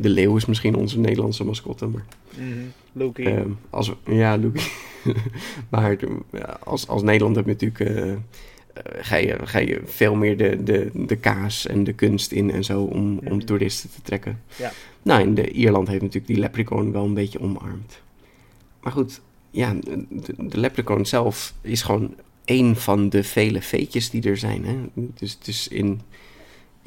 de 0.00 0.08
leeuw 0.08 0.36
is 0.36 0.46
misschien 0.46 0.74
onze 0.74 0.98
Nederlandse 0.98 1.44
mascotte, 1.44 1.86
maar... 1.86 2.04
Mhm. 2.38 2.58
Loki. 2.92 3.22
Ehm, 3.24 3.50
als, 3.70 3.88
we- 4.04 4.14
ja, 4.14 4.34
Luke. 4.36 4.60
maar 5.70 5.96
als, 6.64 6.88
als 6.88 7.02
Nederland 7.02 7.36
heb 7.36 7.44
je 7.46 7.50
natuurlijk... 7.52 7.80
eh, 7.80 8.12
eh, 8.12 8.18
ga, 9.00 9.16
je, 9.16 9.36
ga 9.44 9.58
je 9.58 9.80
veel 9.84 10.14
meer 10.14 10.36
de, 10.36 10.62
de, 10.62 10.90
de 10.94 11.16
kaas 11.16 11.66
en 11.66 11.84
de 11.84 11.92
kunst 11.92 12.32
in 12.32 12.50
en 12.50 12.64
zo 12.64 12.82
om, 12.82 13.18
om 13.18 13.36
Mhm. 13.36 13.38
toeristen 13.44 13.90
te 13.90 14.02
trekken. 14.02 14.40
Ja. 14.56 14.72
Nou, 15.02 15.22
en 15.22 15.34
de, 15.34 15.50
Ierland 15.50 15.88
heeft 15.88 16.00
natuurlijk 16.02 16.26
die 16.32 16.38
leprechaun 16.42 16.92
wel 16.92 17.04
een 17.04 17.14
beetje 17.14 17.40
omarmd. 17.40 18.00
Maar 18.82 18.92
goed, 18.92 19.20
ja, 19.50 19.74
de, 19.74 20.04
de 20.48 20.58
leprechaun 20.58 21.06
zelf 21.06 21.54
is 21.60 21.82
gewoon 21.82 22.14
één 22.44 22.76
van 22.76 23.08
de 23.08 23.24
vele 23.24 23.62
veetjes 23.62 24.10
die 24.10 24.22
er 24.22 24.36
zijn. 24.36 24.64
Hè? 24.64 24.76
Dus, 24.94 25.38
dus 25.38 25.68
in, 25.68 26.00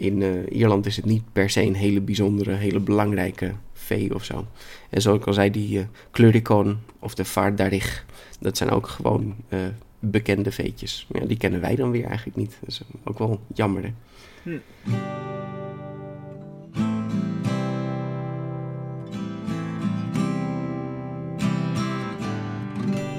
in 0.01 0.21
eh, 0.21 0.57
Ierland 0.57 0.85
is 0.85 0.95
het 0.95 1.05
niet 1.05 1.23
per 1.31 1.49
se 1.49 1.61
een 1.61 1.75
hele 1.75 2.01
bijzondere, 2.01 2.53
hele 2.53 2.79
belangrijke 2.79 3.51
vee 3.73 4.15
of 4.15 4.23
zo. 4.23 4.45
En 4.89 5.01
zoals 5.01 5.19
ik 5.19 5.27
al 5.27 5.33
zei, 5.33 5.51
die 5.51 5.79
eh 5.79 5.85
Cluricoon 6.11 6.77
of 6.99 7.15
de 7.15 7.25
Vaardarich, 7.25 8.05
dat 8.39 8.57
zijn 8.57 8.69
ook 8.69 8.87
gewoon 8.87 9.35
eh, 9.49 9.59
bekende 9.99 10.51
veetjes. 10.51 11.07
Die 11.27 11.37
kennen 11.37 11.61
wij 11.61 11.75
dan 11.75 11.91
weer 11.91 12.05
eigenlijk 12.05 12.37
niet. 12.37 12.57
Dat 12.59 12.69
is 12.69 12.81
ook 13.03 13.19
wel 13.19 13.39
jammer. 13.53 13.93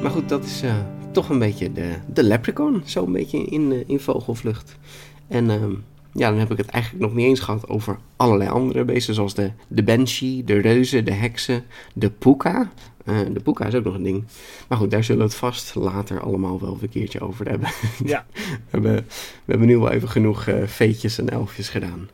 Maar 0.02 0.10
goed, 0.10 0.28
dat 0.28 0.44
is 0.44 0.62
toch 1.10 1.28
een 1.28 1.38
beetje 1.38 1.72
de, 1.72 1.94
de 2.12 2.22
leprechaun, 2.22 2.82
zo 2.84 3.04
een 3.04 3.12
beetje 3.12 3.44
in, 3.44 3.88
in 3.88 4.00
vogelvlucht. 4.00 4.78
En 5.28 5.50
ehm, 5.50 5.74
ja, 6.14 6.30
dan 6.30 6.38
heb 6.38 6.50
ik 6.50 6.56
het 6.56 6.66
eigenlijk 6.66 7.04
nog 7.04 7.14
niet 7.14 7.26
eens 7.26 7.40
gehad 7.40 7.68
over 7.68 7.98
allerlei 8.16 8.50
andere 8.50 8.84
beesten, 8.84 9.14
zoals 9.14 9.34
de, 9.34 9.50
de 9.68 9.82
banshee, 9.82 10.44
de 10.44 10.58
reuzen, 10.58 11.04
de 11.04 11.12
heksen, 11.12 11.64
de 11.94 12.10
puka. 12.10 12.72
Eh, 13.04 13.18
de 13.32 13.40
puka 13.40 13.66
is 13.66 13.74
ook 13.74 13.84
nog 13.84 13.94
een 13.94 14.02
ding. 14.02 14.24
Maar 14.68 14.78
goed, 14.78 14.90
daar 14.90 15.04
zullen 15.04 15.22
we 15.22 15.28
het 15.28 15.38
vast 15.38 15.74
later 15.74 16.20
allemaal 16.20 16.60
wel 16.60 16.78
een 16.80 16.88
keertje 16.88 17.20
over 17.20 17.48
hebben. 17.48 17.68
Ja. 18.04 18.26
we, 18.34 18.66
hebben, 18.70 18.94
we 19.44 19.50
hebben 19.50 19.66
nu 19.66 19.78
wel 19.78 19.90
even 19.90 20.08
genoeg 20.08 20.46
uh, 20.46 20.66
veetjes 20.66 21.18
en 21.18 21.28
elfjes 21.28 21.68
gedaan. 21.68 22.08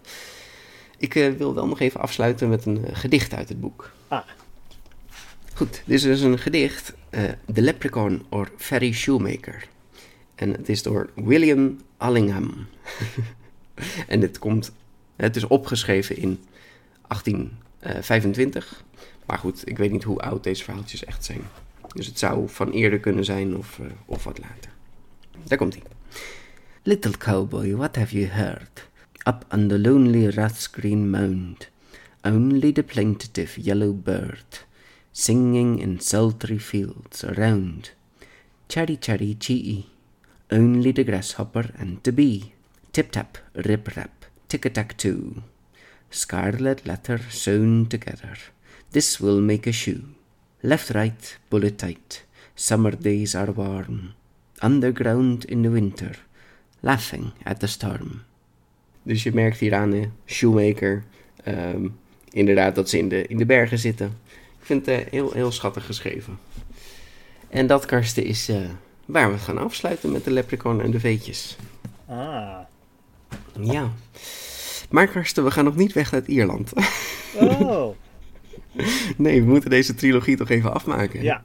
Ik 0.99 1.15
uh, 1.15 1.33
wil 1.33 1.55
wel 1.55 1.67
nog 1.67 1.81
even 1.81 2.01
afsluiten 2.01 2.49
met 2.49 2.67
een 2.67 2.85
gedicht 2.93 3.35
uit 3.35 3.49
het 3.49 3.61
boek. 3.61 3.91
Ah. 4.09 4.21
Goed, 5.55 5.83
dit 5.85 5.95
is 5.97 6.03
dus 6.03 6.21
een 6.21 6.39
gedicht. 6.39 6.95
The 7.53 7.63
Leprechaun 7.63 8.23
or 8.29 8.51
Ferry 8.57 8.93
Shoemaker. 8.93 9.69
En 10.35 10.53
het 10.53 10.69
is 10.69 10.83
door 10.83 11.11
William 11.15 11.81
Allingham. 11.97 12.53
en 14.09 14.21
dit 14.21 14.39
komt, 14.39 14.73
het 15.17 15.37
is 15.37 15.47
opgeschreven 15.47 16.17
in 16.17 16.41
1825. 17.07 18.85
Maar 19.27 19.39
goed, 19.39 19.69
ik 19.69 19.79
weet 19.79 19.91
niet 19.91 20.05
hoe 20.05 20.21
oud 20.21 20.45
deze 20.45 20.65
verhaaltjes 20.65 21.05
echt 21.05 21.25
zijn. 21.25 21.41
Dus 21.95 22.07
het 22.07 22.19
zou 22.19 22.49
van 22.49 22.71
eerder 22.71 23.01
kunnen 23.01 23.25
zijn 23.25 23.57
of, 23.57 23.79
uh, 23.79 23.87
of 24.05 24.25
wat 24.25 24.39
later. 24.39 24.71
Daar 25.45 25.59
komt 25.59 25.75
hij. 25.75 25.83
Little 26.83 27.17
cowboy, 27.19 27.77
what 27.77 27.97
have 27.97 28.19
you 28.19 28.27
heard? 28.27 28.89
Up 29.27 29.45
on 29.51 29.69
the 29.69 29.79
lonely 29.79 30.29
rath's 30.29 30.67
green 30.67 31.11
mound, 31.11 31.69
only 32.23 32.73
the 32.73 32.83
plaintive 32.83 33.61
yellow 33.61 33.93
bird, 34.03 34.67
singing 35.13 35.81
in 35.81 36.01
sultry 36.01 36.59
fields 36.59 37.25
around. 37.25 37.95
Chatty 38.69 38.97
chatty 39.01 39.37
chee, 39.39 39.85
only 40.51 40.93
the 40.93 41.05
grasshopper 41.05 41.71
and 41.79 42.03
the 42.05 42.13
bee. 42.13 42.53
Tip 42.91 43.11
tap, 43.11 43.39
rip 43.55 43.97
rap, 43.97 44.25
tick 44.49 44.65
a 44.65 44.71
tack 44.71 44.97
too. 44.97 45.43
Scarlet 46.11 46.87
letter 46.87 47.21
sewn 47.29 47.87
together. 47.87 48.39
This 48.91 49.19
will 49.19 49.41
make 49.41 49.69
a 49.69 49.73
shoe. 49.73 50.01
Left, 50.61 50.91
right, 50.91 51.39
bullet 51.49 51.79
tight. 51.79 52.25
Summer 52.55 52.97
days 53.01 53.35
are 53.35 53.53
warm. 53.53 54.15
Underground 54.63 55.45
in 55.45 55.63
the 55.63 55.71
winter. 55.71 56.19
Laughing 56.81 57.33
at 57.45 57.61
the 57.61 57.67
storm. 57.67 58.23
Dus 59.03 59.23
je 59.23 59.33
merkt 59.33 59.59
hier 59.59 59.75
aan, 59.75 59.91
de 59.91 60.09
shoemaker. 60.27 61.05
Um, 61.49 61.99
inderdaad, 62.31 62.75
dat 62.75 62.89
ze 62.89 62.99
in 62.99 63.09
de, 63.09 63.27
in 63.27 63.37
de 63.37 63.47
bergen 63.47 63.79
zitten. 63.79 64.07
Ik 64.61 64.65
vind 64.65 64.87
het 64.87 65.05
uh, 65.05 65.11
heel, 65.11 65.33
heel 65.33 65.53
schattig 65.53 65.87
geschreven. 65.87 66.39
En 67.49 67.67
dat, 67.67 67.85
Karsten, 67.85 68.25
is 68.25 68.49
uh, 68.49 68.57
waar 69.05 69.33
we 69.33 69.39
gaan 69.39 69.59
afsluiten 69.59 70.13
met 70.13 70.25
de 70.25 70.31
leprechaun 70.31 70.81
en 70.81 70.91
de 70.91 71.01
veetjes. 71.01 71.57
Ah. 72.07 72.59
Ja. 73.61 73.91
Maar 74.91 75.09
Karsten, 75.09 75.45
we 75.45 75.51
gaan 75.51 75.65
nog 75.65 75.77
niet 75.77 75.93
weg 75.93 76.13
uit 76.13 76.27
Ierland. 76.27 76.73
Oh. 77.35 77.89
nee, 79.17 79.43
we 79.43 79.49
moeten 79.49 79.71
deze 79.71 79.95
trilogie 79.95 80.37
toch 80.37 80.51
even 80.51 80.75
afmaken. 80.75 81.23
Ja. 81.23 81.45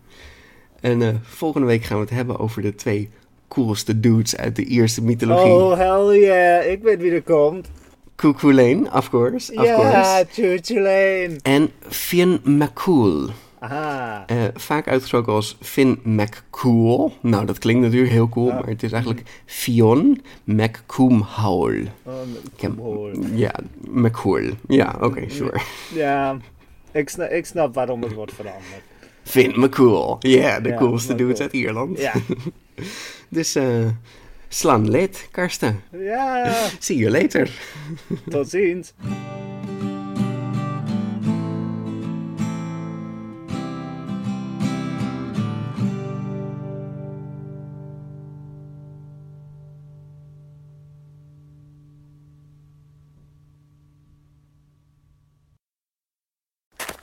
En 0.80 1.02
uh, 1.02 1.10
volgende 1.22 1.68
week 1.68 1.84
gaan 1.84 1.98
we 1.98 2.04
het 2.04 2.14
hebben 2.14 2.40
over 2.40 2.62
de 2.62 2.76
twee 2.76 3.10
coolste 3.48 4.00
dudes 4.00 4.38
uit 4.38 4.56
de 4.56 4.66
Ierse 4.66 5.04
mythologie. 5.04 5.52
Oh, 5.52 5.78
hell 5.78 6.20
yeah. 6.20 6.72
Ik 6.72 6.82
weet 6.82 7.02
wie 7.02 7.12
er 7.12 7.22
komt. 7.22 7.70
Cuchulainn, 8.16 8.94
of 8.94 9.10
course. 9.10 9.54
Of 9.54 9.66
ja, 9.66 10.24
Cuchulainn. 10.34 11.40
En 11.42 11.72
Fionn 11.90 12.42
McCool. 12.44 13.30
Aha. 13.64 14.26
Uh, 14.32 14.44
vaak 14.54 14.88
uitgesproken 14.88 15.34
als 15.34 15.58
Finn 15.62 16.00
McCool. 16.04 17.14
Nou, 17.22 17.46
dat 17.46 17.60
klinkt 17.60 17.82
natuurlijk 17.82 18.12
heel 18.12 18.30
cool, 18.30 18.48
maar 18.52 18.68
het 18.68 18.84
is 18.84 18.92
eigenlijk 18.92 19.24
Fionn 19.46 20.22
McCoomhowl. 20.44 21.84
Oh, 22.04 22.14
McCoomhowl. 22.54 23.12
Ja, 23.34 23.54
McCool. 23.90 24.50
Ja, 24.68 24.94
oké, 24.96 25.06
okay, 25.06 25.30
sure. 25.30 25.62
Ja, 25.94 26.38
ik 26.92 27.10
snap, 27.10 27.30
ik 27.30 27.46
snap 27.46 27.74
waarom 27.74 28.02
het 28.02 28.14
wordt 28.14 28.34
veranderd. 28.34 28.82
Finn 29.24 29.60
McCool. 29.60 30.18
Yeah, 30.20 30.64
de 30.64 30.70
Ja, 30.70 30.76
coolste 30.78 31.16
dudes 31.16 31.40
McCool. 31.40 31.44
uit 31.46 31.54
Ierland. 31.54 32.00
Ja. 32.00 32.14
dus 33.30 33.56
eh 33.56 33.86
slan 34.48 34.90
lid, 34.90 35.28
Karsten. 35.32 35.82
Ja, 35.92 36.54
See 36.80 36.98
you 36.98 37.12
later. 37.22 37.52
tot 38.30 38.50
ziens. 38.50 38.94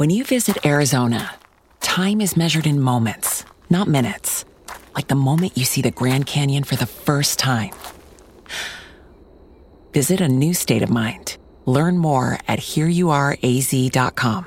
When 0.01 0.09
you 0.09 0.25
visit 0.25 0.65
Arizona, 0.65 1.31
time 1.81 2.23
is 2.23 2.35
measured 2.35 2.67
in 2.67 2.81
moments, 2.81 3.45
not 3.69 3.87
minutes. 3.87 4.47
Like 4.95 5.09
the 5.09 5.15
moment 5.15 5.59
you 5.59 5.67
see 5.67 5.83
the 5.83 5.91
Grand 5.91 6.25
Canyon 6.25 6.65
for 6.65 6.75
the 6.75 6.87
first 6.87 7.39
time. 7.39 7.73
Visit 9.93 10.23
a 10.23 10.27
new 10.27 10.55
state 10.55 10.81
of 10.81 10.89
mind. 10.89 11.37
Learn 11.67 11.99
more 11.99 12.39
at 12.49 12.61
hereyouareaz.com. 12.61 14.47